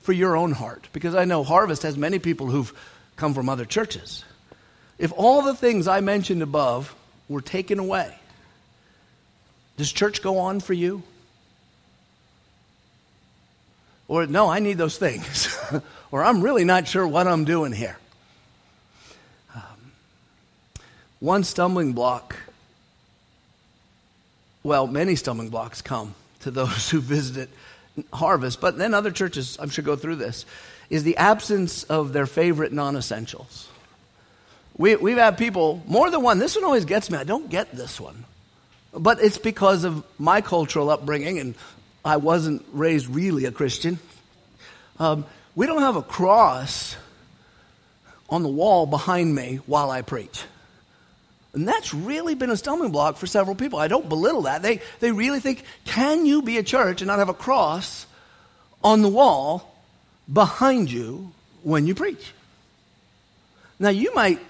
for 0.00 0.12
your 0.12 0.36
own 0.36 0.52
heart, 0.52 0.88
because 0.92 1.14
I 1.14 1.24
know 1.24 1.44
Harvest 1.44 1.84
has 1.84 1.96
many 1.96 2.18
people 2.18 2.48
who've 2.48 2.72
come 3.14 3.34
from 3.34 3.48
other 3.48 3.64
churches. 3.64 4.24
If 4.98 5.12
all 5.16 5.42
the 5.42 5.54
things 5.54 5.86
I 5.86 6.00
mentioned 6.00 6.42
above 6.42 6.94
were 7.32 7.40
taken 7.42 7.78
away, 7.78 8.14
Does 9.76 9.92
church 9.92 10.22
go 10.22 10.38
on 10.38 10.60
for 10.60 10.72
you? 10.72 11.02
Or, 14.08 14.26
no, 14.26 14.48
I 14.48 14.58
need 14.58 14.76
those 14.76 14.98
things. 14.98 15.56
or, 16.10 16.22
I'm 16.22 16.42
really 16.42 16.64
not 16.64 16.86
sure 16.86 17.06
what 17.06 17.26
I'm 17.26 17.44
doing 17.44 17.72
here. 17.72 17.96
Um, 19.54 19.92
one 21.18 21.44
stumbling 21.44 21.94
block, 21.94 22.36
well, 24.62 24.86
many 24.86 25.16
stumbling 25.16 25.48
blocks 25.48 25.80
come 25.80 26.14
to 26.40 26.50
those 26.50 26.90
who 26.90 27.00
visit 27.00 27.48
Harvest, 28.12 28.60
but 28.60 28.76
then 28.76 28.92
other 28.92 29.10
churches, 29.10 29.56
I'm 29.58 29.70
sure, 29.70 29.84
go 29.84 29.96
through 29.96 30.16
this, 30.16 30.44
is 30.90 31.04
the 31.04 31.16
absence 31.16 31.84
of 31.84 32.12
their 32.12 32.26
favorite 32.26 32.72
non 32.72 32.96
essentials. 32.96 33.68
We, 34.76 34.96
we've 34.96 35.18
had 35.18 35.38
people, 35.38 35.82
more 35.86 36.10
than 36.10 36.22
one, 36.22 36.38
this 36.38 36.56
one 36.56 36.64
always 36.64 36.84
gets 36.84 37.10
me. 37.10 37.18
I 37.18 37.24
don't 37.24 37.50
get 37.50 37.72
this 37.72 38.00
one. 38.00 38.24
But 38.94 39.22
it's 39.22 39.38
because 39.38 39.84
of 39.84 40.04
my 40.18 40.40
cultural 40.40 40.90
upbringing, 40.90 41.38
and 41.38 41.54
I 42.04 42.16
wasn't 42.16 42.64
raised 42.72 43.06
really 43.08 43.44
a 43.44 43.52
Christian. 43.52 43.98
Um, 44.98 45.24
we 45.54 45.66
don't 45.66 45.82
have 45.82 45.96
a 45.96 46.02
cross 46.02 46.96
on 48.28 48.42
the 48.42 48.48
wall 48.48 48.86
behind 48.86 49.34
me 49.34 49.60
while 49.66 49.90
I 49.90 50.02
preach. 50.02 50.44
And 51.52 51.68
that's 51.68 51.92
really 51.92 52.34
been 52.34 52.50
a 52.50 52.56
stumbling 52.56 52.92
block 52.92 53.18
for 53.18 53.26
several 53.26 53.54
people. 53.54 53.78
I 53.78 53.88
don't 53.88 54.08
belittle 54.08 54.42
that. 54.42 54.62
They, 54.62 54.80
they 55.00 55.12
really 55.12 55.40
think, 55.40 55.64
can 55.84 56.24
you 56.24 56.40
be 56.40 56.56
a 56.56 56.62
church 56.62 57.02
and 57.02 57.08
not 57.08 57.18
have 57.18 57.28
a 57.28 57.34
cross 57.34 58.06
on 58.82 59.02
the 59.02 59.08
wall 59.08 59.74
behind 60.32 60.90
you 60.90 61.32
when 61.62 61.86
you 61.86 61.94
preach? 61.94 62.32
Now, 63.78 63.90
you 63.90 64.14
might, 64.14 64.40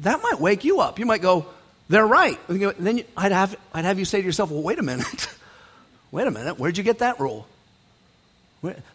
that 0.00 0.22
might 0.22 0.40
wake 0.40 0.64
you 0.64 0.80
up. 0.80 0.98
You 0.98 1.06
might 1.06 1.22
go, 1.22 1.46
they're 1.88 2.06
right. 2.06 2.38
Then 2.48 2.98
you, 2.98 3.04
I'd, 3.16 3.32
have, 3.32 3.56
I'd 3.74 3.84
have 3.84 3.98
you 3.98 4.04
say 4.04 4.20
to 4.20 4.26
yourself, 4.26 4.50
well, 4.50 4.62
wait 4.62 4.78
a 4.78 4.82
minute. 4.82 5.28
wait 6.10 6.26
a 6.26 6.30
minute. 6.30 6.58
Where'd 6.58 6.78
you 6.78 6.84
get 6.84 7.00
that 7.00 7.20
rule? 7.20 7.46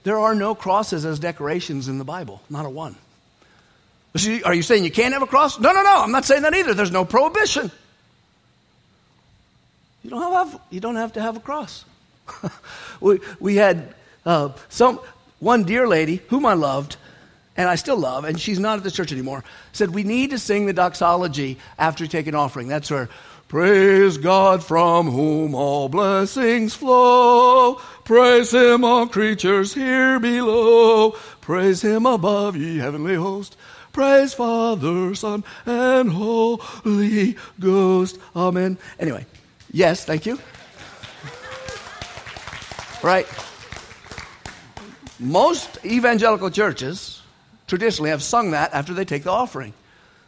There 0.03 0.19
are 0.19 0.35
no 0.35 0.53
crosses 0.55 1.05
as 1.05 1.19
decorations 1.19 1.87
in 1.87 1.97
the 1.97 2.03
Bible, 2.03 2.41
not 2.49 2.65
a 2.65 2.69
one. 2.69 2.95
Are 4.45 4.53
you 4.53 4.61
saying 4.61 4.83
you 4.85 4.91
can't 4.91 5.13
have 5.13 5.23
a 5.23 5.27
cross? 5.27 5.59
No, 5.59 5.73
no, 5.73 5.81
no. 5.81 6.01
I'm 6.01 6.11
not 6.11 6.23
saying 6.23 6.43
that 6.43 6.53
either. 6.53 6.73
There's 6.73 6.91
no 6.91 7.03
prohibition. 7.03 7.69
You 10.03 10.11
don't 10.11 10.21
have, 10.31 10.61
you 10.69 10.79
don't 10.79 10.95
have 10.95 11.13
to 11.13 11.21
have 11.21 11.35
a 11.35 11.39
cross. 11.39 11.83
we, 13.01 13.19
we 13.39 13.55
had 13.55 13.93
uh, 14.25 14.49
some, 14.69 14.99
one 15.39 15.63
dear 15.63 15.87
lady 15.87 16.21
whom 16.29 16.45
I 16.45 16.53
loved, 16.53 16.95
and 17.57 17.69
I 17.69 17.75
still 17.75 17.97
love, 17.97 18.25
and 18.25 18.39
she's 18.39 18.59
not 18.59 18.77
at 18.77 18.83
the 18.83 18.91
church 18.91 19.11
anymore, 19.11 19.43
said, 19.71 19.91
We 19.93 20.03
need 20.03 20.31
to 20.31 20.39
sing 20.39 20.65
the 20.65 20.73
doxology 20.73 21.57
after 21.77 22.03
you 22.03 22.09
take 22.09 22.27
an 22.27 22.35
offering. 22.35 22.67
That's 22.67 22.91
where, 22.91 23.09
Praise 23.47 24.17
God 24.17 24.63
from 24.63 25.11
whom 25.11 25.53
all 25.53 25.87
blessings 25.87 26.73
flow. 26.73 27.75
Praise 28.03 28.51
Him, 28.51 28.83
all 28.83 29.07
creatures 29.07 29.73
here 29.73 30.19
below. 30.19 31.11
Praise 31.41 31.83
Him 31.83 32.07
above, 32.07 32.55
ye 32.55 32.79
heavenly 32.79 33.15
host. 33.15 33.55
Praise 33.93 34.33
Father, 34.33 35.13
Son, 35.13 35.43
and 35.65 36.09
Holy 36.09 37.37
Ghost. 37.59 38.19
Amen. 38.35 38.79
Anyway, 38.99 39.25
yes, 39.71 40.03
thank 40.03 40.25
you. 40.25 40.39
Right. 43.03 43.27
Most 45.19 45.85
evangelical 45.85 46.49
churches 46.49 47.14
traditionally 47.67 48.11
have 48.11 48.23
sung 48.23 48.51
that 48.51 48.73
after 48.73 48.93
they 48.93 49.05
take 49.05 49.23
the 49.23 49.31
offering. 49.31 49.73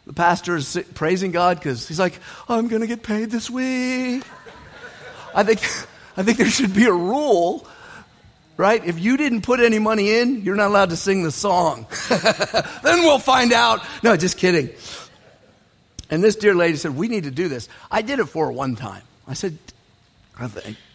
The 0.06 0.14
pastor 0.14 0.56
is 0.56 0.78
praising 0.94 1.32
God 1.32 1.58
because 1.58 1.88
he's 1.88 2.00
like, 2.00 2.20
I'm 2.48 2.68
going 2.68 2.82
to 2.82 2.88
get 2.88 3.04
paid 3.04 3.30
this 3.30 3.50
week. 3.50 4.24
I 5.36 5.44
think, 5.44 5.60
I 6.18 6.24
think 6.24 6.38
there 6.38 6.50
should 6.50 6.74
be 6.74 6.86
a 6.86 6.94
rule 6.94 7.68
right? 8.58 8.84
If 8.84 9.00
you 9.00 9.18
didn't 9.18 9.44
put 9.44 9.60
any 9.60 9.80
money 9.80 10.18
in, 10.18 10.42
you're 10.42 10.56
not 10.56 10.68
allowed 10.68 10.90
to 10.90 10.98
sing 10.98 11.24
the 11.24 11.32
song. 11.32 11.86
then 12.10 13.02
we'll 13.02 13.20
find 13.20 13.54
out. 13.54 13.86
No, 14.04 14.18
just 14.18 14.38
kidding. 14.38 14.72
And 16.10 16.24
this 16.24 16.36
dear 16.36 16.56
lady 16.56 16.78
said, 16.78 16.96
We 16.96 17.08
need 17.08 17.24
to 17.24 17.32
do 17.32 17.48
this. 17.48 17.70
I 17.92 18.02
did 18.02 18.20
it 18.20 18.26
for 18.26 18.48
her 18.48 18.52
one 18.52 18.76
time. 18.76 19.04
I 19.28 19.34
said, 19.34 19.58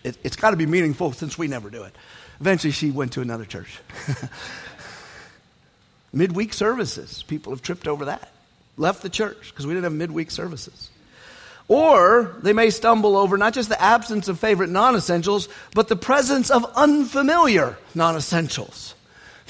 it, 0.05 0.17
has 0.23 0.37
got 0.37 0.51
to 0.51 0.57
be 0.57 0.67
meaningful 0.67 1.13
since 1.13 1.37
we 1.37 1.49
never 1.49 1.71
do 1.71 1.83
it. 1.83 1.95
Eventually, 2.41 2.73
she 2.73 2.91
went 2.91 3.13
to 3.13 3.21
another 3.21 3.45
church. 3.45 3.79
midweek 6.13 6.53
services. 6.53 7.23
People 7.25 7.53
have 7.53 7.63
tripped 7.63 7.89
over 7.89 8.07
that. 8.07 8.31
Left 8.77 9.03
the 9.03 9.11
church 9.11 9.51
because 9.51 9.67
we 9.67 9.75
didn't 9.75 9.85
have 9.85 9.93
midweek 9.93 10.31
services. 10.31 10.91
Or 11.69 12.37
they 12.43 12.53
may 12.53 12.71
stumble 12.71 13.17
over 13.17 13.39
not 13.39 13.55
just 13.55 13.69
the 13.69 13.81
absence 13.81 14.29
of 14.29 14.39
favorite 14.39 14.71
non 14.71 14.97
essentials, 14.97 15.49
but 15.75 15.89
the 15.89 15.97
presence 15.97 16.51
of 16.51 16.65
unfamiliar 16.75 17.79
non 17.95 18.17
essentials. 18.17 18.95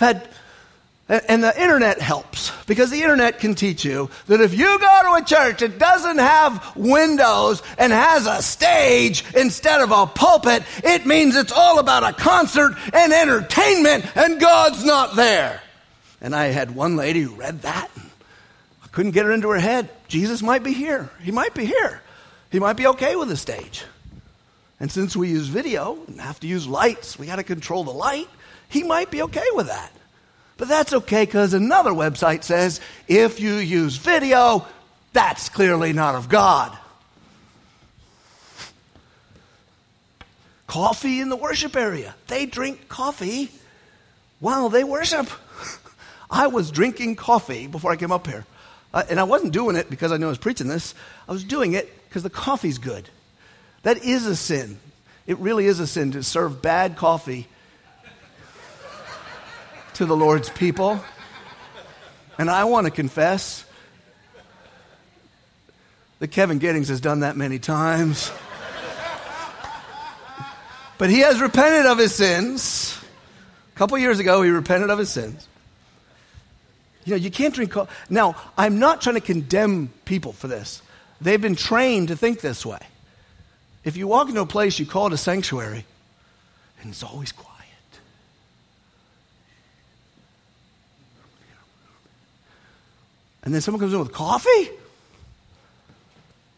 and 0.01 1.45
the 1.45 1.61
internet 1.61 2.01
helps 2.01 2.53
because 2.67 2.91
the 2.91 3.03
internet 3.03 3.39
can 3.39 3.55
teach 3.55 3.85
you 3.85 4.11
that 4.27 4.41
if 4.41 4.55
you 4.55 4.79
go 4.79 5.01
to 5.03 5.23
a 5.23 5.25
church 5.25 5.61
that 5.61 5.79
doesn't 5.79 6.19
have 6.19 6.77
windows 6.77 7.63
and 7.79 7.93
has 7.93 8.27
a 8.27 8.43
stage 8.43 9.25
instead 9.35 9.81
of 9.81 9.91
a 9.91 10.07
pulpit, 10.07 10.63
it 10.85 11.07
means 11.07 11.37
it's 11.37 11.53
all 11.53 11.79
about 11.79 12.05
a 12.05 12.13
concert 12.13 12.75
and 12.93 13.13
entertainment 13.13 14.05
and 14.17 14.41
God's 14.41 14.85
not 14.85 15.17
there. 15.17 15.62
And 16.23 16.35
I 16.37 16.47
had 16.47 16.75
one 16.75 16.97
lady 16.97 17.21
who 17.21 17.35
read 17.35 17.63
that. 17.63 17.91
I 18.83 18.87
couldn't 18.93 19.11
get 19.11 19.27
her 19.27 19.33
into 19.33 19.49
her 19.51 19.59
head. 19.59 19.91
Jesus 20.07 20.41
might 20.41 20.63
be 20.63 20.73
here. 20.73 21.11
He 21.21 21.33
might 21.33 21.53
be 21.53 21.67
here. 21.67 22.01
He 22.51 22.61
might 22.61 22.77
be 22.77 22.87
okay 22.87 23.17
with 23.17 23.29
the 23.29 23.37
stage. 23.37 23.85
And 24.79 24.91
since 24.91 25.17
we 25.17 25.29
use 25.29 25.49
video 25.49 25.99
and 26.07 26.21
have 26.21 26.39
to 26.41 26.47
use 26.47 26.67
lights, 26.67 27.19
we 27.19 27.27
got 27.27 27.37
to 27.37 27.43
control 27.43 27.83
the 27.83 27.91
light. 27.91 28.29
He 28.69 28.85
might 28.85 29.11
be 29.11 29.23
okay 29.23 29.47
with 29.53 29.67
that. 29.67 29.93
But 30.57 30.69
that's 30.69 30.93
okay 30.93 31.25
because 31.25 31.55
another 31.55 31.91
website 31.91 32.45
says 32.45 32.81
if 33.09 33.41
you 33.41 33.55
use 33.55 33.97
video, 33.97 34.65
that's 35.13 35.49
clearly 35.49 35.93
not 35.93 36.15
of 36.15 36.29
God. 36.29 36.77
Coffee 40.69 41.21
in 41.21 41.31
the 41.31 41.37
worship 41.37 41.75
area. 41.75 42.15
They 42.29 42.47
drink 42.47 42.89
coffee 42.89 43.51
while 44.39 44.69
they 44.69 44.85
worship. 44.85 45.29
I 46.33 46.47
was 46.47 46.71
drinking 46.71 47.17
coffee 47.17 47.67
before 47.67 47.93
I 47.93 47.97
came 47.97 48.11
up 48.11 48.27
here. 48.27 48.47
Uh, 48.95 49.03
and 49.09 49.21
I 49.21 49.25
wasn't 49.25 49.53
doing 49.53 49.77
it 49.77 49.91
because 49.91 50.13
I 50.13 50.17
knew 50.17 50.27
I 50.27 50.31
was 50.31 50.39
preaching 50.39 50.67
this. 50.67 50.95
I 51.29 51.33
was 51.33 51.45
doing 51.45 51.75
it 51.75 51.93
because 52.09 52.23
the 52.23 52.31
coffee's 52.31 52.79
good. 52.79 53.09
That 53.83 54.03
is 54.03 54.27
a 54.27 54.35
sin. 54.35 54.79
It 55.27 55.39
really 55.39 55.67
is 55.67 55.79
a 55.79 55.87
sin 55.87 56.13
to 56.13 56.23
serve 56.23 56.63
bad 56.63 56.97
coffee 56.97 57.47
to 59.95 60.07
the 60.07 60.17
Lord's 60.17 60.49
people. 60.49 61.05
And 62.39 62.49
I 62.51 62.65
want 62.65 62.87
to 62.87 62.91
confess 62.91 63.67
that 66.19 66.29
Kevin 66.29 66.59
Giddings 66.59 66.89
has 66.89 67.01
done 67.01 67.21
that 67.21 67.37
many 67.37 67.59
times. 67.59 68.33
but 70.97 71.11
he 71.11 71.21
has 71.21 71.41
repented 71.41 71.85
of 71.85 71.99
his 71.99 72.15
sins. 72.15 72.99
A 73.75 73.79
couple 73.79 73.99
years 73.99 74.19
ago, 74.19 74.41
he 74.43 74.51
repented 74.51 74.89
of 74.89 74.99
his 74.99 75.11
sins. 75.11 75.47
You 77.05 77.13
know, 77.13 77.17
you 77.17 77.31
can't 77.31 77.55
drink 77.55 77.73
coffee. 77.73 77.93
Now, 78.09 78.37
I'm 78.57 78.79
not 78.79 79.01
trying 79.01 79.17
to 79.17 79.21
condemn 79.21 79.89
people 80.05 80.33
for 80.33 80.49
this. 80.49 80.83
They've 81.21 81.41
been 81.41 81.57
trained 81.57 82.09
to 82.09 82.17
think 82.17 82.41
this 82.41 82.65
way. 82.65 82.81
If 83.85 83.97
you 83.97 84.07
walk 84.07 84.29
into 84.29 84.41
a 84.41 84.47
place, 84.47 84.79
you 84.79 84.87
call 84.87 85.09
it 85.09 85.13
a 85.13 85.17
sanctuary, 85.17 85.85
and 86.81 86.91
it's 86.91 87.03
always 87.03 87.33
quiet. 87.33 87.53
And 93.45 93.53
then 93.53 93.61
someone 93.61 93.81
comes 93.81 93.93
in 93.93 93.99
with 93.99 94.13
coffee, 94.13 94.71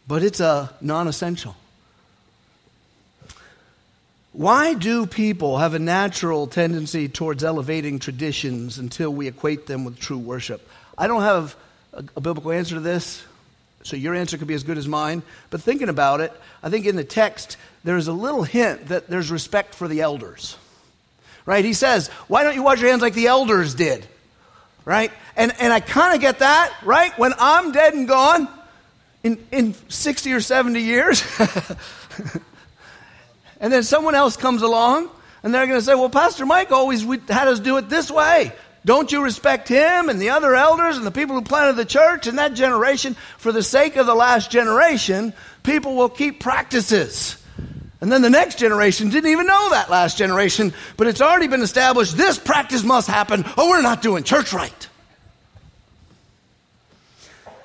but 0.07 0.23
it's 0.23 0.41
uh, 0.41 0.69
a 0.79 0.85
non 0.85 1.09
essential. 1.09 1.57
Why 4.35 4.75
do 4.75 5.07
people 5.07 5.59
have 5.59 5.75
a 5.75 5.79
natural 5.79 6.49
tendency 6.49 7.09
towards 7.09 7.45
elevating 7.45 8.01
traditions 8.01 8.79
until 8.79 9.11
we 9.11 9.29
equate 9.29 9.69
them 9.69 9.85
with 9.85 9.97
true 9.97 10.19
worship? 10.19 10.69
I 10.99 11.07
don't 11.07 11.23
have 11.23 11.55
a, 11.93 12.03
a 12.17 12.21
biblical 12.21 12.51
answer 12.51 12.75
to 12.75 12.81
this. 12.81 13.25
So 13.85 13.95
your 13.95 14.13
answer 14.13 14.37
could 14.37 14.49
be 14.49 14.55
as 14.55 14.65
good 14.65 14.77
as 14.77 14.89
mine. 14.89 15.23
But 15.51 15.63
thinking 15.63 15.89
about 15.89 16.21
it, 16.21 16.33
I 16.65 16.69
think 16.69 16.85
in 16.85 16.97
the 16.97 17.05
text, 17.05 17.57
there's 17.85 18.09
a 18.09 18.13
little 18.13 18.43
hint 18.43 18.89
that 18.89 19.07
there's 19.07 19.31
respect 19.31 19.73
for 19.73 19.87
the 19.87 20.01
elders. 20.01 20.57
Right? 21.47 21.65
He 21.65 21.73
says, 21.73 22.09
Why 22.27 22.43
don't 22.43 22.57
you 22.57 22.65
wash 22.65 22.81
your 22.81 22.91
hands 22.91 23.03
like 23.03 23.15
the 23.15 23.29
elders 23.29 23.73
did? 23.77 24.05
Right? 24.85 25.13
And, 25.37 25.55
and 25.61 25.73
I 25.73 25.79
kind 25.79 26.13
of 26.13 26.21
get 26.21 26.41
that, 26.41 26.75
right? 26.83 27.17
When 27.17 27.35
I'm 27.39 27.71
dead 27.71 27.95
and 27.95 28.09
gone 28.09 28.49
in, 29.23 29.39
in 29.53 29.75
60 29.89 30.33
or 30.33 30.41
70 30.41 30.81
years, 30.81 31.23
and 33.65 33.73
then 33.73 33.83
someone 33.83 34.15
else 34.15 34.37
comes 34.37 34.61
along 34.61 35.09
and 35.43 35.55
they're 35.55 35.67
going 35.67 35.79
to 35.79 35.85
say, 35.85 35.95
Well, 35.95 36.11
Pastor 36.11 36.45
Mike 36.45 36.71
always 36.71 37.03
had 37.03 37.49
us 37.49 37.61
do 37.61 37.79
it 37.79 37.89
this 37.89 38.11
way. 38.11 38.53
Don't 38.85 39.11
you 39.11 39.25
respect 39.25 39.69
him 39.69 40.11
and 40.11 40.21
the 40.21 40.29
other 40.29 40.55
elders 40.55 40.99
and 40.99 41.07
the 41.07 41.11
people 41.11 41.35
who 41.35 41.41
planted 41.41 41.77
the 41.77 41.87
church 41.87 42.27
and 42.27 42.37
that 42.37 42.53
generation? 42.53 43.17
For 43.39 43.53
the 43.53 43.63
sake 43.63 43.97
of 43.97 44.05
the 44.05 44.15
last 44.15 44.51
generation, 44.51 45.33
people 45.63 45.95
will 45.95 46.11
keep 46.11 46.41
practices. 46.41 47.43
And 48.03 48.13
then 48.13 48.21
the 48.21 48.29
next 48.29 48.59
generation 48.59 49.09
didn't 49.09 49.31
even 49.31 49.47
know 49.47 49.71
that 49.71 49.89
last 49.89 50.19
generation, 50.19 50.75
but 50.99 51.07
it's 51.07 51.23
already 51.23 51.47
been 51.47 51.63
established 51.63 52.19
this 52.19 52.39
practice 52.39 52.85
must 52.85 53.09
happen 53.09 53.47
or 53.57 53.71
we're 53.71 53.81
not 53.81 54.03
doing 54.03 54.25
church 54.25 54.53
right. 54.53 54.89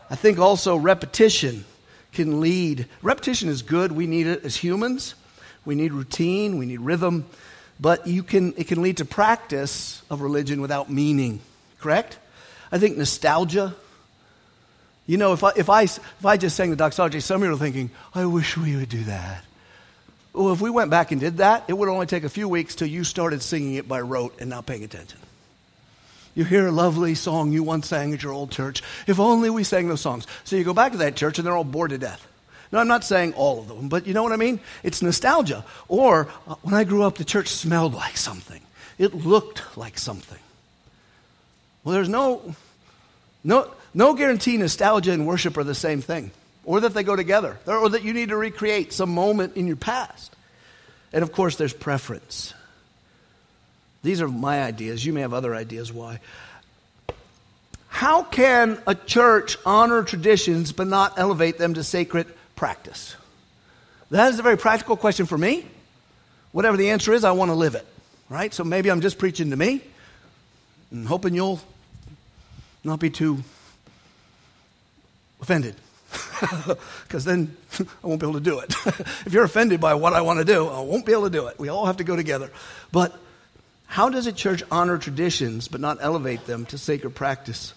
I 0.09 0.15
think 0.15 0.39
also 0.39 0.77
repetition 0.77 1.65
can 2.13 2.39
lead. 2.39 2.87
Repetition 3.01 3.49
is 3.49 3.63
good. 3.63 3.91
We 3.91 4.07
need 4.07 4.27
it 4.27 4.45
as 4.45 4.55
humans. 4.55 5.15
We 5.69 5.75
need 5.75 5.93
routine, 5.93 6.57
we 6.57 6.65
need 6.65 6.81
rhythm, 6.81 7.27
but 7.79 8.07
you 8.07 8.23
can, 8.23 8.55
it 8.57 8.67
can 8.67 8.81
lead 8.81 8.97
to 8.97 9.05
practice 9.05 10.01
of 10.09 10.21
religion 10.21 10.61
without 10.61 10.89
meaning, 10.89 11.41
correct? 11.79 12.17
I 12.71 12.79
think 12.79 12.97
nostalgia. 12.97 13.75
You 15.05 15.17
know, 15.17 15.33
if 15.33 15.43
I, 15.43 15.51
if 15.55 15.69
I, 15.69 15.83
if 15.83 16.25
I 16.25 16.37
just 16.37 16.55
sang 16.55 16.71
the 16.71 16.75
doxology, 16.75 17.19
some 17.19 17.43
of 17.43 17.47
you 17.47 17.53
are 17.53 17.57
thinking, 17.59 17.91
I 18.15 18.25
wish 18.25 18.57
we 18.57 18.77
would 18.77 18.89
do 18.89 19.03
that. 19.03 19.45
Well, 20.33 20.53
if 20.53 20.59
we 20.59 20.71
went 20.71 20.89
back 20.89 21.11
and 21.11 21.21
did 21.21 21.37
that, 21.37 21.65
it 21.67 21.73
would 21.73 21.87
only 21.87 22.07
take 22.07 22.23
a 22.23 22.29
few 22.29 22.49
weeks 22.49 22.73
till 22.73 22.87
you 22.87 23.03
started 23.03 23.43
singing 23.43 23.75
it 23.75 23.87
by 23.87 24.01
rote 24.01 24.41
and 24.41 24.49
not 24.49 24.65
paying 24.65 24.83
attention. 24.83 25.19
You 26.33 26.45
hear 26.45 26.65
a 26.65 26.71
lovely 26.71 27.13
song 27.13 27.51
you 27.51 27.61
once 27.61 27.89
sang 27.89 28.11
at 28.11 28.23
your 28.23 28.33
old 28.33 28.49
church. 28.49 28.81
If 29.05 29.19
only 29.19 29.51
we 29.51 29.63
sang 29.63 29.87
those 29.87 30.01
songs. 30.01 30.25
So 30.45 30.55
you 30.55 30.63
go 30.63 30.73
back 30.73 30.93
to 30.93 30.97
that 30.97 31.15
church 31.15 31.37
and 31.37 31.45
they're 31.45 31.55
all 31.55 31.63
bored 31.63 31.91
to 31.91 31.99
death. 31.99 32.25
No, 32.71 32.79
I'm 32.79 32.87
not 32.87 33.03
saying 33.03 33.33
all 33.33 33.59
of 33.59 33.67
them, 33.67 33.89
but 33.89 34.05
you 34.05 34.13
know 34.13 34.21
what 34.21 34.31
I 34.31 34.35
mean? 34.35 34.59
It's 34.83 35.01
nostalgia. 35.01 35.65
Or 35.87 36.27
uh, 36.47 36.55
when 36.61 36.75
I 36.75 36.83
grew 36.83 37.03
up, 37.03 37.17
the 37.17 37.25
church 37.25 37.47
smelled 37.47 37.93
like 37.93 38.17
something, 38.17 38.61
it 38.97 39.13
looked 39.13 39.77
like 39.77 39.97
something. 39.97 40.39
Well, 41.83 41.93
there's 41.93 42.09
no, 42.09 42.53
no, 43.43 43.71
no 43.93 44.13
guarantee 44.13 44.57
nostalgia 44.57 45.13
and 45.13 45.25
worship 45.25 45.57
are 45.57 45.63
the 45.63 45.73
same 45.73 46.01
thing, 46.01 46.31
or 46.63 46.81
that 46.81 46.93
they 46.93 47.03
go 47.03 47.15
together, 47.15 47.57
or 47.65 47.89
that 47.89 48.03
you 48.03 48.13
need 48.13 48.29
to 48.29 48.37
recreate 48.37 48.93
some 48.93 49.09
moment 49.09 49.55
in 49.55 49.65
your 49.65 49.77
past. 49.77 50.35
And 51.11 51.23
of 51.23 51.31
course, 51.31 51.55
there's 51.55 51.73
preference. 51.73 52.53
These 54.03 54.21
are 54.21 54.27
my 54.27 54.61
ideas. 54.61 55.03
You 55.05 55.13
may 55.13 55.21
have 55.21 55.33
other 55.33 55.55
ideas 55.55 55.91
why. 55.91 56.19
How 57.87 58.21
can 58.23 58.79
a 58.85 58.93
church 58.93 59.57
honor 59.65 60.03
traditions 60.03 60.71
but 60.71 60.87
not 60.87 61.17
elevate 61.17 61.57
them 61.57 61.73
to 61.73 61.83
sacred 61.83 62.27
practice? 62.59 63.15
That 64.11 64.33
is 64.33 64.39
a 64.39 64.43
very 64.43 64.57
practical 64.57 64.97
question 64.97 65.25
for 65.25 65.37
me. 65.37 65.65
Whatever 66.51 66.75
the 66.75 66.89
answer 66.89 67.13
is, 67.13 67.23
I 67.23 67.31
want 67.31 67.51
to 67.51 67.55
live 67.55 67.73
it. 67.73 67.85
Right? 68.27 68.53
So 68.53 68.65
maybe 68.65 68.91
I'm 68.91 68.99
just 68.99 69.17
preaching 69.17 69.51
to 69.51 69.55
me 69.55 69.81
and 70.91 71.07
hoping 71.07 71.33
you'll 71.33 71.61
not 72.83 72.99
be 72.99 73.09
too 73.09 73.43
offended. 75.41 75.75
Because 77.03 77.25
then 77.25 77.55
I 77.79 78.07
won't 78.07 78.19
be 78.19 78.25
able 78.25 78.39
to 78.39 78.43
do 78.43 78.59
it. 78.59 78.73
if 79.25 79.29
you're 79.31 79.43
offended 79.43 79.79
by 79.81 79.93
what 79.93 80.13
I 80.13 80.21
want 80.21 80.39
to 80.39 80.45
do, 80.45 80.67
I 80.67 80.81
won't 80.81 81.05
be 81.05 81.11
able 81.11 81.23
to 81.23 81.29
do 81.29 81.47
it. 81.47 81.59
We 81.59 81.69
all 81.69 81.85
have 81.85 81.97
to 81.97 82.03
go 82.03 82.15
together. 82.15 82.51
But 82.91 83.17
how 83.87 84.09
does 84.09 84.27
a 84.27 84.31
church 84.31 84.63
honor 84.71 84.97
traditions 84.97 85.67
but 85.67 85.81
not 85.81 85.97
elevate 86.01 86.45
them 86.45 86.65
to 86.67 86.77
sacred 86.77 87.11
practice? 87.11 87.73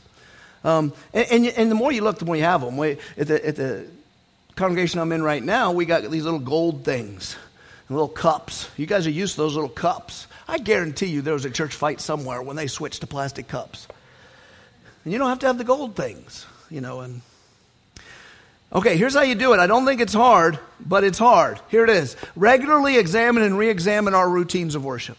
Um, 0.64 0.92
and, 1.12 1.26
and, 1.30 1.46
and, 1.46 1.70
the 1.70 1.74
more 1.74 1.90
you 1.90 2.02
look, 2.02 2.18
the 2.18 2.24
more 2.24 2.36
you 2.36 2.44
have 2.44 2.60
them. 2.60 2.78
At, 2.80 3.26
the, 3.26 3.46
at 3.46 3.56
the 3.56 3.86
congregation 4.56 5.00
I'm 5.00 5.12
in 5.12 5.22
right 5.22 5.42
now, 5.42 5.72
we 5.72 5.84
got 5.84 6.02
these 6.10 6.24
little 6.24 6.38
gold 6.38 6.84
things, 6.84 7.36
little 7.88 8.08
cups. 8.08 8.68
You 8.76 8.86
guys 8.86 9.06
are 9.06 9.10
used 9.10 9.34
to 9.34 9.42
those 9.42 9.54
little 9.54 9.70
cups. 9.70 10.26
I 10.48 10.58
guarantee 10.58 11.06
you 11.06 11.22
there 11.22 11.34
was 11.34 11.44
a 11.44 11.50
church 11.50 11.74
fight 11.74 12.00
somewhere 12.00 12.42
when 12.42 12.56
they 12.56 12.66
switched 12.66 13.00
to 13.00 13.06
plastic 13.06 13.48
cups. 13.48 13.86
And 15.04 15.12
you 15.12 15.18
don't 15.18 15.28
have 15.28 15.40
to 15.40 15.46
have 15.46 15.58
the 15.58 15.64
gold 15.64 15.96
things, 15.96 16.46
you 16.70 16.80
know. 16.80 17.00
And 17.00 17.22
okay, 18.72 18.96
here's 18.96 19.14
how 19.14 19.22
you 19.22 19.34
do 19.34 19.52
it. 19.52 19.60
I 19.60 19.66
don't 19.66 19.84
think 19.84 20.00
it's 20.00 20.12
hard, 20.12 20.58
but 20.80 21.04
it's 21.04 21.18
hard. 21.18 21.60
Here 21.68 21.84
it 21.84 21.90
is: 21.90 22.16
regularly 22.36 22.98
examine 22.98 23.42
and 23.42 23.58
re-examine 23.58 24.14
our 24.14 24.28
routines 24.28 24.74
of 24.74 24.84
worship. 24.84 25.18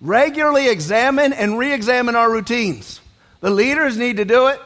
Regularly 0.00 0.68
examine 0.68 1.32
and 1.32 1.56
re-examine 1.56 2.16
our 2.16 2.30
routines. 2.30 3.00
The 3.40 3.50
leaders 3.50 3.96
need 3.96 4.16
to 4.16 4.24
do 4.24 4.48
it. 4.48 4.60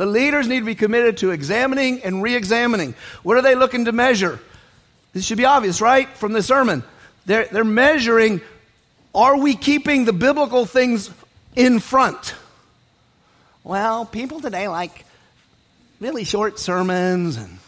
The 0.00 0.06
leaders 0.06 0.48
need 0.48 0.60
to 0.60 0.64
be 0.64 0.74
committed 0.74 1.18
to 1.18 1.30
examining 1.30 2.02
and 2.04 2.22
re 2.22 2.34
examining. 2.34 2.94
What 3.22 3.36
are 3.36 3.42
they 3.42 3.54
looking 3.54 3.84
to 3.84 3.92
measure? 3.92 4.40
This 5.12 5.26
should 5.26 5.36
be 5.36 5.44
obvious, 5.44 5.82
right? 5.82 6.08
From 6.16 6.32
the 6.32 6.42
sermon. 6.42 6.84
They're, 7.26 7.44
they're 7.44 7.64
measuring 7.64 8.40
are 9.14 9.36
we 9.36 9.54
keeping 9.54 10.06
the 10.06 10.14
biblical 10.14 10.64
things 10.64 11.10
in 11.54 11.80
front? 11.80 12.34
Well, 13.62 14.06
people 14.06 14.40
today 14.40 14.68
like 14.68 15.04
really 16.00 16.24
short 16.24 16.58
sermons 16.58 17.36
and 17.36 17.58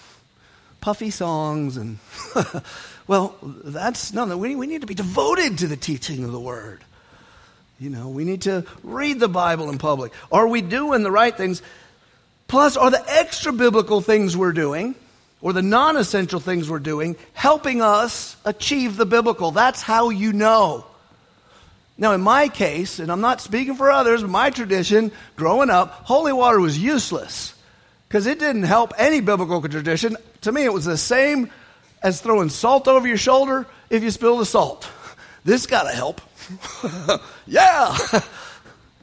puffy 0.80 1.10
songs 1.10 1.76
and 1.76 1.98
well 3.06 3.36
that's 3.42 4.14
no, 4.14 4.24
no 4.24 4.38
we, 4.38 4.56
we 4.56 4.66
need 4.66 4.80
to 4.80 4.86
be 4.86 4.94
devoted 4.94 5.58
to 5.58 5.66
the 5.66 5.76
teaching 5.76 6.24
of 6.24 6.32
the 6.32 6.40
word 6.40 6.80
you 7.78 7.90
know 7.90 8.08
we 8.08 8.24
need 8.24 8.42
to 8.42 8.64
read 8.82 9.20
the 9.20 9.28
bible 9.28 9.70
in 9.70 9.78
public 9.78 10.12
are 10.32 10.48
we 10.48 10.60
doing 10.60 11.04
the 11.04 11.10
right 11.10 11.36
things 11.36 11.62
Plus, 12.52 12.76
are 12.76 12.90
the 12.90 13.02
extra 13.08 13.50
biblical 13.50 14.02
things 14.02 14.36
we're 14.36 14.52
doing, 14.52 14.94
or 15.40 15.54
the 15.54 15.62
non 15.62 15.96
essential 15.96 16.38
things 16.38 16.68
we're 16.68 16.80
doing, 16.80 17.16
helping 17.32 17.80
us 17.80 18.36
achieve 18.44 18.98
the 18.98 19.06
biblical? 19.06 19.52
That's 19.52 19.80
how 19.80 20.10
you 20.10 20.34
know. 20.34 20.84
Now, 21.96 22.12
in 22.12 22.20
my 22.20 22.48
case, 22.48 22.98
and 22.98 23.10
I'm 23.10 23.22
not 23.22 23.40
speaking 23.40 23.74
for 23.74 23.90
others, 23.90 24.22
my 24.22 24.50
tradition, 24.50 25.12
growing 25.34 25.70
up, 25.70 26.02
holy 26.04 26.34
water 26.34 26.60
was 26.60 26.78
useless 26.78 27.54
because 28.06 28.26
it 28.26 28.38
didn't 28.38 28.64
help 28.64 28.92
any 28.98 29.22
biblical 29.22 29.66
tradition. 29.66 30.18
To 30.42 30.52
me, 30.52 30.64
it 30.66 30.74
was 30.74 30.84
the 30.84 30.98
same 30.98 31.50
as 32.02 32.20
throwing 32.20 32.50
salt 32.50 32.86
over 32.86 33.08
your 33.08 33.16
shoulder 33.16 33.66
if 33.88 34.02
you 34.02 34.10
spill 34.10 34.36
the 34.36 34.44
salt. 34.44 34.86
This 35.44 35.64
got 35.64 35.84
to 35.84 35.96
help. 35.96 36.20
yeah. 37.46 37.96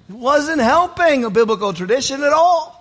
It 0.08 0.16
wasn't 0.16 0.62
helping 0.62 1.24
a 1.24 1.30
biblical 1.30 1.72
tradition 1.74 2.24
at 2.24 2.34
all. 2.34 2.78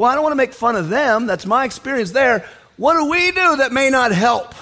Well, 0.00 0.10
I 0.10 0.14
don't 0.14 0.22
want 0.22 0.32
to 0.32 0.36
make 0.36 0.54
fun 0.54 0.76
of 0.76 0.88
them. 0.88 1.26
That's 1.26 1.44
my 1.44 1.66
experience 1.66 2.12
there. 2.12 2.46
What 2.78 2.94
do 2.94 3.10
we 3.10 3.32
do 3.32 3.56
that 3.56 3.70
may 3.70 3.90
not 3.90 4.12
help? 4.12 4.54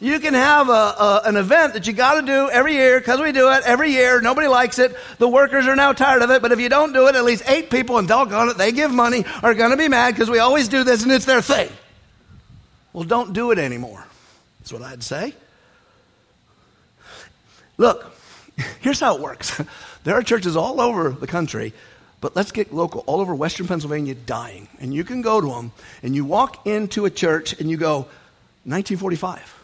You 0.00 0.18
can 0.18 0.34
have 0.34 0.68
a, 0.68 0.72
a, 0.72 1.20
an 1.26 1.36
event 1.36 1.74
that 1.74 1.86
you 1.86 1.92
got 1.92 2.20
to 2.20 2.26
do 2.26 2.50
every 2.50 2.72
year 2.72 2.98
because 2.98 3.20
we 3.20 3.30
do 3.30 3.48
it 3.52 3.62
every 3.64 3.92
year. 3.92 4.20
Nobody 4.20 4.48
likes 4.48 4.80
it. 4.80 4.96
The 5.18 5.28
workers 5.28 5.68
are 5.68 5.76
now 5.76 5.92
tired 5.92 6.22
of 6.22 6.32
it. 6.32 6.42
But 6.42 6.50
if 6.50 6.58
you 6.58 6.68
don't 6.68 6.92
do 6.92 7.06
it, 7.06 7.14
at 7.14 7.22
least 7.22 7.44
eight 7.46 7.70
people, 7.70 7.96
and 7.98 8.08
doggone 8.08 8.48
it, 8.48 8.58
they 8.58 8.72
give 8.72 8.90
money, 8.90 9.24
are 9.40 9.54
going 9.54 9.70
to 9.70 9.76
be 9.76 9.86
mad 9.86 10.14
because 10.14 10.28
we 10.28 10.40
always 10.40 10.66
do 10.66 10.82
this 10.82 11.04
and 11.04 11.12
it's 11.12 11.26
their 11.26 11.40
thing. 11.40 11.70
Well, 12.92 13.04
don't 13.04 13.34
do 13.34 13.52
it 13.52 13.60
anymore. 13.60 14.04
That's 14.58 14.72
what 14.72 14.82
I'd 14.82 15.04
say. 15.04 15.32
Look, 17.76 18.04
here's 18.80 18.98
how 18.98 19.14
it 19.14 19.20
works. 19.20 19.62
There 20.02 20.14
are 20.14 20.22
churches 20.22 20.54
all 20.56 20.80
over 20.80 21.10
the 21.10 21.26
country 21.26 21.72
but 22.26 22.34
let's 22.34 22.50
get 22.50 22.74
local. 22.74 23.04
All 23.06 23.20
over 23.20 23.36
Western 23.36 23.68
Pennsylvania 23.68 24.16
dying. 24.16 24.66
And 24.80 24.92
you 24.92 25.04
can 25.04 25.22
go 25.22 25.40
to 25.40 25.46
them 25.46 25.70
and 26.02 26.12
you 26.12 26.24
walk 26.24 26.66
into 26.66 27.04
a 27.04 27.10
church 27.10 27.52
and 27.60 27.70
you 27.70 27.76
go, 27.76 27.98
1945. 28.64 29.54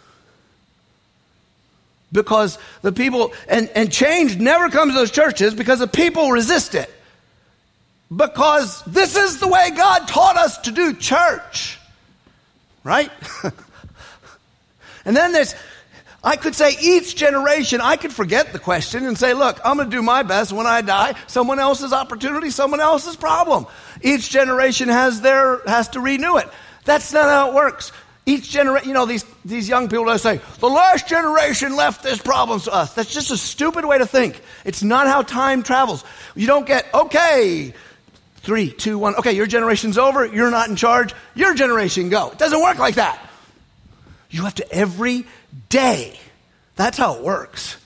Because 2.13 2.61
the 2.83 2.93
people, 2.93 3.33
and, 3.49 3.69
and 3.75 3.91
change 3.91 4.37
never 4.37 4.69
comes 4.69 4.93
to 4.93 4.97
those 4.97 5.11
churches 5.11 5.55
because 5.55 5.81
the 5.81 5.89
people 5.89 6.31
resist 6.31 6.77
it. 6.77 6.89
Because 8.15 8.85
this 8.85 9.17
is 9.17 9.41
the 9.41 9.49
way 9.49 9.73
God 9.77 10.07
taught 10.07 10.37
us 10.37 10.59
to 10.59 10.71
do 10.71 10.95
church. 10.95 11.81
Right? 12.85 13.11
and 15.05 15.17
then 15.17 15.33
there's, 15.33 15.57
I 16.25 16.37
could 16.37 16.55
say 16.55 16.77
each 16.81 17.17
generation, 17.17 17.81
I 17.81 17.97
could 17.97 18.13
forget 18.13 18.53
the 18.53 18.61
question 18.61 19.07
and 19.07 19.19
say, 19.19 19.35
look, 19.35 19.59
I'm 19.65 19.77
going 19.77 19.91
to 19.91 19.97
do 19.97 20.03
my 20.03 20.23
best. 20.23 20.53
When 20.53 20.67
I 20.67 20.81
die, 20.81 21.15
someone 21.27 21.59
else's 21.59 21.93
opportunity, 21.93 22.51
someone 22.51 22.81
else's 22.81 23.17
problem. 23.17 23.67
Each 24.03 24.31
generation 24.31 24.89
has 24.89 25.21
their, 25.21 25.61
has 25.67 25.89
to 25.89 26.01
renew 26.01 26.37
it. 26.37 26.49
That's 26.85 27.13
not 27.13 27.25
how 27.25 27.49
it 27.49 27.55
works. 27.55 27.91
Each 28.25 28.49
generation, 28.49 28.89
you 28.89 28.95
know, 28.95 29.05
these, 29.05 29.25
these 29.45 29.69
young 29.69 29.89
people 29.89 30.05
that 30.05 30.21
say, 30.21 30.41
the 30.61 30.69
last 30.69 31.09
generation 31.09 31.75
left 31.75 32.05
this 32.05 32.19
problem 32.19 32.61
to 32.61 32.73
us. 32.73 32.95
That's 32.95 33.13
just 33.13 33.33
a 33.33 33.37
stupid 33.37 33.85
way 33.85 33.99
to 33.99 34.07
think. 34.07 34.41
It's 34.65 34.85
not 34.85 35.09
how 35.09 35.23
time 35.23 35.65
travels. 35.65 36.05
You 36.37 36.47
don't 36.47 36.65
get, 36.65 36.87
okay, 36.95 37.75
three, 38.37 38.71
two, 38.71 38.97
one, 38.97 39.17
okay, 39.17 39.33
your 39.33 39.47
generation's 39.47 39.99
over, 39.99 40.25
you're 40.25 40.53
not 40.53 40.69
in 40.69 40.77
charge, 40.77 41.15
your 41.35 41.55
generation 41.55 42.11
go. 42.11 42.31
It 42.31 42.39
doesn't 42.39 42.63
work 42.63 42.79
like 42.79 42.95
that. 42.95 43.19
You 44.31 44.45
have 44.45 44.55
to 44.55 44.73
every 44.73 45.27
day. 45.69 46.19
That's 46.77 46.99
how 46.99 47.17
it 47.17 47.23
works. 47.23 47.77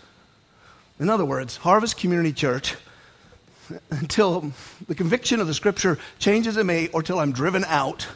In 0.99 1.11
other 1.11 1.25
words, 1.25 1.57
Harvest 1.57 1.99
Community 1.99 2.33
Church, 2.33 2.75
until 3.91 4.53
the 4.87 4.95
conviction 4.95 5.41
of 5.41 5.47
the 5.47 5.55
scripture 5.55 5.99
changes 6.19 6.57
in 6.57 6.67
me 6.67 6.89
or 6.93 7.03
till 7.03 7.19
I'm 7.19 7.33
driven 7.33 7.64
out, 7.64 8.07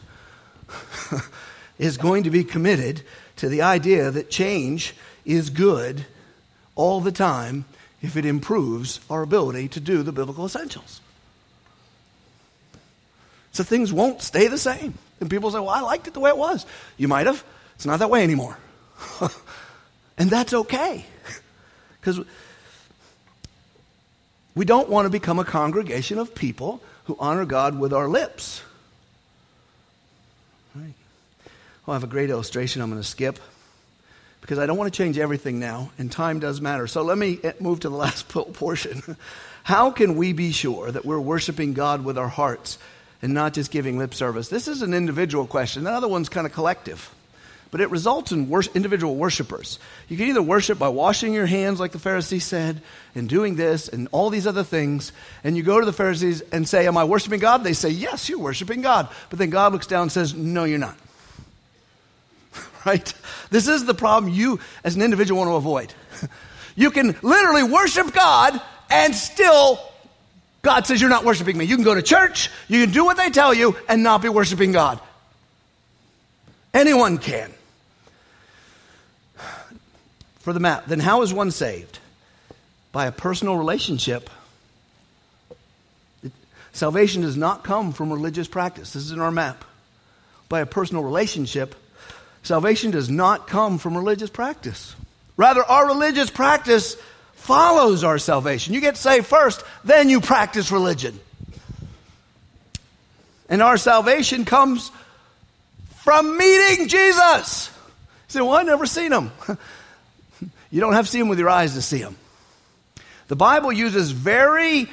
is 1.78 1.96
going 1.96 2.24
to 2.24 2.30
be 2.30 2.44
committed 2.44 3.02
to 3.36 3.48
the 3.48 3.62
idea 3.62 4.10
that 4.10 4.30
change 4.30 4.94
is 5.24 5.50
good 5.50 6.04
all 6.74 7.00
the 7.00 7.12
time 7.12 7.64
if 8.02 8.16
it 8.16 8.24
improves 8.24 9.00
our 9.10 9.22
ability 9.22 9.68
to 9.68 9.80
do 9.80 10.02
the 10.02 10.12
biblical 10.12 10.46
essentials. 10.46 11.00
So 13.52 13.64
things 13.64 13.92
won't 13.92 14.22
stay 14.22 14.48
the 14.48 14.58
same. 14.58 14.94
And 15.20 15.28
people 15.28 15.50
say, 15.50 15.58
well, 15.58 15.70
I 15.70 15.80
liked 15.80 16.06
it 16.06 16.14
the 16.14 16.20
way 16.20 16.30
it 16.30 16.36
was. 16.36 16.64
You 16.96 17.08
might 17.08 17.26
have. 17.26 17.44
It's 17.74 17.84
not 17.84 17.98
that 17.98 18.10
way 18.10 18.22
anymore. 18.22 18.56
and 20.18 20.30
that's 20.30 20.52
okay. 20.52 21.04
Because 22.00 22.20
we 24.54 24.64
don't 24.64 24.88
want 24.88 25.06
to 25.06 25.10
become 25.10 25.38
a 25.38 25.44
congregation 25.44 26.18
of 26.18 26.34
people 26.34 26.82
who 27.04 27.16
honor 27.18 27.44
God 27.44 27.78
with 27.78 27.92
our 27.92 28.08
lips. 28.08 28.62
Right. 30.74 30.94
Well, 31.86 31.92
I 31.92 31.94
have 31.94 32.04
a 32.04 32.08
great 32.08 32.30
illustration 32.30 32.82
I'm 32.82 32.90
going 32.90 33.02
to 33.02 33.08
skip 33.08 33.38
because 34.40 34.58
I 34.58 34.66
don't 34.66 34.76
want 34.76 34.92
to 34.92 34.96
change 34.96 35.18
everything 35.18 35.60
now, 35.60 35.90
and 35.98 36.10
time 36.10 36.40
does 36.40 36.60
matter. 36.60 36.86
So 36.86 37.02
let 37.02 37.18
me 37.18 37.38
eh, 37.42 37.52
move 37.60 37.80
to 37.80 37.88
the 37.88 37.96
last 37.96 38.28
portion. 38.28 39.16
How 39.62 39.90
can 39.90 40.16
we 40.16 40.32
be 40.32 40.52
sure 40.52 40.90
that 40.90 41.04
we're 41.04 41.20
worshiping 41.20 41.72
God 41.74 42.04
with 42.04 42.16
our 42.16 42.28
hearts 42.28 42.78
and 43.22 43.34
not 43.34 43.52
just 43.52 43.70
giving 43.70 43.98
lip 43.98 44.14
service? 44.14 44.48
This 44.48 44.68
is 44.68 44.82
an 44.82 44.94
individual 44.94 45.46
question. 45.46 45.84
The 45.84 45.90
other 45.90 46.08
one's 46.08 46.28
kind 46.28 46.46
of 46.46 46.52
collective. 46.52 47.14
But 47.70 47.80
it 47.80 47.90
results 47.90 48.32
in 48.32 48.48
wor- 48.48 48.64
individual 48.74 49.14
worshipers. 49.14 49.78
You 50.08 50.16
can 50.16 50.26
either 50.26 50.42
worship 50.42 50.78
by 50.78 50.88
washing 50.88 51.32
your 51.32 51.46
hands, 51.46 51.78
like 51.78 51.92
the 51.92 51.98
Pharisee 51.98 52.42
said, 52.42 52.82
and 53.14 53.28
doing 53.28 53.54
this 53.54 53.88
and 53.88 54.08
all 54.10 54.28
these 54.28 54.46
other 54.46 54.64
things. 54.64 55.12
And 55.44 55.56
you 55.56 55.62
go 55.62 55.78
to 55.78 55.86
the 55.86 55.92
Pharisees 55.92 56.40
and 56.52 56.68
say, 56.68 56.86
Am 56.86 56.96
I 56.96 57.04
worshiping 57.04 57.38
God? 57.38 57.62
They 57.62 57.72
say, 57.72 57.90
Yes, 57.90 58.28
you're 58.28 58.40
worshiping 58.40 58.80
God. 58.80 59.08
But 59.28 59.38
then 59.38 59.50
God 59.50 59.72
looks 59.72 59.86
down 59.86 60.02
and 60.02 60.12
says, 60.12 60.34
No, 60.34 60.64
you're 60.64 60.78
not. 60.78 60.98
right? 62.84 63.12
This 63.50 63.68
is 63.68 63.84
the 63.84 63.94
problem 63.94 64.32
you, 64.32 64.58
as 64.82 64.96
an 64.96 65.02
individual, 65.02 65.38
want 65.38 65.50
to 65.50 65.54
avoid. 65.54 65.94
you 66.74 66.90
can 66.90 67.16
literally 67.22 67.62
worship 67.62 68.12
God 68.12 68.60
and 68.90 69.14
still 69.14 69.78
God 70.62 70.86
says 70.86 71.00
you're 71.00 71.10
not 71.10 71.24
worshiping 71.24 71.56
me. 71.56 71.64
You 71.64 71.76
can 71.76 71.84
go 71.84 71.94
to 71.94 72.02
church, 72.02 72.50
you 72.68 72.84
can 72.84 72.92
do 72.92 73.04
what 73.04 73.16
they 73.16 73.30
tell 73.30 73.54
you, 73.54 73.76
and 73.88 74.02
not 74.02 74.22
be 74.22 74.28
worshiping 74.28 74.72
God. 74.72 75.00
Anyone 76.74 77.18
can. 77.18 77.52
For 80.40 80.52
the 80.52 80.60
map, 80.60 80.86
then 80.86 81.00
how 81.00 81.22
is 81.22 81.32
one 81.32 81.50
saved? 81.50 81.98
By 82.92 83.06
a 83.06 83.12
personal 83.12 83.56
relationship. 83.56 84.28
salvation 86.72 87.22
does 87.22 87.36
not 87.36 87.62
come 87.62 87.92
from 87.92 88.12
religious 88.12 88.48
practice. 88.48 88.92
This 88.92 89.04
is 89.04 89.12
in 89.12 89.20
our 89.20 89.30
map. 89.30 89.64
By 90.48 90.60
a 90.60 90.66
personal 90.66 91.04
relationship. 91.04 91.74
Salvation 92.42 92.90
does 92.90 93.10
not 93.10 93.46
come 93.46 93.78
from 93.78 93.96
religious 93.96 94.30
practice. 94.30 94.94
Rather, 95.36 95.62
our 95.62 95.86
religious 95.86 96.30
practice 96.30 96.96
follows 97.34 98.02
our 98.02 98.18
salvation. 98.18 98.74
You 98.74 98.80
get 98.80 98.96
saved 98.96 99.26
first, 99.26 99.62
then 99.84 100.08
you 100.08 100.20
practice 100.20 100.72
religion. 100.72 101.18
And 103.48 103.62
our 103.62 103.76
salvation 103.76 104.44
comes 104.44 104.90
from 106.02 106.36
meeting 106.38 106.88
Jesus. 106.88 107.68
You 107.68 108.32
say, 108.32 108.40
Well, 108.40 108.52
I've 108.52 108.66
never 108.66 108.86
seen 108.86 109.12
him. 109.12 109.32
you 110.70 110.80
don't 110.80 110.92
have 110.92 111.06
to 111.06 111.10
see 111.10 111.20
him 111.20 111.28
with 111.28 111.38
your 111.38 111.48
eyes 111.48 111.74
to 111.74 111.82
see 111.82 111.98
him. 111.98 112.16
The 113.28 113.36
Bible 113.36 113.72
uses 113.72 114.10
very 114.10 114.88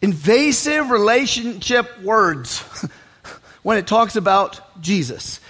invasive 0.00 0.90
relationship 0.90 2.02
words 2.02 2.58
when 3.62 3.78
it 3.78 3.86
talks 3.86 4.16
about 4.16 4.60
Jesus. 4.80 5.40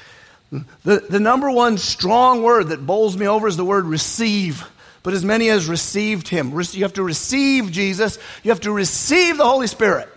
The, 0.85 1.05
the 1.09 1.21
number 1.21 1.51
one 1.51 1.79
strong 1.79 2.43
word 2.43 2.69
that 2.69 2.87
bowls 2.87 3.17
me 3.17 3.27
over 3.27 3.49
is 3.49 3.57
the 3.57 3.65
word 3.65 3.87
receive 3.87 4.65
but 5.05 5.13
as 5.13 5.25
many 5.25 5.51
as 5.51 5.69
received 5.69 6.29
him. 6.29 6.59
You 6.73 6.83
have 6.83 6.95
to 6.95 7.03
receive 7.03 7.71
Jesus. 7.71 8.19
You 8.43 8.51
have 8.51 8.63
to 8.63 8.73
receive 8.73 9.37
the 9.37 9.45
Holy 9.45 9.67
Spirit. 9.67 10.09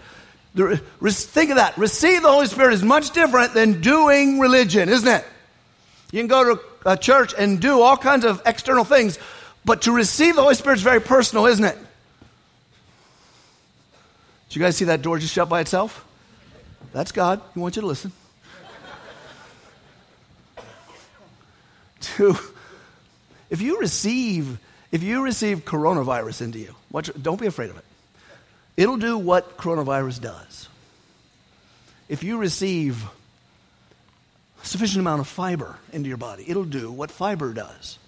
Think 0.56 1.52
of 1.52 1.58
that. 1.58 1.78
Receive 1.78 2.22
the 2.22 2.32
Holy 2.32 2.48
Spirit 2.48 2.74
is 2.74 2.84
much 2.84 3.12
different 3.12 3.54
than 3.54 3.82
doing 3.82 4.40
religion, 4.40 4.88
isn't 4.88 5.08
it? 5.08 5.26
You 6.12 6.22
can 6.22 6.28
go 6.28 6.56
to 6.56 6.62
a 6.86 6.96
church 6.96 7.34
and 7.38 7.60
do 7.60 7.82
all 7.82 7.98
kinds 7.98 8.24
of 8.24 8.42
external 8.46 8.86
things, 8.86 9.20
but 9.66 9.84
to 9.84 9.92
receive 9.92 10.36
the 10.36 10.42
Holy 10.42 10.56
Spirit 10.56 10.78
is 10.78 10.84
very 10.84 11.02
personal, 11.02 11.46
isn't 11.46 11.66
it? 11.66 11.78
Did 14.50 14.56
you 14.56 14.62
guys 14.62 14.78
see 14.78 14.86
that 14.86 15.02
door 15.02 15.20
just 15.20 15.34
shut 15.34 15.50
by 15.50 15.62
itself? 15.62 16.06
That's 16.94 17.12
God. 17.12 17.42
He 17.54 17.60
wants 17.60 17.76
you 17.76 17.82
to 17.82 17.88
listen. 17.88 18.12
to, 22.00 22.38
if 23.50 23.62
you 23.62 23.80
receive 23.80 24.60
if 24.92 25.04
you 25.04 25.22
receive 25.22 25.66
coronavirus 25.66 26.42
into 26.42 26.60
you, 26.60 26.74
watch, 26.92 27.10
don't 27.22 27.40
be 27.40 27.48
afraid 27.48 27.70
of 27.70 27.78
it. 27.78 27.84
It'll 28.78 28.98
do 28.98 29.18
what 29.18 29.58
coronavirus 29.58 30.22
does. 30.22 30.70
If 32.08 32.24
you 32.24 32.38
receive 32.38 33.04
sufficient 34.64 35.02
amount 35.02 35.22
of 35.22 35.28
fiber 35.28 35.78
into 35.92 36.08
your 36.08 36.18
body, 36.18 36.46
it'll 36.48 36.64
do 36.64 36.92
what 36.92 37.12
fiber 37.12 37.54
does. 37.54 38.00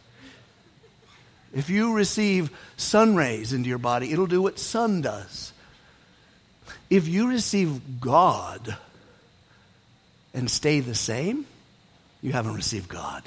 If 1.53 1.69
you 1.69 1.93
receive 1.93 2.51
sun 2.77 3.15
rays 3.15 3.53
into 3.53 3.69
your 3.69 3.77
body, 3.77 4.11
it'll 4.11 4.27
do 4.27 4.41
what 4.41 4.59
sun 4.59 5.01
does. 5.01 5.51
If 6.89 7.07
you 7.07 7.29
receive 7.29 7.99
God 7.99 8.75
and 10.33 10.49
stay 10.49 10.79
the 10.79 10.95
same, 10.95 11.45
you 12.21 12.31
haven't 12.31 12.55
received 12.55 12.89
God. 12.89 13.23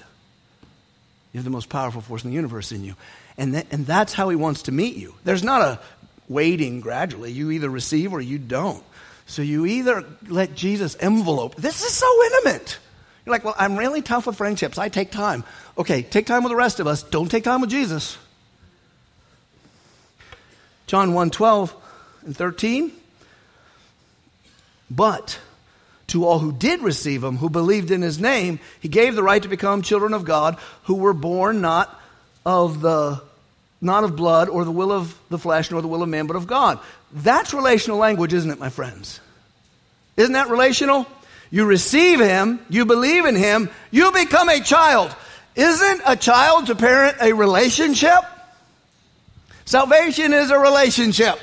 You 1.32 1.38
have 1.38 1.44
the 1.44 1.50
most 1.50 1.68
powerful 1.68 2.00
force 2.00 2.24
in 2.24 2.30
the 2.30 2.36
universe 2.36 2.72
in 2.72 2.84
you. 2.84 2.94
And, 3.38 3.52
th- 3.54 3.66
and 3.70 3.86
that's 3.86 4.12
how 4.12 4.28
he 4.28 4.36
wants 4.36 4.62
to 4.62 4.72
meet 4.72 4.96
you. 4.96 5.14
There's 5.24 5.42
not 5.42 5.62
a 5.62 5.80
waiting 6.28 6.80
gradually. 6.80 7.32
You 7.32 7.50
either 7.50 7.70
receive 7.70 8.12
or 8.12 8.20
you 8.20 8.38
don't. 8.38 8.82
So 9.26 9.42
you 9.42 9.64
either 9.64 10.04
let 10.28 10.54
Jesus 10.54 10.96
envelope. 11.00 11.56
This 11.56 11.82
is 11.82 11.94
so 11.94 12.24
intimate. 12.24 12.78
You're 13.24 13.32
like, 13.32 13.44
well, 13.44 13.54
I'm 13.56 13.76
really 13.76 14.02
tough 14.02 14.26
with 14.26 14.36
friendships. 14.36 14.78
I 14.78 14.88
take 14.88 15.10
time. 15.10 15.44
Okay, 15.78 16.02
take 16.02 16.26
time 16.26 16.42
with 16.42 16.50
the 16.50 16.56
rest 16.56 16.80
of 16.80 16.86
us. 16.86 17.02
Don't 17.02 17.30
take 17.30 17.44
time 17.44 17.60
with 17.60 17.70
Jesus. 17.70 18.18
John 20.86 21.14
1 21.14 21.30
12 21.30 21.74
and 22.26 22.36
13. 22.36 22.92
But 24.90 25.40
to 26.08 26.26
all 26.26 26.40
who 26.40 26.52
did 26.52 26.82
receive 26.82 27.24
him, 27.24 27.38
who 27.38 27.48
believed 27.48 27.90
in 27.90 28.02
his 28.02 28.20
name, 28.20 28.60
he 28.80 28.88
gave 28.88 29.14
the 29.14 29.22
right 29.22 29.42
to 29.42 29.48
become 29.48 29.80
children 29.80 30.12
of 30.12 30.24
God, 30.24 30.58
who 30.84 30.96
were 30.96 31.14
born 31.14 31.60
not 31.60 31.98
of 32.44 32.80
the 32.80 33.22
not 33.80 34.04
of 34.04 34.14
blood 34.14 34.48
or 34.48 34.64
the 34.64 34.70
will 34.70 34.92
of 34.92 35.18
the 35.28 35.38
flesh 35.38 35.70
nor 35.70 35.80
the 35.80 35.88
will 35.88 36.02
of 36.02 36.08
man 36.08 36.26
but 36.26 36.36
of 36.36 36.46
God. 36.46 36.78
That's 37.12 37.54
relational 37.54 37.98
language, 37.98 38.32
isn't 38.32 38.50
it, 38.50 38.58
my 38.58 38.68
friends? 38.68 39.20
Isn't 40.16 40.34
that 40.34 40.50
relational? 40.50 41.06
You 41.52 41.66
receive 41.66 42.18
him, 42.18 42.60
you 42.70 42.86
believe 42.86 43.26
in 43.26 43.36
him, 43.36 43.68
you 43.90 44.10
become 44.10 44.48
a 44.48 44.60
child. 44.60 45.14
Isn't 45.54 46.00
a 46.06 46.16
child 46.16 46.68
to 46.68 46.74
parent 46.74 47.18
a 47.20 47.34
relationship? 47.34 48.20
Salvation 49.66 50.32
is 50.32 50.50
a 50.50 50.58
relationship. 50.58 51.38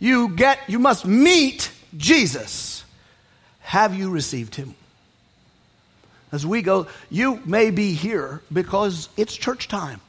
You 0.00 0.30
get 0.30 0.58
you 0.68 0.80
must 0.80 1.06
meet 1.06 1.70
Jesus. 1.96 2.84
Have 3.60 3.94
you 3.94 4.10
received 4.10 4.56
him? 4.56 4.74
As 6.32 6.44
we 6.44 6.62
go, 6.62 6.88
you 7.08 7.40
may 7.44 7.70
be 7.70 7.92
here 7.92 8.40
because 8.52 9.08
it's 9.16 9.36
church 9.36 9.68
time. 9.68 10.00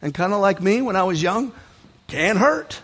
And 0.00 0.14
kind 0.14 0.32
of 0.32 0.40
like 0.40 0.62
me 0.62 0.80
when 0.80 0.96
I 0.96 1.02
was 1.02 1.22
young, 1.22 1.52
can't 2.08 2.38
hurt. 2.38 2.80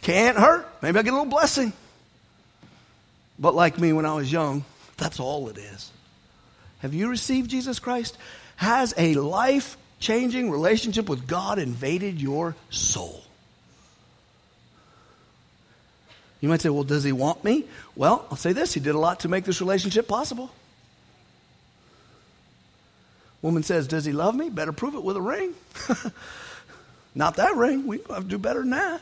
Can't 0.00 0.38
hurt. 0.38 0.66
Maybe 0.80 0.98
I 0.98 1.02
get 1.02 1.10
a 1.10 1.16
little 1.16 1.30
blessing. 1.30 1.74
But 3.38 3.54
like 3.54 3.78
me 3.78 3.92
when 3.92 4.06
I 4.06 4.14
was 4.14 4.32
young, 4.32 4.64
that's 4.96 5.20
all 5.20 5.48
it 5.48 5.58
is. 5.58 5.90
Have 6.80 6.94
you 6.94 7.08
received 7.08 7.50
Jesus 7.50 7.78
Christ? 7.78 8.16
Has 8.56 8.94
a 8.96 9.14
life 9.14 9.76
changing 9.98 10.50
relationship 10.50 11.08
with 11.08 11.26
God 11.26 11.58
invaded 11.58 12.20
your 12.20 12.54
soul? 12.70 13.22
You 16.40 16.48
might 16.48 16.60
say, 16.60 16.68
well, 16.68 16.84
does 16.84 17.02
he 17.02 17.12
want 17.12 17.44
me? 17.44 17.64
Well, 17.94 18.26
I'll 18.30 18.36
say 18.36 18.52
this 18.52 18.74
he 18.74 18.80
did 18.80 18.94
a 18.94 18.98
lot 18.98 19.20
to 19.20 19.28
make 19.28 19.44
this 19.44 19.60
relationship 19.60 20.06
possible. 20.06 20.50
Woman 23.42 23.62
says, 23.62 23.86
Does 23.86 24.04
he 24.04 24.12
love 24.12 24.34
me? 24.34 24.50
Better 24.50 24.72
prove 24.72 24.94
it 24.94 25.04
with 25.04 25.16
a 25.16 25.20
ring. 25.20 25.54
Not 27.14 27.36
that 27.36 27.54
ring. 27.54 27.86
We 27.86 28.00
have 28.10 28.24
to 28.24 28.28
do 28.28 28.38
better 28.38 28.60
than 28.60 28.70
that. 28.70 29.00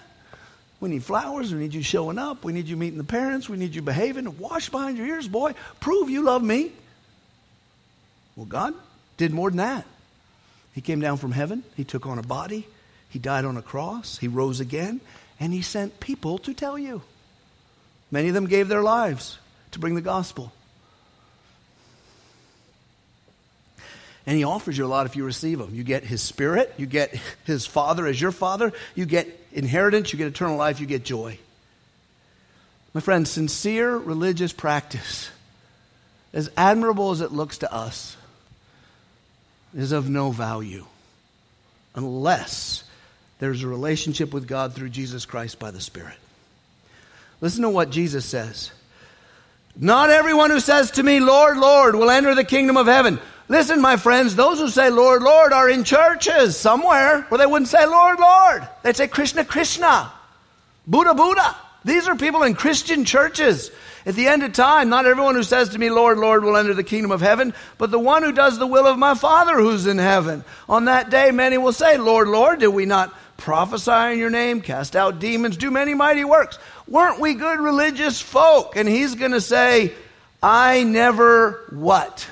We 0.84 0.90
need 0.90 1.02
flowers. 1.02 1.50
We 1.50 1.60
need 1.60 1.72
you 1.72 1.82
showing 1.82 2.18
up. 2.18 2.44
We 2.44 2.52
need 2.52 2.68
you 2.68 2.76
meeting 2.76 2.98
the 2.98 3.04
parents. 3.04 3.48
We 3.48 3.56
need 3.56 3.74
you 3.74 3.80
behaving. 3.80 4.36
Wash 4.36 4.68
behind 4.68 4.98
your 4.98 5.06
ears, 5.06 5.26
boy. 5.26 5.54
Prove 5.80 6.10
you 6.10 6.20
love 6.20 6.42
me. 6.42 6.72
Well, 8.36 8.44
God 8.44 8.74
did 9.16 9.32
more 9.32 9.48
than 9.48 9.56
that. 9.56 9.86
He 10.74 10.82
came 10.82 11.00
down 11.00 11.16
from 11.16 11.32
heaven. 11.32 11.64
He 11.74 11.84
took 11.84 12.06
on 12.06 12.18
a 12.18 12.22
body. 12.22 12.66
He 13.08 13.18
died 13.18 13.46
on 13.46 13.56
a 13.56 13.62
cross. 13.62 14.18
He 14.18 14.28
rose 14.28 14.60
again. 14.60 15.00
And 15.40 15.54
he 15.54 15.62
sent 15.62 16.00
people 16.00 16.36
to 16.40 16.52
tell 16.52 16.78
you. 16.78 17.00
Many 18.10 18.28
of 18.28 18.34
them 18.34 18.46
gave 18.46 18.68
their 18.68 18.82
lives 18.82 19.38
to 19.70 19.78
bring 19.78 19.94
the 19.94 20.02
gospel. 20.02 20.52
And 24.26 24.36
he 24.36 24.44
offers 24.44 24.78
you 24.78 24.86
a 24.86 24.88
lot 24.88 25.06
if 25.06 25.16
you 25.16 25.24
receive 25.24 25.60
him. 25.60 25.74
You 25.74 25.84
get 25.84 26.04
his 26.04 26.22
spirit, 26.22 26.72
you 26.78 26.86
get 26.86 27.14
his 27.44 27.66
father 27.66 28.06
as 28.06 28.18
your 28.20 28.32
father, 28.32 28.72
you 28.94 29.04
get 29.04 29.28
inheritance, 29.52 30.12
you 30.12 30.16
get 30.16 30.28
eternal 30.28 30.56
life, 30.56 30.80
you 30.80 30.86
get 30.86 31.04
joy. 31.04 31.38
My 32.94 33.00
friend, 33.00 33.26
sincere 33.26 33.96
religious 33.96 34.52
practice, 34.52 35.30
as 36.32 36.50
admirable 36.56 37.10
as 37.10 37.20
it 37.20 37.32
looks 37.32 37.58
to 37.58 37.72
us, 37.72 38.16
is 39.76 39.92
of 39.92 40.08
no 40.08 40.30
value 40.30 40.86
unless 41.94 42.84
there's 43.40 43.62
a 43.62 43.68
relationship 43.68 44.32
with 44.32 44.46
God 44.46 44.74
through 44.74 44.90
Jesus 44.90 45.26
Christ 45.26 45.58
by 45.58 45.70
the 45.70 45.80
Spirit. 45.80 46.16
Listen 47.40 47.62
to 47.62 47.68
what 47.68 47.90
Jesus 47.90 48.24
says. 48.24 48.70
Not 49.76 50.10
everyone 50.10 50.50
who 50.50 50.60
says 50.60 50.92
to 50.92 51.02
me, 51.02 51.18
Lord, 51.18 51.56
Lord, 51.56 51.96
will 51.96 52.10
enter 52.10 52.34
the 52.34 52.44
kingdom 52.44 52.76
of 52.76 52.86
heaven. 52.86 53.18
Listen, 53.48 53.80
my 53.80 53.96
friends, 53.96 54.34
those 54.34 54.58
who 54.58 54.68
say, 54.68 54.90
Lord, 54.90 55.22
Lord, 55.22 55.52
are 55.52 55.68
in 55.68 55.84
churches 55.84 56.56
somewhere 56.56 57.22
where 57.22 57.38
they 57.38 57.46
wouldn't 57.46 57.68
say, 57.68 57.84
Lord, 57.84 58.18
Lord. 58.18 58.66
They'd 58.82 58.96
say, 58.96 59.06
Krishna, 59.06 59.44
Krishna, 59.44 60.10
Buddha, 60.86 61.14
Buddha. 61.14 61.54
These 61.84 62.08
are 62.08 62.16
people 62.16 62.42
in 62.42 62.54
Christian 62.54 63.04
churches. 63.04 63.70
At 64.06 64.14
the 64.14 64.28
end 64.28 64.42
of 64.42 64.52
time, 64.52 64.88
not 64.88 65.06
everyone 65.06 65.34
who 65.34 65.42
says 65.42 65.70
to 65.70 65.78
me, 65.78 65.90
Lord, 65.90 66.18
Lord, 66.18 66.44
will 66.44 66.56
enter 66.56 66.74
the 66.74 66.84
kingdom 66.84 67.10
of 67.10 67.20
heaven, 67.20 67.54
but 67.76 67.90
the 67.90 67.98
one 67.98 68.22
who 68.22 68.32
does 68.32 68.58
the 68.58 68.66
will 68.66 68.86
of 68.86 68.98
my 68.98 69.14
Father 69.14 69.56
who's 69.56 69.86
in 69.86 69.98
heaven. 69.98 70.44
On 70.68 70.86
that 70.86 71.10
day, 71.10 71.30
many 71.30 71.58
will 71.58 71.72
say, 71.72 71.98
Lord, 71.98 72.28
Lord, 72.28 72.60
did 72.60 72.68
we 72.68 72.86
not 72.86 73.14
prophesy 73.36 74.12
in 74.12 74.18
your 74.18 74.30
name, 74.30 74.60
cast 74.60 74.94
out 74.96 75.18
demons, 75.18 75.56
do 75.56 75.70
many 75.70 75.94
mighty 75.94 76.24
works? 76.24 76.58
Weren't 76.86 77.20
we 77.20 77.34
good 77.34 77.60
religious 77.60 78.20
folk? 78.20 78.76
And 78.76 78.88
he's 78.88 79.14
going 79.14 79.32
to 79.32 79.40
say, 79.40 79.92
I 80.42 80.82
never 80.82 81.64
what? 81.70 82.28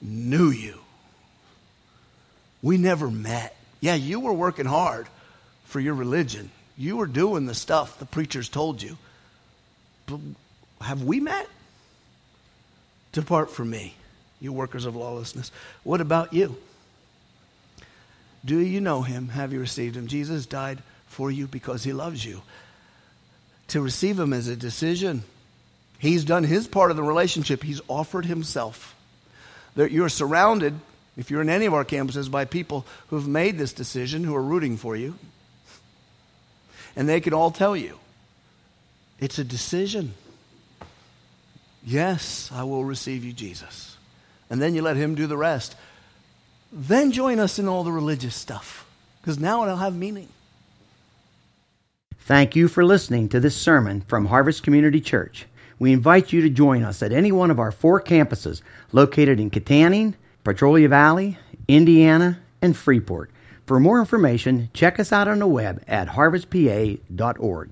Knew 0.00 0.50
you. 0.50 0.78
We 2.62 2.78
never 2.78 3.10
met. 3.10 3.56
Yeah, 3.80 3.94
you 3.94 4.20
were 4.20 4.32
working 4.32 4.66
hard 4.66 5.06
for 5.64 5.80
your 5.80 5.94
religion. 5.94 6.50
You 6.76 6.96
were 6.96 7.06
doing 7.06 7.46
the 7.46 7.54
stuff 7.54 7.98
the 7.98 8.06
preachers 8.06 8.48
told 8.48 8.82
you. 8.82 8.96
But 10.06 10.20
have 10.80 11.02
we 11.02 11.20
met? 11.20 11.48
Depart 13.12 13.50
from 13.50 13.70
me, 13.70 13.94
you 14.40 14.52
workers 14.52 14.84
of 14.84 14.96
lawlessness. 14.96 15.50
What 15.84 16.00
about 16.00 16.32
you? 16.32 16.56
Do 18.44 18.58
you 18.58 18.80
know 18.80 19.02
him? 19.02 19.28
Have 19.28 19.52
you 19.52 19.60
received 19.60 19.96
him? 19.96 20.06
Jesus 20.06 20.46
died 20.46 20.82
for 21.06 21.30
you 21.30 21.46
because 21.46 21.84
he 21.84 21.92
loves 21.92 22.24
you. 22.24 22.42
To 23.68 23.80
receive 23.80 24.18
him 24.18 24.32
is 24.32 24.48
a 24.48 24.56
decision. 24.56 25.22
He's 25.98 26.24
done 26.24 26.44
his 26.44 26.66
part 26.66 26.90
of 26.90 26.96
the 26.96 27.02
relationship, 27.04 27.62
he's 27.62 27.80
offered 27.88 28.24
himself. 28.24 28.95
That 29.76 29.92
you're 29.92 30.08
surrounded, 30.08 30.74
if 31.16 31.30
you're 31.30 31.42
in 31.42 31.48
any 31.48 31.66
of 31.66 31.74
our 31.74 31.84
campuses, 31.84 32.30
by 32.30 32.44
people 32.44 32.84
who've 33.08 33.28
made 33.28 33.56
this 33.56 33.72
decision, 33.72 34.24
who 34.24 34.34
are 34.34 34.42
rooting 34.42 34.76
for 34.76 34.96
you. 34.96 35.14
And 36.96 37.08
they 37.08 37.20
can 37.20 37.32
all 37.32 37.50
tell 37.50 37.76
you 37.76 37.98
it's 39.18 39.38
a 39.38 39.44
decision. 39.44 40.14
Yes, 41.84 42.50
I 42.52 42.64
will 42.64 42.84
receive 42.84 43.24
you, 43.24 43.32
Jesus. 43.32 43.96
And 44.50 44.60
then 44.60 44.74
you 44.74 44.82
let 44.82 44.96
him 44.96 45.14
do 45.14 45.26
the 45.26 45.36
rest. 45.36 45.76
Then 46.72 47.12
join 47.12 47.38
us 47.38 47.58
in 47.58 47.68
all 47.68 47.84
the 47.84 47.92
religious 47.92 48.34
stuff, 48.34 48.86
because 49.20 49.38
now 49.38 49.62
it'll 49.62 49.76
have 49.76 49.94
meaning. 49.94 50.28
Thank 52.20 52.56
you 52.56 52.66
for 52.66 52.84
listening 52.84 53.28
to 53.28 53.40
this 53.40 53.56
sermon 53.56 54.00
from 54.00 54.26
Harvest 54.26 54.64
Community 54.64 55.00
Church. 55.00 55.46
We 55.78 55.92
invite 55.92 56.32
you 56.32 56.40
to 56.42 56.50
join 56.50 56.82
us 56.82 57.02
at 57.02 57.12
any 57.12 57.32
one 57.32 57.50
of 57.50 57.58
our 57.58 57.72
four 57.72 58.00
campuses 58.00 58.62
located 58.92 59.38
in 59.38 59.50
Kittanning, 59.50 60.14
Petrolia 60.44 60.88
Valley, 60.88 61.38
Indiana, 61.68 62.38
and 62.62 62.76
Freeport. 62.76 63.30
For 63.66 63.80
more 63.80 63.98
information, 63.98 64.70
check 64.72 65.00
us 65.00 65.12
out 65.12 65.28
on 65.28 65.40
the 65.40 65.46
web 65.46 65.82
at 65.88 66.08
harvestpa.org. 66.08 67.64